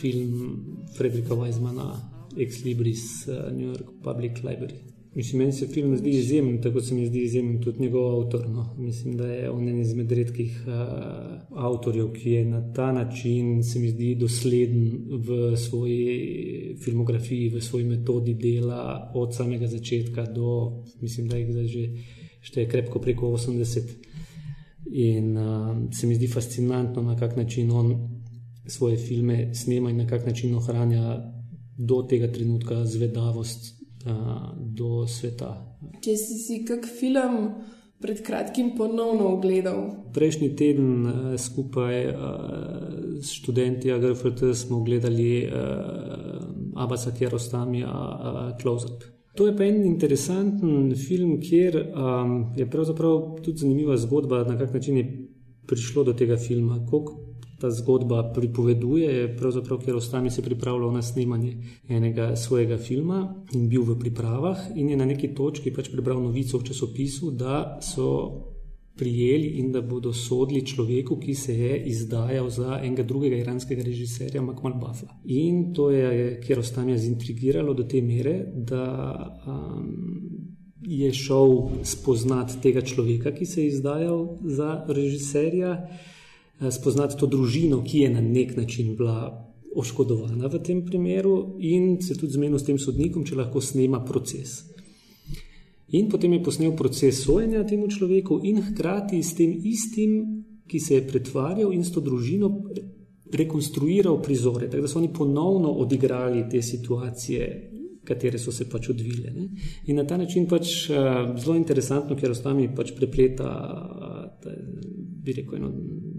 film 0.00 0.60
Frederika 0.96 1.34
Weizmana, 1.34 1.96
Ex 2.36 2.64
Libris, 2.64 3.28
a, 3.28 3.50
New 3.50 3.66
York 3.66 3.98
Public 4.02 4.42
Library. 4.44 4.87
Mislim, 5.18 5.38
meni 5.38 5.52
se 5.52 5.66
film 5.66 5.96
zdi 5.96 6.10
izjemen, 6.10 6.60
tako 6.62 6.80
se 6.80 6.94
mi 6.94 7.06
zdi 7.06 7.22
izjemen 7.22 7.60
tudi 7.60 7.80
njegov 7.80 8.20
avtor. 8.20 8.48
No. 8.48 8.74
Mislim, 8.78 9.16
da 9.16 9.26
je 9.26 9.50
on 9.50 9.68
en 9.68 9.80
izmed 9.80 10.12
redkih 10.12 10.60
uh, 10.66 10.74
avtorjev, 11.50 12.12
ki 12.12 12.30
je 12.30 12.44
na 12.44 12.60
ta 12.72 12.92
način, 12.92 13.64
se 13.64 13.78
mi 13.78 13.88
zdi, 13.90 14.14
dosleden 14.14 15.00
v 15.10 15.56
svoji 15.56 16.76
filmografiji, 16.84 17.48
v 17.48 17.60
svoji 17.60 17.84
metodi 17.84 18.34
dela, 18.34 19.10
od 19.14 19.34
samega 19.34 19.66
začetka 19.66 20.22
do, 20.22 20.84
mislim, 21.00 21.26
da 21.28 21.36
jih 21.36 21.50
zdaj 21.50 21.66
že 21.66 21.88
šteje 22.40 22.68
krepko 22.68 23.00
preko 23.00 23.32
80. 23.34 23.90
In 24.92 25.36
uh, 25.36 25.76
se 25.98 26.06
mi 26.06 26.14
zdi 26.14 26.28
fascinantno, 26.28 27.02
na 27.02 27.16
kak 27.18 27.36
način 27.36 27.70
on 27.70 27.90
svoje 28.66 28.96
filme 28.96 29.54
snema 29.54 29.90
in 29.90 29.96
na 29.96 30.06
kak 30.06 30.26
način 30.26 30.54
ohranja 30.54 31.32
do 31.76 32.02
tega 32.02 32.30
trenutka 32.32 32.84
zvedavost 32.84 33.77
do 34.56 35.06
sveta. 35.06 35.52
Če 36.04 36.16
si 36.16 36.38
si 36.42 36.62
kak 36.64 36.86
film 36.86 37.50
pred 37.98 38.22
kratkim 38.26 38.72
ponovno 38.78 39.34
ogledal? 39.34 40.10
Prejšnji 40.14 40.48
teden 40.56 41.06
skupaj 41.38 42.14
s 43.20 43.32
študenti 43.40 43.92
AGRFT 43.92 44.44
smo 44.54 44.82
gledali 44.86 45.48
Abasa 46.78 47.14
Kjerostamija 47.14 48.56
Close 48.60 48.86
Up. 48.86 49.06
To 49.38 49.46
je 49.46 49.56
pa 49.56 49.64
en 49.64 49.84
interesanten 49.86 50.94
film, 50.98 51.36
kjer 51.40 51.76
um, 51.78 52.32
je 52.56 52.66
pravzaprav 52.70 53.36
tudi 53.44 53.58
zanimiva 53.62 53.96
zgodba, 53.96 54.42
na 54.44 54.58
kak 54.58 54.74
način 54.74 54.96
je 54.96 55.04
prišlo 55.66 56.04
do 56.04 56.12
tega 56.12 56.36
filma. 56.36 56.86
Koliko 56.90 57.27
ta 57.60 57.70
zgodba 57.70 58.22
pripoveduje, 58.34 59.08
je 59.14 59.36
pravzaprav, 59.36 59.80
ker 59.84 59.96
ostami 59.96 60.30
se 60.30 60.42
pripravljal 60.42 60.92
na 60.92 61.02
snemanje 61.02 61.56
enega 61.88 62.36
svojega 62.36 62.78
filma 62.78 63.34
in 63.52 63.68
bil 63.68 63.82
v 63.82 63.98
pripravah 63.98 64.68
in 64.74 64.90
je 64.90 64.96
na 64.96 65.04
neki 65.04 65.34
točki 65.34 65.72
pač 65.74 65.90
prebral 65.90 66.22
novico 66.22 66.58
v 66.58 66.70
časopisu, 66.70 67.30
da 67.30 67.78
so 67.82 68.08
prijeli 68.98 69.46
in 69.46 69.72
da 69.72 69.80
bodo 69.80 70.12
sodili 70.12 70.66
človeku, 70.66 71.18
ki 71.20 71.34
se 71.34 71.54
je 71.54 71.82
izdajal 71.86 72.50
za 72.50 72.80
enega 72.82 73.02
drugega 73.02 73.36
iranskega 73.36 73.82
režiserja, 73.82 74.42
Makmal 74.42 74.74
Bafla. 74.74 75.14
In 75.24 75.72
to 75.74 75.90
je, 75.90 76.40
ker 76.42 76.58
ostami 76.58 76.92
je 76.92 76.98
zintrigiralo 76.98 77.74
do 77.74 77.86
te 77.86 78.02
mere, 78.02 78.42
da 78.54 78.84
um, 79.46 80.48
je 80.82 81.12
šel 81.14 81.58
spoznati 81.82 82.60
tega 82.62 82.82
človeka, 82.82 83.32
ki 83.34 83.46
se 83.46 83.62
je 83.62 83.68
izdajal 83.68 84.38
za 84.44 84.84
režiserja. 84.88 85.74
Eh, 86.60 86.70
spoznati 86.70 87.16
to 87.18 87.26
družino, 87.26 87.84
ki 87.84 87.98
je 87.98 88.10
na 88.10 88.20
nek 88.20 88.56
način 88.56 88.96
bila 88.96 89.44
oškodovana 89.76 90.46
v 90.46 90.58
tem 90.58 90.84
primeru, 90.86 91.56
in 91.58 92.00
se 92.02 92.16
tudi 92.18 92.32
zmenil 92.32 92.58
s 92.58 92.66
tem 92.66 92.78
sodnikom, 92.78 93.24
če 93.24 93.36
lahko 93.38 93.60
snema 93.60 94.00
proces. 94.04 94.64
In 95.94 96.08
potem 96.10 96.32
je 96.32 96.42
posnel 96.42 96.74
proces 96.76 97.22
sojenja 97.22 97.62
temu 97.66 97.86
človeku, 97.88 98.40
in 98.44 98.58
hkrati 98.62 99.22
s 99.22 99.36
tem 99.38 99.54
istim, 99.64 100.44
ki 100.68 100.80
se 100.80 100.94
je 100.94 101.06
pretvarjal 101.06 101.72
in 101.72 101.84
s 101.84 101.94
to 101.94 102.00
družino 102.00 102.50
rekonstruiral 103.32 104.18
prizore, 104.22 104.68
tako 104.68 104.82
da 104.82 104.88
so 104.88 104.98
oni 104.98 105.12
ponovno 105.14 105.70
odigrali 105.84 106.48
te 106.50 106.62
situacije. 106.62 107.74
Katere 108.08 108.38
so 108.40 108.52
se 108.52 108.64
pač 108.68 108.88
odvile. 108.88 109.30
Ne? 109.36 109.48
In 109.86 109.98
na 110.00 110.04
ta 110.06 110.16
način 110.16 110.46
pač 110.48 110.88
uh, 110.88 111.34
zelo 111.36 111.56
interesantno, 111.56 112.16
ker 112.16 112.32
ostami 112.32 112.70
pač 112.74 112.94
prepleta, 112.96 113.48
uh, 113.52 114.52
bi 115.24 115.34
rekel, 115.36 115.58
eno 115.58 115.72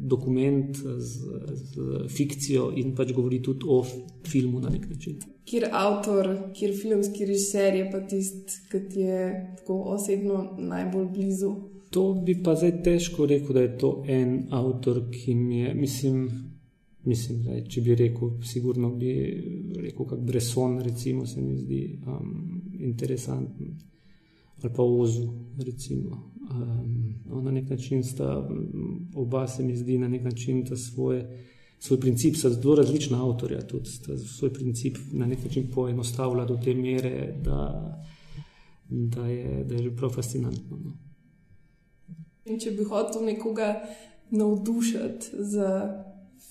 dokument 0.10 0.76
z, 0.76 1.20
z 1.54 2.08
fikcijo 2.10 2.70
in 2.76 2.96
pač 2.96 3.14
govori 3.14 3.42
tudi 3.46 3.68
o 3.68 3.84
filmu 4.28 4.60
na 4.60 4.70
nek 4.74 4.90
način. 4.90 5.20
Kjer 5.50 5.70
avtor, 5.74 6.30
kjer 6.54 6.76
filmski 6.78 7.26
režiser 7.26 7.76
je 7.76 7.90
pa 7.92 8.02
tisti, 8.08 8.60
ki 8.72 8.82
ti 8.90 9.06
je 9.08 9.24
tako 9.58 9.82
osebno 9.96 10.44
najbolj 10.58 11.08
blizu? 11.14 11.54
To 11.90 12.14
bi 12.26 12.36
pa 12.44 12.54
zdaj 12.56 12.84
težko 12.86 13.26
rekel, 13.26 13.54
da 13.58 13.62
je 13.66 13.78
to 13.78 13.92
en 14.08 14.36
avtor, 14.54 15.02
ki 15.12 15.34
mi 15.36 15.64
je, 15.64 15.74
mislim, 15.74 16.28
mislim 17.06 17.44
da 17.44 17.62
če 17.66 17.82
bi 17.82 17.96
rekel, 17.98 18.36
sigurno 18.46 18.92
bi 18.96 19.14
rekel, 19.76 20.06
kot 20.06 20.20
Bresson, 20.20 20.78
recimo, 20.86 21.26
se 21.26 21.42
mi 21.42 21.58
zdi 21.58 21.82
um, 22.06 22.62
interesanten. 22.80 23.74
Ali 24.62 24.74
pa 24.76 24.84
Ozu, 24.84 25.30
recimo. 25.66 26.30
Um, 26.52 27.16
no, 27.26 27.42
na 27.42 27.52
nek 27.52 27.70
način 27.70 28.04
sta 28.04 28.50
oba, 29.16 29.48
se 29.48 29.64
mi 29.64 29.76
zdi, 29.76 29.98
na 29.98 30.08
nek 30.08 30.24
način 30.24 30.66
ta 30.66 30.78
svoje, 30.78 31.46
svoj 31.80 32.00
princip, 32.00 32.36
sta 32.36 32.50
zelo 32.50 32.76
različna 32.76 33.30
avtorja, 33.30 33.62
tudi 33.68 33.90
svoj 34.38 34.54
princip 34.54 34.98
na 35.12 35.26
nek 35.26 35.44
način 35.44 35.70
poenostavlja 35.74 36.46
do 36.46 36.58
te 36.64 36.74
mere, 36.74 37.34
da, 37.44 37.62
da, 38.90 39.28
je, 39.28 39.64
da 39.64 39.76
je 39.76 39.84
že 39.84 39.96
prav 39.96 40.12
fascinantno. 40.12 40.78
No. 40.78 40.98
In 42.46 42.60
če 42.60 42.72
bi 42.72 42.84
hotel 42.84 43.26
nekoga 43.26 43.76
navdušiti 44.30 45.30
za 45.32 45.70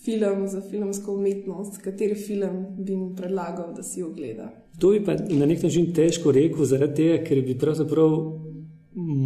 film, 0.05 0.49
za 0.49 0.61
filmsko 0.71 1.15
umetnost, 1.15 1.81
kateri 1.83 2.15
film 2.15 2.67
bi 2.79 2.97
mu 2.97 3.17
predlagal, 3.17 3.75
da 3.75 3.83
si 3.83 4.03
ogleda? 4.03 4.51
To 4.79 4.91
bi 4.91 5.05
pa 5.05 5.17
na 5.31 5.47
nek 5.47 5.63
način 5.63 5.93
težko 5.95 6.33
rekel, 6.33 6.65
zaradi 6.65 6.95
tega, 6.95 7.25
ker 7.25 7.43
bi 7.43 7.59
pravzaprav 7.59 8.15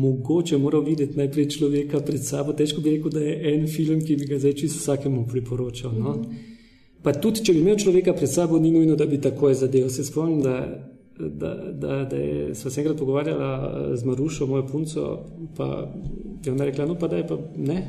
mogoče 0.02 0.58
moral 0.58 0.82
videti 0.86 1.18
najprej 1.18 1.48
človeka 1.56 2.00
pred 2.06 2.24
sabo. 2.24 2.52
Težko 2.52 2.82
bi 2.82 2.96
rekel, 2.96 3.12
da 3.14 3.22
je 3.22 3.54
en 3.54 3.68
film, 3.70 4.00
ki 4.04 4.16
bi 4.20 4.28
ga 4.30 4.38
zdaj 4.42 4.56
čisto 4.62 4.80
vsakemu 4.82 5.26
priporočal. 5.30 5.94
No? 5.98 6.16
Pa 7.02 7.14
tudi, 7.14 7.44
če 7.46 7.54
bi 7.54 7.62
imel 7.62 7.78
človeka 7.82 8.14
pred 8.18 8.30
sabo, 8.30 8.58
ni 8.62 8.70
nujno, 8.74 8.96
da 8.98 9.06
bi 9.06 9.20
takoj 9.22 9.54
zadeval. 9.62 9.90
Se 9.90 10.04
spomnim, 10.06 10.42
da, 10.42 10.56
da, 11.18 11.54
da, 11.72 12.02
da 12.10 12.18
je, 12.18 12.52
sva 12.58 12.70
se 12.70 12.82
enkrat 12.82 12.98
pogovarjala 12.98 13.96
z 13.96 14.06
Marušo, 14.06 14.46
mojo 14.46 14.66
punco, 14.70 15.08
pa 15.56 15.68
je 16.44 16.52
ona 16.52 16.68
rekla, 16.70 16.86
no 16.86 16.98
pa 16.98 17.10
daj 17.10 17.26
pa 17.30 17.38
ne. 17.56 17.80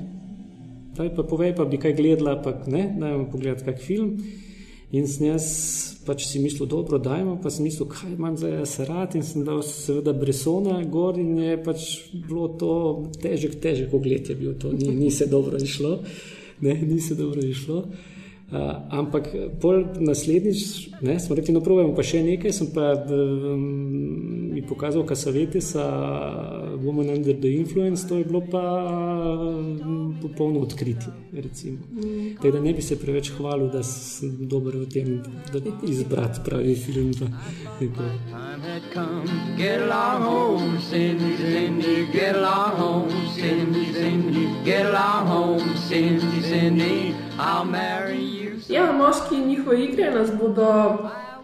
Pa 0.94 1.24
povej, 1.26 1.56
pa 1.58 1.66
bi 1.66 1.82
kaj 1.82 1.96
gledala, 1.98 2.38
pa 2.42 2.60
ne, 2.70 2.88
dajmo 3.00 3.30
pogledati 3.32 3.66
kak 3.66 3.82
film. 3.82 4.18
In 4.94 5.08
sem 5.10 5.28
jaz 5.32 5.46
pač 6.06 6.28
si 6.28 6.40
mislil, 6.44 6.68
dobro, 6.70 7.00
dajmo, 7.02 7.40
pa 7.42 7.50
sem 7.50 7.66
mislil, 7.66 7.88
kaj 7.90 8.12
imam 8.14 8.38
za 8.38 8.52
jaz 8.52 8.76
rad. 8.86 9.16
In 9.18 9.26
sem 9.26 9.46
dal 9.48 9.64
seveda 9.66 10.14
Bresona 10.14 10.78
gor 10.86 11.18
in 11.18 11.38
je 11.42 11.58
pač 11.66 11.88
bilo 12.14 12.52
to 12.60 12.74
težek, 13.24 13.58
težek 13.64 13.94
ogled 13.94 14.30
je 14.30 14.38
bil 14.38 14.54
to, 14.60 14.74
ni, 14.76 14.92
ni 14.94 15.10
se 15.12 15.26
dobro 15.32 15.58
išlo. 15.58 15.98
Ne, 16.62 16.78
ni 16.78 17.02
se 17.02 17.18
dobro 17.18 17.42
išlo. 17.42 17.84
Uh, 17.84 18.13
ampak 18.90 19.30
pol 19.62 19.86
naslednjič, 20.00 20.90
ne, 21.02 21.20
smo 21.20 21.36
rekli, 21.36 21.54
no, 21.54 21.62
probujemo 21.66 21.96
pa 21.98 22.04
še 22.06 22.22
nekaj, 22.26 22.54
sem 22.54 22.70
pa 22.74 22.92
um, 22.94 23.64
mi 24.54 24.62
pokazal, 24.62 25.06
kaj 25.10 25.18
savete 25.18 25.62
sa 25.64 25.86
Woman 26.84 27.10
Under 27.16 27.34
the 27.34 27.50
Influence, 27.58 28.06
to 28.08 28.22
je 28.22 28.28
bilo 28.30 28.44
pa 28.46 28.62
um, 29.42 30.14
popolno 30.22 30.62
odkritje, 30.68 31.14
recimo. 31.34 31.80
Mm. 31.92 32.36
Tako 32.38 32.54
da 32.58 32.62
ne 32.62 32.74
bi 32.74 32.86
se 32.86 33.00
preveč 33.00 33.32
hvalil, 33.38 33.72
da 33.74 33.84
sem 33.88 34.36
dober 34.50 34.78
v 34.84 34.90
tem, 34.94 35.18
da 35.54 35.64
izbrati 35.90 36.46
pravi 36.46 36.76
film. 36.76 37.12
Come 38.94 39.26
to 39.26 39.58
get 39.58 39.82
along 39.82 40.22
home, 40.22 40.78
Cindy, 40.90 41.38
Cindy, 41.38 42.08
get 42.14 42.36
along 42.36 42.78
home, 42.78 43.10
Cindy, 43.34 43.94
Cindy, 43.94 44.48
get 44.66 44.86
along 44.86 45.28
home, 45.28 45.78
Cindy, 45.90 46.42
Cindy. 46.42 47.23
Ja, 48.70 48.92
moški 48.92 49.36
in 49.36 49.48
njihove 49.48 49.84
igre 49.84 50.12
nas 50.12 50.30
bodo 50.42 50.70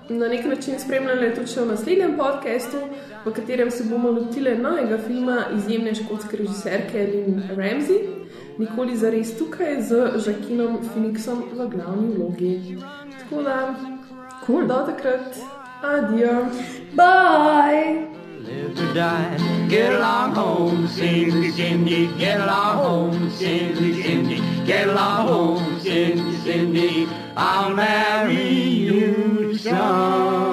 na 0.09 0.27
nek 0.27 0.45
način 0.45 0.79
spremljali 0.79 1.35
tudi 1.35 1.59
v 1.61 1.65
naslednjem 1.65 2.17
podkastu, 2.17 2.77
v 3.25 3.33
katerem 3.33 3.71
se 3.71 3.83
bomo 3.83 4.11
lotili 4.11 4.57
novega 4.57 4.97
filma 4.97 5.43
izjemne 5.57 5.95
škotske 5.95 6.37
režiserke 6.37 7.07
Lynn 7.07 7.41
Ramsey, 7.55 7.99
nikoli 8.57 8.97
za 8.97 9.09
res 9.09 9.37
tukaj 9.37 9.81
z 9.81 10.11
Žakinom 10.25 10.79
Phoenixom 10.89 11.43
v 11.53 11.69
glavni 11.69 12.13
vlogi. 12.15 12.77
Tako 13.19 13.43
da, 13.43 13.75
cool. 14.45 14.67
do 14.67 14.85
takrat, 14.85 15.37
adijo. 15.81 16.45
Bye! 16.95 18.18
Live 18.43 18.79
or 18.79 18.93
die. 18.93 19.67
Get 19.67 19.93
along 19.93 20.35
home, 20.35 20.87
Cindy, 20.87 21.51
Cindy, 21.51 22.07
get 22.17 22.39
along 22.39 22.77
home, 22.77 23.31
Cindy, 23.31 24.01
Cindy, 24.01 24.65
get 24.65 24.87
along 24.87 25.27
home, 25.27 25.79
Cindy, 25.79 26.37
Cindy, 26.37 27.07
I'll 27.35 27.73
marry 27.75 28.59
you, 28.59 29.57
son. 29.57 30.48